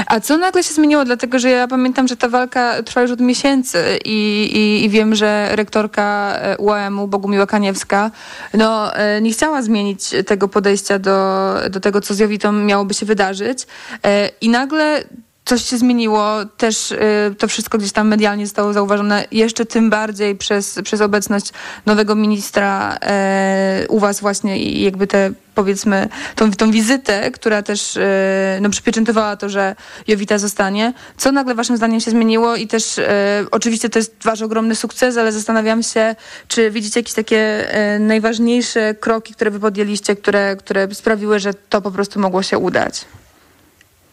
A 0.08 0.20
co 0.20 0.38
nagle 0.38 0.64
się 0.64 0.74
zmieniło? 0.74 1.06
Dlatego, 1.06 1.40
że 1.40 1.50
ja 1.50 1.68
pamiętam, 1.68 2.08
że 2.08 2.18
ta 2.18 2.30
walka 2.30 2.84
trwa 2.84 3.02
już 3.02 3.12
od 3.12 3.20
miesięcy 3.20 4.00
i, 4.06 4.50
i, 4.54 4.86
i 4.86 4.90
wiem, 4.90 5.16
że 5.16 5.50
rektorka 5.52 6.38
UAM-u, 6.58 7.08
Bogumiła 7.08 7.46
Kaniewska, 7.46 8.12
no, 8.54 8.92
nie 9.22 9.32
chciała 9.32 9.62
zmienić 9.62 10.10
tego 10.26 10.48
podejścia 10.48 11.00
do, 11.00 11.54
do 11.70 11.80
tego, 11.80 12.02
co 12.02 12.14
z 12.14 12.20
Jowitą 12.20 12.52
miałoby 12.52 12.94
się 12.94 13.06
wydarzyć. 13.06 13.68
I 14.42 14.50
nagle 14.50 15.04
coś 15.46 15.66
się 15.66 15.78
zmieniło, 15.78 16.46
też 16.58 16.92
y, 16.92 16.98
to 17.38 17.48
wszystko 17.48 17.78
gdzieś 17.78 17.92
tam 17.92 18.08
medialnie 18.08 18.46
zostało 18.46 18.74
zauważone, 18.74 19.26
jeszcze 19.32 19.66
tym 19.66 19.90
bardziej 19.90 20.36
przez, 20.36 20.80
przez 20.84 21.02
obecność 21.02 21.52
nowego 21.86 22.16
ministra 22.16 22.96
y, 23.84 23.88
u 23.88 24.00
was 24.00 24.22
właśnie 24.22 24.60
i 24.64 24.84
jakby 24.84 25.08
te 25.08 25.32
powiedzmy 25.56 26.10
tą, 26.36 26.52
tą 26.52 26.72
wizytę, 26.72 27.32
która 27.32 27.62
też 27.62 27.98
y, 27.98 28.02
no, 28.62 28.70
przypieczętowała 28.70 29.36
to, 29.36 29.50
że 29.50 29.76
Jowita 30.08 30.38
zostanie. 30.38 30.94
Co 31.18 31.32
nagle 31.32 31.56
waszym 31.56 31.78
zdaniem 31.78 32.00
się 32.00 32.12
zmieniło 32.12 32.56
i 32.56 32.68
też 32.68 32.98
y, 32.98 33.04
oczywiście 33.52 33.90
to 33.90 34.00
jest 34.00 34.16
wasz 34.24 34.42
ogromny 34.42 34.76
sukces, 34.76 35.18
ale 35.18 35.32
zastanawiam 35.32 35.84
się, 35.84 36.16
czy 36.48 36.72
widzicie 36.72 37.00
jakieś 37.00 37.14
takie 37.14 37.68
najważniejsze 38.00 38.96
kroki, 38.96 39.34
które 39.34 39.52
wy 39.52 39.60
podjęliście, 39.60 40.16
które, 40.16 40.56
które 40.56 40.96
sprawiły, 40.96 41.40
że 41.40 41.54
to 41.54 41.82
po 41.82 41.92
prostu 41.92 42.20
mogło 42.20 42.44
się 42.44 42.58
udać? 42.58 43.06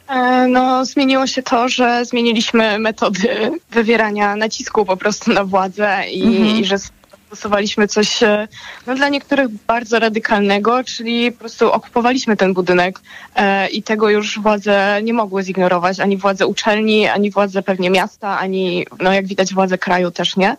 E, 0.09 0.46
No, 0.48 0.84
zmieniło 0.84 1.26
się 1.26 1.42
to, 1.42 1.68
że 1.68 2.04
zmieniliśmy 2.04 2.78
metody 2.78 3.50
wywierania 3.70 4.36
nacisku 4.36 4.84
po 4.84 4.96
prostu 4.96 5.32
na 5.32 5.44
władzę 5.44 6.02
i, 6.11 6.22
Mhm. 6.22 6.56
i 6.56 6.64
że 6.64 6.76
stosowaliśmy 7.26 7.88
coś 7.88 8.22
e, 8.22 8.48
no, 8.86 8.94
dla 8.94 9.09
niektórych 9.09 9.48
bardzo 9.66 9.98
radykalnego, 9.98 10.84
czyli 10.84 11.32
po 11.32 11.38
prostu 11.38 11.72
okupowaliśmy 11.72 12.36
ten 12.36 12.54
budynek 12.54 13.00
e, 13.36 13.68
i 13.68 13.82
tego 13.82 14.11
już 14.11 14.38
władze 14.38 15.00
nie 15.02 15.12
mogły 15.12 15.42
zignorować, 15.42 16.00
ani 16.00 16.16
władze 16.16 16.46
uczelni, 16.46 17.06
ani 17.09 17.30
władze 17.30 17.62
pewnie 17.62 17.90
miasta, 17.90 18.38
ani 18.38 18.86
no, 19.00 19.12
jak 19.12 19.26
widać 19.26 19.54
władze 19.54 19.78
kraju 19.78 20.11
też 20.11 20.36
nie. 20.36 20.56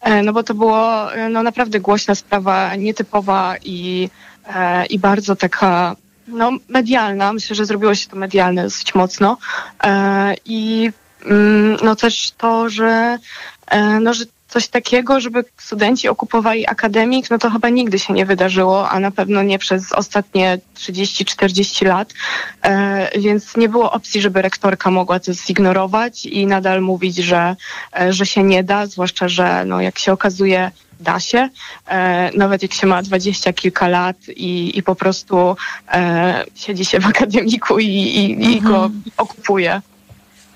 E, 0.00 0.22
no 0.22 0.32
bo 0.32 0.42
to 0.42 0.54
było 0.54 1.06
no, 1.30 1.42
naprawdę 1.42 1.80
głośna 1.80 2.14
sprawa, 2.14 2.76
nietypowa 2.76 3.54
i, 3.64 4.08
e, 4.54 4.86
i 4.86 4.98
bardzo 4.98 5.36
taka 5.36 5.96
no, 6.28 6.50
medialna. 6.68 7.32
Myślę, 7.32 7.56
że 7.56 7.66
zrobiło 7.66 7.94
się 7.94 8.08
to 8.08 8.16
medialne 8.16 8.62
dosyć 8.62 8.94
mocno. 8.94 9.38
E, 9.84 10.34
I 10.44 10.90
mm, 11.24 11.76
no 11.82 11.96
też 11.96 12.30
to, 12.30 12.68
że, 12.68 13.18
e, 13.66 14.00
no, 14.00 14.14
że 14.14 14.24
coś 14.52 14.68
takiego, 14.68 15.20
żeby 15.20 15.44
studenci 15.56 16.08
okupowali 16.08 16.66
akademik, 16.66 17.30
no 17.30 17.38
to 17.38 17.50
chyba 17.50 17.68
nigdy 17.68 17.98
się 17.98 18.12
nie 18.12 18.26
wydarzyło, 18.26 18.90
a 18.90 19.00
na 19.00 19.10
pewno 19.10 19.42
nie 19.42 19.58
przez 19.58 19.92
ostatnie 19.92 20.58
30-40 20.76 21.86
lat. 21.86 22.14
E, 22.62 23.20
więc 23.20 23.56
nie 23.56 23.68
było 23.68 23.92
opcji, 23.92 24.20
żeby 24.20 24.42
rektorka 24.42 24.90
mogła 24.90 25.20
to 25.20 25.32
zignorować 25.32 26.26
i 26.26 26.46
nadal 26.46 26.82
mówić, 26.82 27.16
że, 27.16 27.56
e, 28.00 28.12
że 28.12 28.26
się 28.26 28.42
nie 28.42 28.64
da, 28.64 28.86
zwłaszcza, 28.86 29.28
że 29.28 29.64
no, 29.64 29.80
jak 29.80 29.98
się 29.98 30.12
okazuje, 30.12 30.70
da 31.00 31.20
się, 31.20 31.48
e, 31.86 32.30
nawet 32.36 32.62
jak 32.62 32.72
się 32.72 32.86
ma 32.86 33.02
dwadzieścia 33.02 33.52
kilka 33.52 33.88
lat 33.88 34.16
i, 34.28 34.78
i 34.78 34.82
po 34.82 34.94
prostu 34.94 35.56
e, 35.92 36.44
siedzi 36.54 36.84
się 36.84 37.00
w 37.00 37.06
akademiku 37.06 37.78
i, 37.78 37.86
i, 37.86 38.52
i 38.56 38.60
go 38.60 38.90
okupuje. 39.16 39.82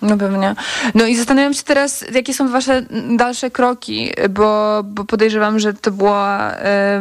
No 0.03 0.17
pewnie. 0.17 0.55
No 0.95 1.07
i 1.07 1.17
zastanawiam 1.17 1.55
się 1.55 1.63
teraz, 1.63 2.05
jakie 2.15 2.35
są 2.35 2.49
wasze 2.49 2.83
dalsze 3.17 3.51
kroki, 3.51 4.13
bo, 4.31 4.81
bo 4.85 5.05
podejrzewam, 5.05 5.59
że 5.59 5.75
to 5.75 5.91
była 5.91 6.53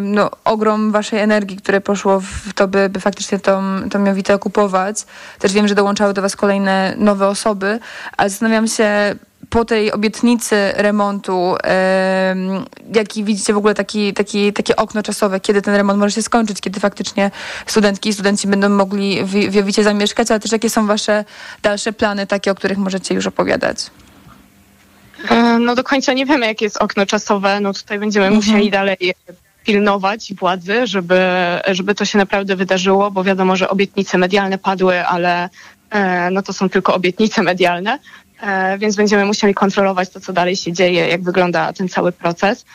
no, 0.01 0.31
ogrom 0.43 0.91
waszej 0.91 1.19
energii, 1.19 1.57
które 1.57 1.81
poszło 1.81 2.19
w 2.19 2.53
to, 2.55 2.67
by, 2.67 2.89
by 2.89 2.99
faktycznie 2.99 3.39
tą, 3.39 3.61
tą 3.89 4.05
Jowitę 4.05 4.35
okupować. 4.35 5.05
Też 5.39 5.53
wiem, 5.53 5.67
że 5.67 5.75
dołączały 5.75 6.13
do 6.13 6.21
was 6.21 6.35
kolejne 6.35 6.93
nowe 6.97 7.27
osoby, 7.27 7.79
ale 8.17 8.29
zastanawiam 8.29 8.67
się 8.67 9.15
po 9.49 9.65
tej 9.65 9.91
obietnicy 9.91 10.55
remontu, 10.75 11.55
em, 11.63 12.65
jaki 12.95 13.23
widzicie 13.23 13.53
w 13.53 13.57
ogóle 13.57 13.73
taki, 13.73 14.13
taki, 14.13 14.53
takie 14.53 14.75
okno 14.75 15.03
czasowe, 15.03 15.39
kiedy 15.39 15.61
ten 15.61 15.75
remont 15.75 15.99
może 15.99 16.15
się 16.15 16.21
skończyć, 16.21 16.61
kiedy 16.61 16.79
faktycznie 16.79 17.31
studentki 17.65 18.09
i 18.09 18.13
studenci 18.13 18.47
będą 18.47 18.69
mogli 18.69 19.23
w, 19.23 19.31
w 19.31 19.53
Jowicie 19.53 19.83
zamieszkać, 19.83 20.31
ale 20.31 20.39
też 20.39 20.51
jakie 20.51 20.69
są 20.69 20.87
wasze 20.87 21.25
dalsze 21.61 21.93
plany, 21.93 22.27
takie, 22.27 22.51
o 22.51 22.55
których 22.55 22.77
możecie 22.77 23.15
już 23.15 23.27
opowiadać? 23.27 23.77
E, 25.29 25.59
No 25.59 25.75
do 25.75 25.83
końca 25.83 26.13
nie 26.13 26.25
wiemy, 26.25 26.45
jakie 26.45 26.65
jest 26.65 26.77
okno 26.77 27.05
czasowe. 27.05 27.59
No 27.59 27.73
tutaj 27.73 27.99
będziemy 27.99 28.31
musieli 28.31 28.71
dalej 28.71 28.97
pilnować 29.65 30.33
władzy, 30.33 30.87
żeby, 30.87 31.19
żeby 31.67 31.95
to 31.95 32.05
się 32.05 32.17
naprawdę 32.17 32.55
wydarzyło, 32.55 33.11
bo 33.11 33.23
wiadomo, 33.23 33.55
że 33.55 33.69
obietnice 33.69 34.17
medialne 34.17 34.57
padły, 34.57 35.05
ale 35.05 35.49
e, 35.89 36.29
no 36.31 36.41
to 36.41 36.53
są 36.53 36.69
tylko 36.69 36.95
obietnice 36.95 37.43
medialne, 37.43 37.99
więc 38.77 38.95
będziemy 38.95 39.25
musieli 39.25 39.53
kontrolować 39.53 40.09
to, 40.09 40.19
co 40.19 40.33
dalej 40.33 40.55
się 40.55 40.73
dzieje, 40.73 41.07
jak 41.07 41.23
wygląda 41.23 41.73
ten 41.73 41.89
cały 41.89 42.11
proces. 42.11 42.65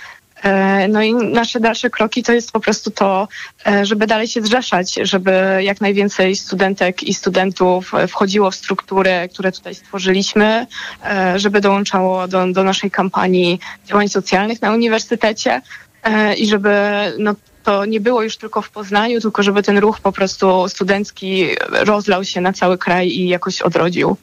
E, 0.42 0.88
No 0.88 1.02
i 1.02 1.14
nasze 1.14 1.60
dalsze 1.60 1.90
kroki 1.90 2.22
to 2.22 2.32
jest 2.32 2.52
po 2.52 2.60
prostu 2.60 2.90
to, 2.90 3.28
e, 3.66 3.86
żeby 3.86 4.06
dalej 4.06 4.28
się 4.28 4.42
zrzeszać, 4.42 4.94
żeby 5.02 5.60
jak 5.62 5.80
najwięcej 5.80 6.36
studentek 6.36 7.02
i 7.02 7.14
studentów 7.14 7.94
e, 7.94 8.06
wchodziło 8.06 8.50
w 8.50 8.54
struktury, 8.54 9.28
które 9.32 9.52
tutaj 9.52 9.74
stworzyliśmy, 9.74 10.66
e, 11.04 11.38
żeby 11.38 11.60
dołączało 11.60 12.28
do, 12.28 12.46
do 12.52 12.64
naszej 12.64 12.90
kampanii 12.90 13.60
działań 13.86 14.08
socjalnych 14.08 14.62
na 14.62 14.72
uniwersytecie 14.72 15.62
e, 16.02 16.34
i 16.34 16.46
żeby 16.46 16.72
no, 17.18 17.34
to 17.62 17.84
nie 17.84 18.00
było 18.00 18.22
już 18.22 18.36
tylko 18.36 18.62
w 18.62 18.70
Poznaniu, 18.70 19.20
tylko 19.20 19.42
żeby 19.42 19.62
ten 19.62 19.78
ruch 19.78 20.00
po 20.00 20.12
prostu 20.12 20.68
studencki 20.68 21.46
rozlał 21.70 22.24
się 22.24 22.40
na 22.40 22.52
cały 22.52 22.78
kraj 22.78 23.08
i 23.08 23.28
jakoś 23.28 23.62
odrodził. 23.62 24.16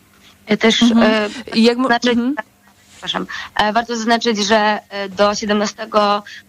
Ja 0.48 0.58
też 0.58 0.82
Mhm. 0.82 1.12
e, 1.12 1.30
zaznaczyć, 1.76 2.20
przepraszam, 2.92 3.28
e, 3.56 3.74
warto 3.74 3.96
zaznaczyć, 3.96 4.38
że 4.38 4.80
e, 4.90 5.10
do 5.10 5.36
17 5.36 5.88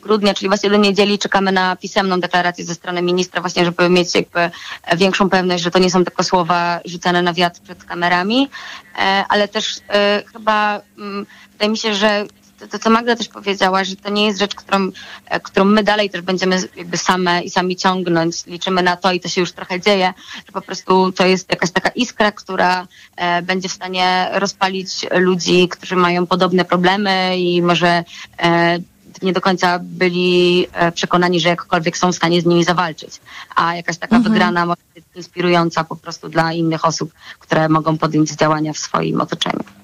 grudnia, 0.03 0.35
czyli 0.35 0.49
właśnie 0.49 0.71
do 0.71 0.77
niedzieli, 0.77 1.19
czekamy 1.19 1.53
na 1.53 1.77
pisemną 1.77 2.21
deklarację 2.21 2.65
ze 2.65 2.75
strony 2.75 3.03
ministra, 3.03 3.41
właśnie, 3.41 3.65
żeby 3.65 3.89
mieć 3.89 4.15
jakby 4.15 4.41
e, 4.83 4.97
większą 4.97 5.31
pewność, 5.31 5.63
że 5.65 5.71
to 5.71 5.79
nie 5.79 5.91
są 5.91 6.05
tylko 6.05 6.23
słowa 6.25 6.81
rzucane 6.85 7.23
na 7.23 7.33
wiatr 7.33 7.61
przed 7.61 7.85
kamerami, 7.85 8.51
e, 8.99 9.25
ale 9.29 9.49
też 9.49 9.81
e, 9.89 10.23
chyba 10.33 10.81
mm, 10.99 11.27
wydaje 11.53 11.71
mi 11.71 11.79
się, 11.79 11.95
że 11.95 12.25
to, 12.67 12.79
co 12.79 12.91
Magda 12.91 13.17
też 13.17 13.29
powiedziała, 13.29 13.85
że 13.85 13.97
to 13.97 14.11
nie 14.11 14.27
jest 14.27 14.39
rzecz, 14.39 14.55
którą, 14.55 14.91
e, 15.27 15.41
którą 15.41 15.65
my 15.65 15.83
dalej 15.83 16.11
też 16.11 16.21
będziemy 16.21 16.69
jakby 16.77 16.97
same 16.97 17.43
i 17.43 17.51
sami 17.51 17.77
ciągnąć. 17.77 18.47
Liczymy 18.47 18.83
na 18.83 18.97
to 18.97 19.13
i 19.13 19.21
to 19.21 19.29
się 19.29 19.41
już 19.41 19.53
trochę 19.53 19.81
dzieje, 19.81 20.15
że 20.47 20.53
po 20.53 20.61
prostu 20.61 21.13
to 21.13 21.27
jest 21.27 21.51
jakaś 21.51 21.71
taka 21.71 21.89
iskra, 21.89 22.33
która 22.33 22.87
e, 23.17 23.43
będzie 23.43 23.69
w 23.69 23.73
stanie 23.73 24.29
rozpalić 24.33 25.07
ludzi, 25.11 25.69
którzy 25.69 25.97
mają 25.97 26.27
podobne 26.27 26.65
problemy 26.65 27.39
i 27.39 27.63
może 27.63 28.05
e, 28.39 28.79
nie 29.23 29.33
do 29.33 29.41
końca 29.41 29.79
byli 29.83 30.67
przekonani, 30.95 31.41
że 31.41 31.49
jakkolwiek 31.49 31.99
są 31.99 32.13
w 32.13 32.17
stanie 32.17 32.41
z 32.43 32.47
nimi 32.47 32.65
zawalczyć. 32.65 33.11
A 33.57 33.75
jakaś 33.75 33.99
taka 33.99 34.17
Mhm. 34.17 34.33
wygrana 34.33 34.67
może 34.67 34.83
być 34.95 35.05
inspirująca 35.15 35.85
po 35.85 35.97
prostu 35.97 36.29
dla 36.29 36.53
innych 36.53 36.85
osób, 36.85 37.13
które 37.39 37.69
mogą 37.69 37.99
podjąć 37.99 38.31
działania 38.31 38.73
w 38.73 38.79
swoim 38.79 39.21
otoczeniu. 39.21 39.78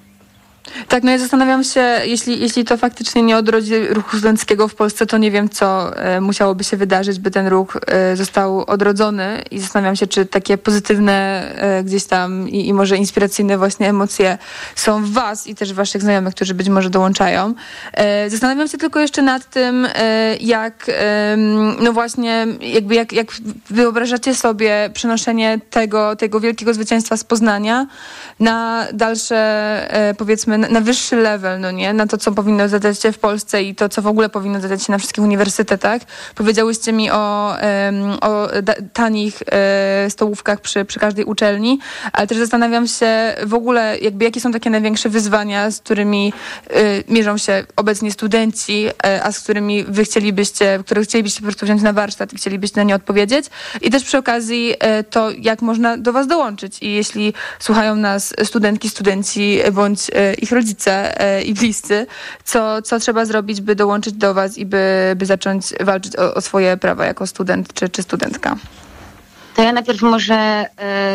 Tak, 0.89 1.03
no 1.05 1.11
ja 1.11 1.19
zastanawiam 1.19 1.65
się, 1.65 2.01
jeśli, 2.05 2.41
jeśli 2.41 2.65
to 2.65 2.77
faktycznie 2.77 3.23
nie 3.23 3.37
odrodzi 3.37 3.87
ruchu 3.89 4.17
studenckiego 4.17 4.69
w 4.69 4.75
Polsce, 4.75 5.07
to 5.07 5.19
nie 5.19 5.31
wiem, 5.31 5.49
co 5.49 5.97
e, 5.97 6.21
musiałoby 6.21 6.65
się 6.65 6.77
wydarzyć, 6.77 7.19
by 7.19 7.31
ten 7.31 7.47
ruch 7.47 7.77
e, 7.87 8.17
został 8.17 8.65
odrodzony 8.65 9.43
i 9.51 9.61
zastanawiam 9.61 9.97
się, 9.97 10.07
czy 10.07 10.27
takie 10.27 10.59
pozytywne 10.59 11.45
e, 11.57 11.85
gdzieś 11.85 12.05
tam 12.05 12.49
i, 12.49 12.69
i 12.69 12.73
może 12.73 12.97
inspiracyjne 12.97 13.59
właśnie 13.59 13.89
emocje 13.89 14.39
są 14.75 15.05
w 15.05 15.11
was 15.11 15.47
i 15.47 15.55
też 15.55 15.73
w 15.73 15.77
waszych 15.77 16.03
znajomych, 16.03 16.35
którzy 16.35 16.55
być 16.55 16.69
może 16.69 16.91
dołączają. 16.91 17.55
E, 17.93 18.31
zastanawiam 18.31 18.69
się 18.69 18.79
tylko 18.79 19.01
jeszcze 19.01 19.23
nad 19.23 19.51
tym, 19.51 19.89
e, 19.95 20.37
jak 20.41 20.91
no 21.81 21.93
właśnie, 21.93 22.47
jakby 22.61 22.95
jak, 22.95 23.13
jak 23.13 23.27
wyobrażacie 23.71 24.35
sobie 24.35 24.91
przenoszenie 24.95 25.61
tego, 25.71 26.17
tego 26.17 26.41
wielkiego 26.41 26.75
zwycięstwa 26.75 27.17
z 27.17 27.25
Poznania 27.25 27.87
na 28.41 28.87
dalsze, 28.93 29.37
e, 29.91 30.15
powiedzmy, 30.59 30.75
na, 30.75 30.81
wyższy 30.81 31.17
level, 31.17 31.61
no 31.61 31.71
nie? 31.71 31.93
Na 31.93 32.07
to, 32.07 32.19
co 32.19 32.33
powinno 32.33 32.69
zadać 32.69 33.03
się 33.03 33.13
w 33.13 33.19
Polsce 33.19 33.63
i 33.63 33.75
to, 33.75 33.89
co 33.89 34.03
w 34.03 34.07
ogóle 34.07 34.29
powinno 34.29 34.61
zadać 34.61 34.83
się 34.83 34.93
na 34.93 34.99
wszystkich 34.99 35.25
uniwersytetach. 35.25 36.03
Powiedziałyście 36.35 36.93
mi 36.93 37.11
o, 37.11 37.57
o 38.21 38.49
tanich 38.93 39.43
e, 39.47 40.11
stołówkach 40.11 40.61
przy, 40.61 40.85
przy 40.85 41.01
każdej 41.01 41.25
uczelni, 41.25 41.79
ale 42.13 42.27
też 42.27 42.39
zastanawiam 42.39 42.87
się 42.87 43.35
w 43.47 43.55
ogóle, 43.55 43.99
jakby 43.99 44.25
jakie 44.25 44.41
są 44.41 44.53
takie 44.53 44.71
największe 44.71 45.09
wyzwania, 45.09 45.71
z 45.71 45.81
którymi 45.81 46.33
e, 46.71 47.13
mierzą 47.13 47.39
się 47.39 47.65
obecnie 47.77 48.13
studenci, 48.13 48.87
e, 49.05 49.25
a 49.25 49.33
z 49.33 49.41
którymi 49.41 49.85
wy 49.85 50.05
chcielibyście, 50.05 50.79
które 50.87 51.03
chcielibyście 51.03 51.41
po 51.41 51.47
prostu 51.47 51.67
wziąć 51.67 51.83
na 51.83 51.93
warsztat 51.93 52.33
i 52.33 52.37
chcielibyście 52.37 52.77
na 52.77 52.83
nie 52.83 52.95
odpowiedzieć. 52.95 53.47
I 53.81 53.91
też 53.91 54.05
przy 54.05 54.19
okazji 54.19 54.75
to, 55.11 55.31
jak 55.31 55.63
można 55.63 55.97
do 55.97 56.13
was 56.13 56.27
dołączyć. 56.27 56.79
I 56.83 56.93
jeśli 56.93 57.35
słuchają 57.59 57.97
nas 57.97 58.35
studentki, 58.45 58.89
studenci 58.89 59.59
bądź 59.73 60.11
ich 60.45 60.53
rodzice 60.53 61.21
e, 61.21 61.43
i 61.43 61.55
bliscy, 61.55 62.07
co, 62.45 62.83
co 62.83 62.99
trzeba 62.99 63.25
zrobić, 63.25 63.61
by 63.61 63.75
dołączyć 63.77 64.15
do 64.15 64.35
was 64.35 64.59
i 64.59 64.67
by, 64.67 65.15
by 65.17 65.27
zacząć 65.27 65.67
walczyć 65.81 66.17
o, 66.17 66.35
o 66.35 66.41
swoje 66.41 66.77
prawa 66.77 67.07
jako 67.07 67.27
student 67.27 67.75
czy, 67.75 67.89
czy 67.89 68.03
studentka. 68.03 68.57
To 69.57 69.63
ja 69.63 69.73
najpierw 69.73 70.03
może 70.03 70.67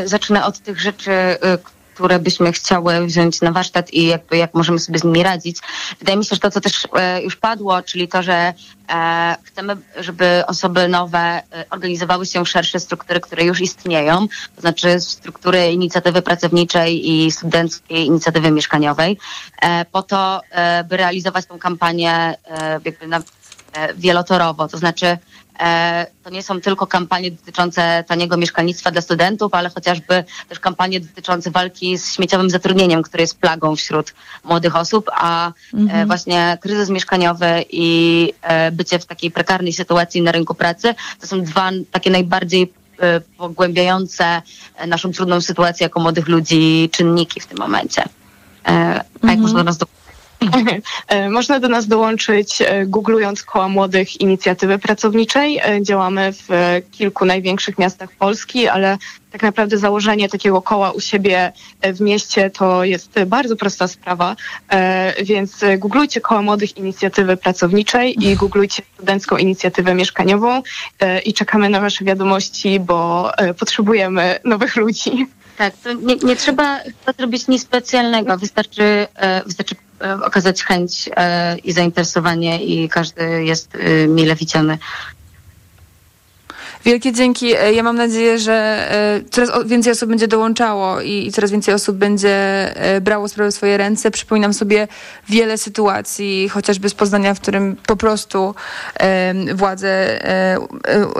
zacznę 0.05 0.45
od 0.45 0.59
tych 0.59 0.79
rzeczy, 0.79 1.11
e, 1.11 1.57
które 1.99 2.19
byśmy 2.19 2.51
chciały 2.51 3.05
wziąć 3.05 3.41
na 3.41 3.51
warsztat 3.51 3.93
i 3.93 4.05
jakby 4.05 4.37
jak 4.37 4.53
możemy 4.53 4.79
sobie 4.79 4.99
z 4.99 5.03
nimi 5.03 5.23
radzić. 5.23 5.57
Wydaje 5.99 6.17
mi 6.17 6.25
się, 6.25 6.35
że 6.35 6.39
to, 6.39 6.51
co 6.51 6.61
też 6.61 6.87
e, 6.95 7.23
już 7.23 7.35
padło, 7.35 7.81
czyli 7.81 8.07
to, 8.07 8.23
że 8.23 8.53
e, 8.89 9.35
chcemy, 9.43 9.77
żeby 9.99 10.43
osoby 10.47 10.87
nowe 10.87 11.19
e, 11.19 11.65
organizowały 11.69 12.25
się 12.25 12.45
w 12.45 12.49
szersze 12.49 12.79
struktury, 12.79 13.19
które 13.19 13.43
już 13.43 13.61
istnieją, 13.61 14.27
to 14.55 14.61
znaczy 14.61 14.99
struktury 14.99 15.71
inicjatywy 15.71 16.21
pracowniczej 16.21 17.09
i 17.11 17.31
studenckiej 17.31 18.05
inicjatywy 18.05 18.51
mieszkaniowej, 18.51 19.17
po 19.91 20.03
to, 20.03 20.41
by 20.89 20.97
realizować 20.97 21.45
tą 21.45 21.59
kampanię 21.59 22.35
jakby 22.85 23.07
na, 23.07 23.21
wielotorowo, 23.95 24.67
to 24.67 24.77
znaczy 24.77 25.17
E, 25.59 26.07
to 26.23 26.29
nie 26.29 26.43
są 26.43 26.61
tylko 26.61 26.87
kampanie 26.87 27.31
dotyczące 27.31 28.03
taniego 28.07 28.37
mieszkalnictwa 28.37 28.91
dla 28.91 29.01
studentów, 29.01 29.53
ale 29.53 29.69
chociażby 29.69 30.23
też 30.49 30.59
kampanie 30.59 30.99
dotyczące 30.99 31.51
walki 31.51 31.97
z 31.97 32.13
śmieciowym 32.13 32.49
zatrudnieniem, 32.49 33.01
które 33.01 33.23
jest 33.23 33.39
plagą 33.39 33.75
wśród 33.75 34.13
młodych 34.43 34.75
osób, 34.75 35.09
a 35.13 35.47
e, 35.47 35.53
Mhm. 35.73 36.07
właśnie 36.07 36.57
kryzys 36.61 36.89
mieszkaniowy 36.89 37.65
i 37.69 38.33
e, 38.41 38.71
bycie 38.71 38.99
w 38.99 39.05
takiej 39.05 39.31
prekarnej 39.31 39.73
sytuacji 39.73 40.21
na 40.21 40.31
rynku 40.31 40.55
pracy 40.55 40.95
to 41.21 41.27
są 41.27 41.43
dwa 41.43 41.71
takie 41.91 42.09
najbardziej 42.11 42.73
e, 42.99 43.21
pogłębiające 43.21 44.41
e, 44.75 44.87
naszą 44.87 45.11
trudną 45.11 45.41
sytuację 45.41 45.83
jako 45.83 45.99
młodych 45.99 46.27
ludzi 46.27 46.89
czynniki 46.91 47.39
w 47.39 47.47
tym 47.47 47.57
momencie. 47.57 48.03
E, 48.67 49.01
A 49.21 49.31
jak 49.31 49.39
można 49.39 49.57
do 49.57 49.63
nas 49.63 49.77
do... 49.77 49.85
E, 51.07 51.29
Można 51.29 51.59
do 51.59 51.67
nas 51.67 51.87
dołączyć 51.87 52.61
e, 52.61 52.85
googlując 52.85 53.43
koła 53.43 53.69
młodych 53.69 54.21
inicjatywy 54.21 54.79
pracowniczej. 54.79 55.57
E, 55.57 55.83
Działamy 55.83 56.33
w 56.33 56.47
kilku 56.91 57.25
największych 57.25 57.77
miastach 57.77 58.11
Polski, 58.11 58.67
ale 58.67 58.97
tak 59.31 59.43
naprawdę 59.43 59.77
założenie 59.77 60.29
takiego 60.29 60.61
koła 60.61 60.91
u 60.91 60.99
siebie 60.99 61.51
w 61.83 62.01
mieście 62.01 62.49
to 62.49 62.83
jest 62.83 63.23
bardzo 63.27 63.55
prosta 63.55 63.87
sprawa, 63.87 64.35
więc 65.23 65.61
googlujcie 65.77 66.21
koła 66.21 66.41
młodych 66.41 66.77
inicjatywy 66.77 67.37
pracowniczej 67.37 68.25
i 68.25 68.35
googlujcie 68.35 68.83
studencką 68.93 69.37
inicjatywę 69.37 69.93
mieszkaniową 69.93 70.61
i 71.25 71.33
czekamy 71.33 71.69
na 71.69 71.81
wasze 71.81 72.05
wiadomości, 72.05 72.79
bo 72.79 73.31
potrzebujemy 73.59 74.39
nowych 74.43 74.75
ludzi. 74.75 75.27
Tak, 75.57 75.73
to 75.83 75.93
nie, 75.93 76.15
nie 76.15 76.35
trzeba 76.35 76.79
zrobić 77.17 77.47
nic 77.47 77.61
specjalnego. 77.63 78.37
Wystarczy, 78.37 79.07
wystarczy 79.45 79.75
okazać 80.23 80.63
chęć 80.63 81.09
e, 81.15 81.57
i 81.57 81.71
zainteresowanie 81.71 82.63
i 82.63 82.89
każdy 82.89 83.43
jest 83.43 83.75
e, 83.75 84.07
mile 84.07 84.35
widziany. 84.35 84.77
Wielkie 86.85 87.13
dzięki. 87.13 87.55
E, 87.55 87.73
Ja 87.73 87.83
mam 87.83 87.95
nadzieję, 87.95 88.39
że 88.39 88.53
e, 88.91 89.21
coraz 89.31 89.67
więcej 89.67 89.93
osób 89.93 90.09
będzie 90.09 90.27
dołączało 90.27 91.01
i, 91.01 91.31
coraz 91.31 91.51
więcej 91.51 91.73
osób 91.73 91.97
będzie 91.97 92.29
e, 92.75 93.01
brało 93.01 93.27
sprawę 93.27 93.51
w 93.51 93.55
swoje 93.55 93.77
ręce. 93.77 94.11
Przypominam 94.11 94.53
sobie 94.53 94.87
wiele 95.29 95.57
sytuacji, 95.57 96.49
chociażby 96.49 96.89
z 96.89 96.93
Poznania, 96.93 97.33
w 97.33 97.39
którym 97.39 97.75
po 97.87 97.95
prostu 97.95 98.55
władze 99.55 100.19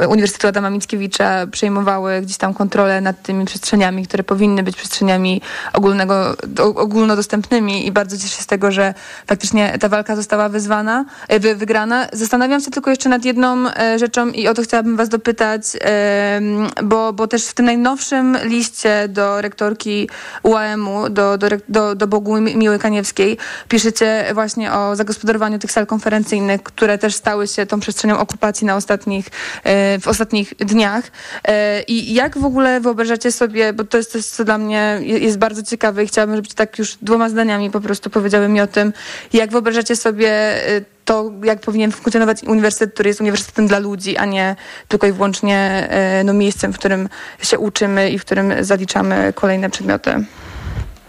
Uniwersytetu 0.10 0.48
Adama 0.48 0.70
Mickiewicza 0.70 1.48
przejmowały 1.52 2.22
gdzieś 2.22 2.38
tam 2.38 2.54
kontrolę 2.54 3.02
nad 3.02 3.22
tymi 3.24 3.46
przestrzeniami, 3.46 4.08
które 4.08 4.24
powinny 4.24 4.64
być 4.64 4.76
przestrzeniami 4.76 5.42
ogólnego, 5.74 6.36
do, 6.48 6.66
ogólnodostępnymi 6.66 7.88
i 7.88 7.92
bardzo 7.92 8.18
cieszę 8.18 8.36
się 8.36 8.44
z 8.44 8.48
tego, 8.48 8.72
że 8.72 8.94
faktycznie 9.28 9.78
ta 9.80 9.90
walka 9.90 10.16
została 10.16 10.50
wyzwana, 10.50 11.06
wy, 11.40 11.56
wygrana. 11.56 12.08
Zastanawiam 12.14 12.62
się 12.62 12.72
tylko 12.72 12.90
jeszcze 12.90 13.10
nad 13.10 13.26
jedną 13.26 13.66
rzeczą 13.98 14.30
i 14.30 14.48
o 14.48 14.54
to 14.54 14.62
chciałabym 14.62 14.98
was 14.98 15.10
dopytać, 15.10 15.49
em, 15.82 16.68
bo, 16.84 17.14
bo 17.14 17.28
też 17.28 17.46
w 17.46 17.54
tym 17.54 17.66
najnowszym 17.66 18.38
liście 18.44 19.08
do 19.08 19.42
rektorki 19.42 20.10
UAM-u, 20.44 21.10
do, 21.10 21.38
do, 21.38 21.48
do, 21.70 21.96
do 21.96 22.08
Bogu 22.08 22.42
Miły 22.42 22.80
Kaniewskiej, 22.80 23.38
piszecie 23.68 24.26
właśnie 24.34 24.74
o 24.74 24.96
zagospodarowaniu 24.96 25.60
tych 25.60 25.72
sal 25.72 25.86
konferencyjnych, 25.88 26.64
które 26.64 26.98
też 26.98 27.16
stały 27.16 27.48
się 27.48 27.66
tą 27.66 27.80
przestrzenią 27.80 28.20
okupacji 28.20 28.68
na 28.68 28.76
ostatnich, 28.76 29.26
e, 29.64 30.00
w 30.00 30.08
ostatnich 30.08 30.54
dniach. 30.56 31.04
E, 31.48 31.82
I 31.82 32.14
jak 32.14 32.38
w 32.38 32.46
ogóle 32.46 32.80
wyobrażacie 32.80 33.32
sobie, 33.32 33.74
bo 33.74 33.84
to 33.84 33.98
jest 33.98 34.12
coś, 34.12 34.26
co 34.26 34.44
dla 34.46 34.58
mnie 34.58 34.98
je- 35.02 35.20
jest 35.20 35.38
bardzo 35.38 35.64
ciekawe 35.64 36.04
i 36.04 36.08
chciałabym, 36.08 36.36
żebyście 36.36 36.56
tak 36.56 36.80
już 36.80 36.96
dwoma 37.02 37.30
zdaniami 37.30 37.72
po 37.72 37.82
prostu 37.82 38.10
powiedziały 38.10 38.48
mi 38.48 38.62
o 38.62 38.68
tym, 38.68 38.94
jak 39.34 39.52
wyobrażacie 39.52 39.96
sobie 39.96 40.30
e, 40.78 40.82
to, 41.10 41.32
jak 41.44 41.60
powinien 41.60 41.92
funkcjonować 41.92 42.44
uniwersytet, 42.44 42.94
który 42.94 43.10
jest 43.10 43.22
uniwersytetem 43.22 43.68
dla 43.68 43.80
ludzi, 43.80 44.18
a 44.18 44.26
nie 44.26 44.56
tylko 44.88 45.08
i 45.08 45.12
wyłącznie 45.12 45.88
e, 45.90 46.24
no, 46.24 46.34
miejscem, 46.34 46.74
w 46.74 46.80
którym 46.80 47.10
się 47.42 47.60
uczymy 47.60 48.10
i 48.10 48.20
w 48.20 48.26
którym 48.26 48.54
zaliczamy 48.62 49.34
kolejne 49.36 49.70
przedmioty. 49.70 50.26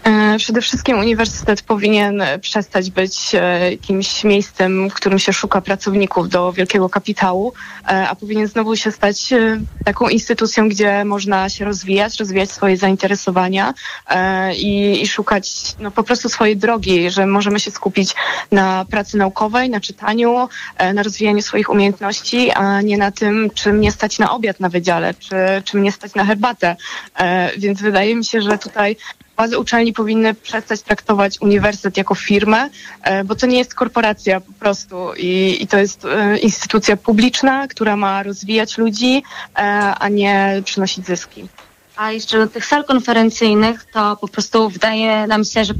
E, 0.03 0.37
Przede 0.37 0.61
wszystkim 0.61 0.99
uniwersytet 0.99 1.61
powinien 1.61 2.21
e, 2.21 2.39
przestać 2.39 2.91
być 2.91 3.35
e, 3.35 3.71
jakimś 3.71 4.23
miejscem, 4.23 4.89
w 4.89 4.93
którym 4.93 5.19
się 5.19 5.33
szuka 5.33 5.61
pracowników 5.61 6.29
do 6.29 6.53
wielkiego 6.53 6.89
kapitału, 6.89 7.53
e, 7.85 8.09
a 8.09 8.15
powinien 8.15 8.47
znowu 8.47 8.75
się 8.75 8.91
stać 8.91 9.33
e, 9.33 9.61
taką 9.85 10.07
instytucją, 10.09 10.69
gdzie 10.69 11.05
można 11.05 11.49
się 11.49 11.65
rozwijać, 11.65 12.19
rozwijać 12.19 12.51
swoje 12.51 12.77
zainteresowania 12.77 13.73
e, 14.09 14.55
i, 14.55 15.01
i 15.01 15.07
szukać 15.07 15.75
no, 15.79 15.91
po 15.91 16.03
prostu 16.03 16.29
swojej 16.29 16.57
drogi, 16.57 17.11
że 17.11 17.25
możemy 17.25 17.59
się 17.59 17.71
skupić 17.71 18.15
na 18.51 18.85
pracy 18.89 19.17
naukowej, 19.17 19.69
na 19.69 19.79
czytaniu, 19.79 20.49
e, 20.77 20.93
na 20.93 21.03
rozwijaniu 21.03 21.41
swoich 21.41 21.69
umiejętności, 21.69 22.51
a 22.51 22.81
nie 22.81 22.97
na 22.97 23.11
tym, 23.11 23.49
czy 23.55 23.73
mnie 23.73 23.91
stać 23.91 24.19
na 24.19 24.31
obiad 24.31 24.59
na 24.59 24.69
wydziale, 24.69 25.13
czy, 25.13 25.35
czy 25.65 25.77
mnie 25.77 25.91
stać 25.91 26.15
na 26.15 26.25
herbatę. 26.25 26.75
E, 27.19 27.51
Więc 27.57 27.81
wydaje 27.81 28.15
mi 28.15 28.25
się, 28.25 28.41
że 28.41 28.57
tutaj 28.57 28.95
Władze 29.37 29.59
uczelni 29.59 29.93
powinny 29.93 30.33
przestać 30.33 30.81
traktować 30.81 31.41
uniwersytet 31.41 31.97
jako 31.97 32.15
firmę, 32.15 32.69
e, 33.03 33.23
bo 33.23 33.35
to 33.35 33.45
nie 33.45 33.57
jest 33.57 33.75
korporacja 33.75 34.41
po 34.41 34.53
prostu 34.53 34.95
i, 35.17 35.57
i 35.61 35.67
to 35.67 35.77
jest 35.77 36.05
e, 36.05 36.37
instytucja 36.37 36.97
publiczna, 36.97 37.67
która 37.67 37.95
ma 37.95 38.23
rozwijać 38.23 38.77
ludzi, 38.77 39.23
e, 39.55 39.61
a 39.99 40.09
nie 40.09 40.61
przynosić 40.65 41.05
zyski. 41.05 41.47
A 41.95 42.11
jeszcze 42.11 42.37
do 42.37 42.47
tych 42.47 42.65
sal 42.65 42.83
konferencyjnych, 42.83 43.85
to 43.93 44.17
po 44.17 44.27
prostu 44.27 44.69
wydaje 44.69 45.27
nam 45.27 45.43
się, 45.45 45.65
że, 45.65 45.73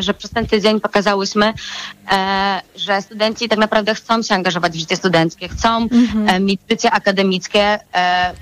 że 0.00 0.14
przez 0.14 0.30
ten 0.30 0.46
tydzień 0.46 0.80
pokazałyśmy, 0.80 1.52
że 2.76 3.02
studenci 3.02 3.48
tak 3.48 3.58
naprawdę 3.58 3.94
chcą 3.94 4.22
się 4.22 4.34
angażować 4.34 4.72
w 4.72 4.80
życie 4.80 4.96
studenckie, 4.96 5.48
chcą 5.48 5.88
e, 6.26 6.40
mieć 6.40 6.60
życie 6.70 6.90
akademickie, 6.90 7.78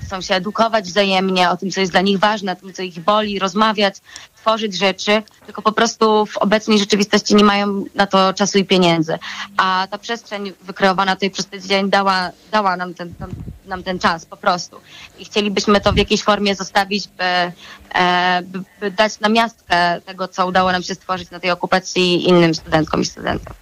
chcą 0.05 0.21
się 0.21 0.35
edukować 0.35 0.85
wzajemnie 0.85 1.49
o 1.49 1.57
tym, 1.57 1.71
co 1.71 1.79
jest 1.79 1.91
dla 1.91 2.01
nich 2.01 2.19
ważne, 2.19 2.51
o 2.51 2.55
tym, 2.55 2.73
co 2.73 2.81
ich 2.81 2.99
boli, 2.99 3.39
rozmawiać, 3.39 3.95
tworzyć 4.41 4.77
rzeczy, 4.77 5.23
tylko 5.45 5.61
po 5.61 5.71
prostu 5.71 6.25
w 6.25 6.37
obecnej 6.37 6.79
rzeczywistości 6.79 7.35
nie 7.35 7.43
mają 7.43 7.85
na 7.95 8.07
to 8.07 8.33
czasu 8.33 8.57
i 8.57 8.65
pieniędzy. 8.65 9.19
A 9.57 9.87
ta 9.91 9.97
przestrzeń 9.97 10.53
wykreowana 10.61 11.15
tutaj 11.15 11.29
przez 11.31 11.45
ten 11.45 11.89
dała, 11.89 12.31
dała 12.51 12.77
nam, 12.77 12.93
ten, 12.93 13.13
nam, 13.19 13.29
nam 13.65 13.83
ten 13.83 13.99
czas 13.99 14.25
po 14.25 14.37
prostu. 14.37 14.79
I 15.19 15.25
chcielibyśmy 15.25 15.81
to 15.81 15.93
w 15.93 15.97
jakiejś 15.97 16.23
formie 16.23 16.55
zostawić, 16.55 17.07
by, 17.07 17.51
e, 17.93 18.41
by, 18.43 18.59
by 18.79 18.91
dać 18.91 19.19
na 19.19 19.29
miastkę 19.29 20.01
tego, 20.05 20.27
co 20.27 20.47
udało 20.47 20.71
nam 20.71 20.83
się 20.83 20.95
stworzyć 20.95 21.29
na 21.31 21.39
tej 21.39 21.51
okupacji 21.51 22.29
innym 22.29 22.55
studentkom 22.55 23.01
i 23.01 23.05
studentom. 23.05 23.53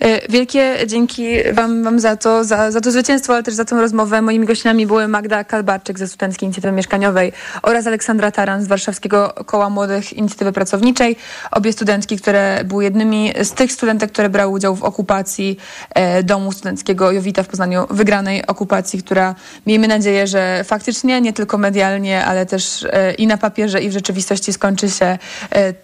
E, 0.00 0.28
Wielkie 0.28 0.76
dzięki 0.86 1.52
wam, 1.52 1.84
wam 1.84 2.00
za 2.00 2.16
to, 2.16 2.44
za, 2.44 2.70
za 2.70 2.80
to 2.80 2.90
zwycięstwo, 2.90 3.32
ale 3.32 3.42
też 3.42 3.54
za 3.54 3.64
tę 3.64 3.80
rozmowę. 3.80 4.22
Moimi 4.22 4.46
gościami 4.46 4.86
były 4.86 5.08
Magda 5.08 5.44
Kalbarczyk 5.44 5.98
ze 5.98 6.08
Studenckiej 6.08 6.46
Inicjatywy 6.46 6.72
Mieszkaniowej 6.72 7.32
oraz 7.62 7.86
Aleksandra 7.86 8.30
Taran 8.30 8.62
z 8.62 8.66
Warszawskiego 8.66 9.28
Koła 9.46 9.70
Młodych 9.70 10.12
Inicjatywy 10.12 10.52
Pracowniczej. 10.52 11.16
Obie 11.50 11.72
studentki, 11.72 12.16
które 12.16 12.64
były 12.64 12.84
jednymi 12.84 13.32
z 13.42 13.52
tych 13.52 13.72
studentek, 13.72 14.12
które 14.12 14.28
brały 14.28 14.52
udział 14.52 14.76
w 14.76 14.82
okupacji 14.82 15.58
e, 15.94 16.22
domu 16.22 16.52
studenckiego 16.52 17.12
Jowita 17.12 17.42
w 17.42 17.48
Poznaniu, 17.48 17.86
wygranej 17.90 18.46
okupacji, 18.46 19.02
która 19.02 19.34
miejmy 19.66 19.88
nadzieję, 19.88 20.26
że 20.26 20.64
faktycznie, 20.64 21.20
nie 21.20 21.32
tylko 21.32 21.58
medialnie, 21.58 22.24
ale 22.24 22.46
też 22.46 22.86
e, 22.90 23.12
i 23.14 23.26
na 23.26 23.36
papierze, 23.36 23.82
i 23.82 23.88
w 23.88 23.92
rzeczywistości 23.92 24.52
skończy 24.52 24.90
się 24.90 25.18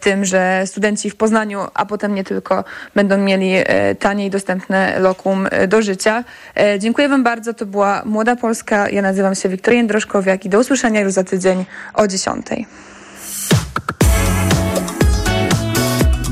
tym, 0.00 0.24
że 0.24 0.62
studenci 0.66 1.10
w 1.10 1.16
Poznaniu, 1.16 1.60
a 1.74 1.86
potem 1.86 2.14
nie 2.14 2.24
tylko, 2.24 2.64
będą 2.94 3.18
mieli 3.18 3.54
tanie 3.94 4.26
i 4.26 4.30
dostępne 4.30 4.98
lokum 4.98 5.48
e, 5.50 5.68
do 5.68 5.82
życia. 5.82 6.24
E, 6.56 6.78
Dziękuję 6.78 7.08
Wam 7.08 7.24
bardzo. 7.24 7.54
To 7.54 7.66
była 7.66 8.02
Młoda 8.04 8.36
Polska. 8.36 8.88
Ja 8.88 9.02
nazywam 9.02 9.34
się 9.34 9.48
Wiktoria 9.48 9.78
Jędroszkowiak 9.78 10.44
i 10.44 10.48
do 10.48 10.58
usłyszenia 10.58 11.00
już 11.00 11.12
za 11.12 11.24
tydzień 11.24 11.64
o 11.94 12.08
10. 12.08 12.46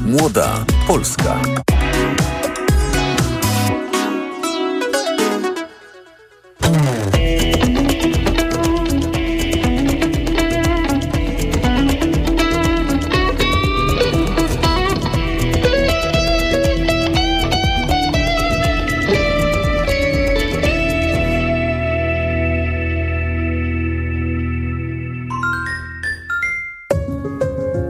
Młoda 0.07 0.65
Polska. 0.87 1.41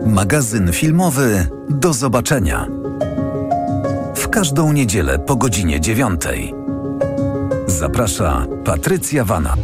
Magazyn 0.08 0.72
filmowy 0.72 1.48
Do 1.68 1.92
zobaczenia. 1.92 2.66
W 4.14 4.28
każdą 4.28 4.72
niedzielę 4.72 5.18
po 5.18 5.36
godzinie 5.36 5.80
dziewiątej. 5.80 6.54
Zaprasza 7.66 8.46
Patrycja 8.64 9.24
Wanat. 9.24 9.60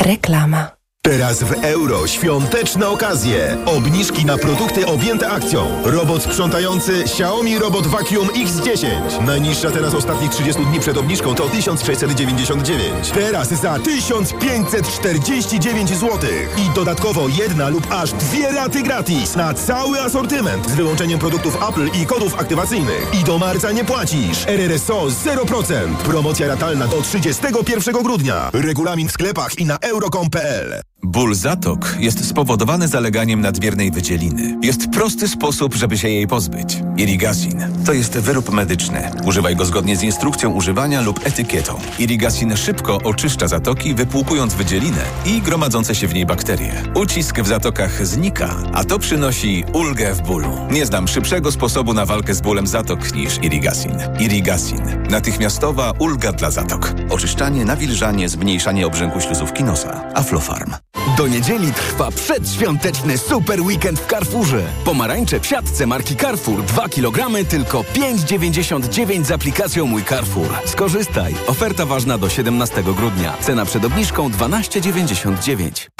Reklama. 0.00 0.79
Teraz 1.02 1.42
w 1.42 1.52
euro 1.52 2.06
świąteczne 2.06 2.88
okazje. 2.88 3.56
Obniżki 3.66 4.26
na 4.26 4.38
produkty 4.38 4.86
objęte 4.86 5.30
akcją. 5.30 5.82
Robot 5.84 6.22
sprzątający 6.22 7.02
Xiaomi 7.02 7.58
Robot 7.58 7.86
Vacuum 7.86 8.28
X10. 8.28 9.22
Najniższa 9.26 9.70
teraz 9.70 9.94
ostatnich 9.94 10.30
30 10.30 10.66
dni 10.66 10.80
przed 10.80 10.96
obniżką 10.96 11.34
to 11.34 11.48
1699. 11.48 13.10
Teraz 13.14 13.48
za 13.48 13.78
1549 13.78 15.90
zł. 15.90 16.18
I 16.58 16.70
dodatkowo 16.74 17.28
jedna 17.28 17.68
lub 17.68 17.86
aż 17.90 18.12
dwie 18.12 18.52
raty 18.52 18.82
gratis 18.82 19.36
na 19.36 19.54
cały 19.54 20.00
asortyment 20.00 20.70
z 20.70 20.74
wyłączeniem 20.74 21.18
produktów 21.18 21.58
Apple 21.68 21.88
i 22.02 22.06
kodów 22.06 22.40
aktywacyjnych. 22.40 23.08
I 23.20 23.24
do 23.24 23.38
marca 23.38 23.72
nie 23.72 23.84
płacisz. 23.84 24.46
RRSO 24.46 25.06
0%. 25.06 25.96
Promocja 25.96 26.46
ratalna 26.46 26.86
do 26.86 27.02
31 27.02 28.02
grudnia. 28.02 28.50
Regulamin 28.52 29.08
w 29.08 29.12
sklepach 29.12 29.58
i 29.58 29.66
na 29.66 29.78
euro.com.pl. 29.78 30.82
Ból 31.10 31.34
zatok 31.34 31.96
jest 31.98 32.28
spowodowany 32.28 32.88
zaleganiem 32.88 33.40
nadmiernej 33.40 33.90
wydzieliny. 33.90 34.58
Jest 34.62 34.90
prosty 34.90 35.28
sposób, 35.28 35.74
żeby 35.74 35.98
się 35.98 36.08
jej 36.08 36.26
pozbyć. 36.26 36.82
Irigasin 36.96 37.60
to 37.86 37.92
jest 37.92 38.18
wyrób 38.18 38.52
medyczny. 38.52 39.10
Używaj 39.24 39.56
go 39.56 39.64
zgodnie 39.64 39.96
z 39.96 40.02
instrukcją 40.02 40.50
używania 40.50 41.00
lub 41.00 41.26
etykietą. 41.26 41.78
Irigasin 41.98 42.56
szybko 42.56 42.98
oczyszcza 43.04 43.48
zatoki, 43.48 43.94
wypłukując 43.94 44.54
wydzielinę 44.54 45.02
i 45.26 45.42
gromadzące 45.42 45.94
się 45.94 46.08
w 46.08 46.14
niej 46.14 46.26
bakterie. 46.26 46.72
Ucisk 46.94 47.40
w 47.40 47.46
zatokach 47.46 48.06
znika, 48.06 48.56
a 48.72 48.84
to 48.84 48.98
przynosi 48.98 49.64
ulgę 49.72 50.14
w 50.14 50.22
bólu. 50.22 50.58
Nie 50.70 50.86
znam 50.86 51.08
szybszego 51.08 51.52
sposobu 51.52 51.94
na 51.94 52.06
walkę 52.06 52.34
z 52.34 52.40
bólem 52.40 52.66
zatok 52.66 53.14
niż 53.14 53.38
Irigasin. 53.42 53.94
Irigasin. 54.20 54.82
Natychmiastowa 55.10 55.92
ulga 55.98 56.32
dla 56.32 56.50
zatok. 56.50 56.94
Oczyszczanie, 57.10 57.64
nawilżanie, 57.64 58.28
zmniejszanie 58.28 58.86
obrzęku 58.86 59.20
śluzówki 59.20 59.64
nosa. 59.64 60.12
Aflofarm. 60.14 60.74
Do 61.16 61.28
niedzieli 61.28 61.72
trwa 61.72 62.10
przedświąteczny 62.10 63.18
super 63.18 63.60
weekend 63.60 64.00
w 64.00 64.06
Carrefourze. 64.06 64.62
Pomarańcze 64.84 65.40
w 65.40 65.46
siatce 65.46 65.86
marki 65.86 66.16
Carrefour 66.16 66.62
2 66.62 66.88
kg 66.88 67.44
tylko 67.48 67.80
5,99 67.80 69.24
z 69.24 69.30
aplikacją 69.30 69.86
Mój 69.86 70.04
Carrefour. 70.04 70.48
Skorzystaj. 70.64 71.34
Oferta 71.46 71.86
ważna 71.86 72.18
do 72.18 72.28
17 72.28 72.82
grudnia. 72.82 73.36
Cena 73.40 73.64
przed 73.64 73.84
obniżką 73.84 74.28
12,99. 74.28 75.99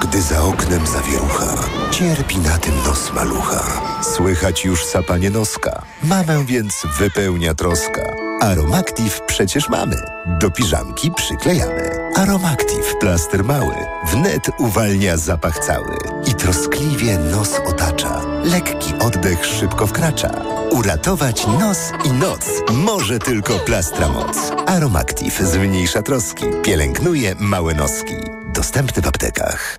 Gdy 0.00 0.22
za 0.22 0.42
oknem 0.42 0.86
zawierucha, 0.86 1.46
cierpi 1.90 2.38
na 2.38 2.58
tym 2.58 2.74
nos 2.86 3.12
malucha. 3.12 3.62
Słychać 4.16 4.64
już 4.64 4.84
sapanie 4.84 5.30
noska. 5.30 5.82
Mamę 6.02 6.44
więc 6.44 6.74
wypełnia 6.98 7.54
troska. 7.54 8.02
Aromactive 8.40 9.20
przecież 9.26 9.68
mamy. 9.68 9.96
Do 10.40 10.50
piżamki 10.50 11.10
przyklejamy. 11.10 11.90
Aromactive 12.16 12.94
plaster 13.00 13.44
mały. 13.44 13.74
Wnet 14.12 14.50
uwalnia 14.58 15.16
zapach 15.16 15.58
cały. 15.58 15.96
I 16.26 16.34
troskliwie 16.34 17.18
nos 17.18 17.60
otacza. 17.66 18.20
Lekki 18.44 18.94
oddech 19.00 19.46
szybko 19.46 19.86
wkracza. 19.86 20.30
Uratować 20.70 21.46
nos 21.46 21.78
i 22.04 22.12
noc 22.12 22.46
może 22.72 23.18
tylko 23.18 23.58
plastra 23.58 24.08
moc. 24.08 24.36
Aromactive 24.66 25.42
zmniejsza 25.42 26.02
troski. 26.02 26.44
Pielęgnuje 26.62 27.34
małe 27.38 27.74
noski. 27.74 28.14
Dostępny 28.58 29.02
w 29.02 29.06
aptekach. 29.06 29.78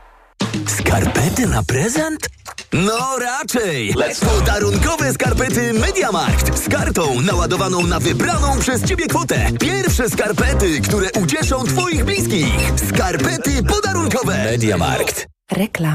Skarpety 0.67 1.47
na 1.47 1.63
prezent? 1.63 2.29
No 2.73 3.17
raczej! 3.19 3.95
Podarunkowe 4.39 5.13
skarpety 5.13 5.73
Mediamarkt 5.73 6.63
z 6.65 6.69
kartą 6.69 7.21
naładowaną 7.21 7.87
na 7.87 7.99
wybraną 7.99 8.59
przez 8.59 8.83
Ciebie 8.83 9.07
kwotę. 9.07 9.51
Pierwsze 9.59 10.09
skarpety, 10.09 10.81
które 10.81 11.09
ucieszą 11.23 11.63
Twoich 11.63 12.05
bliskich. 12.05 12.53
Skarpety 12.89 13.63
podarunkowe. 13.63 14.37
Mediamarkt. 14.37 15.27
Reklama. 15.51 15.89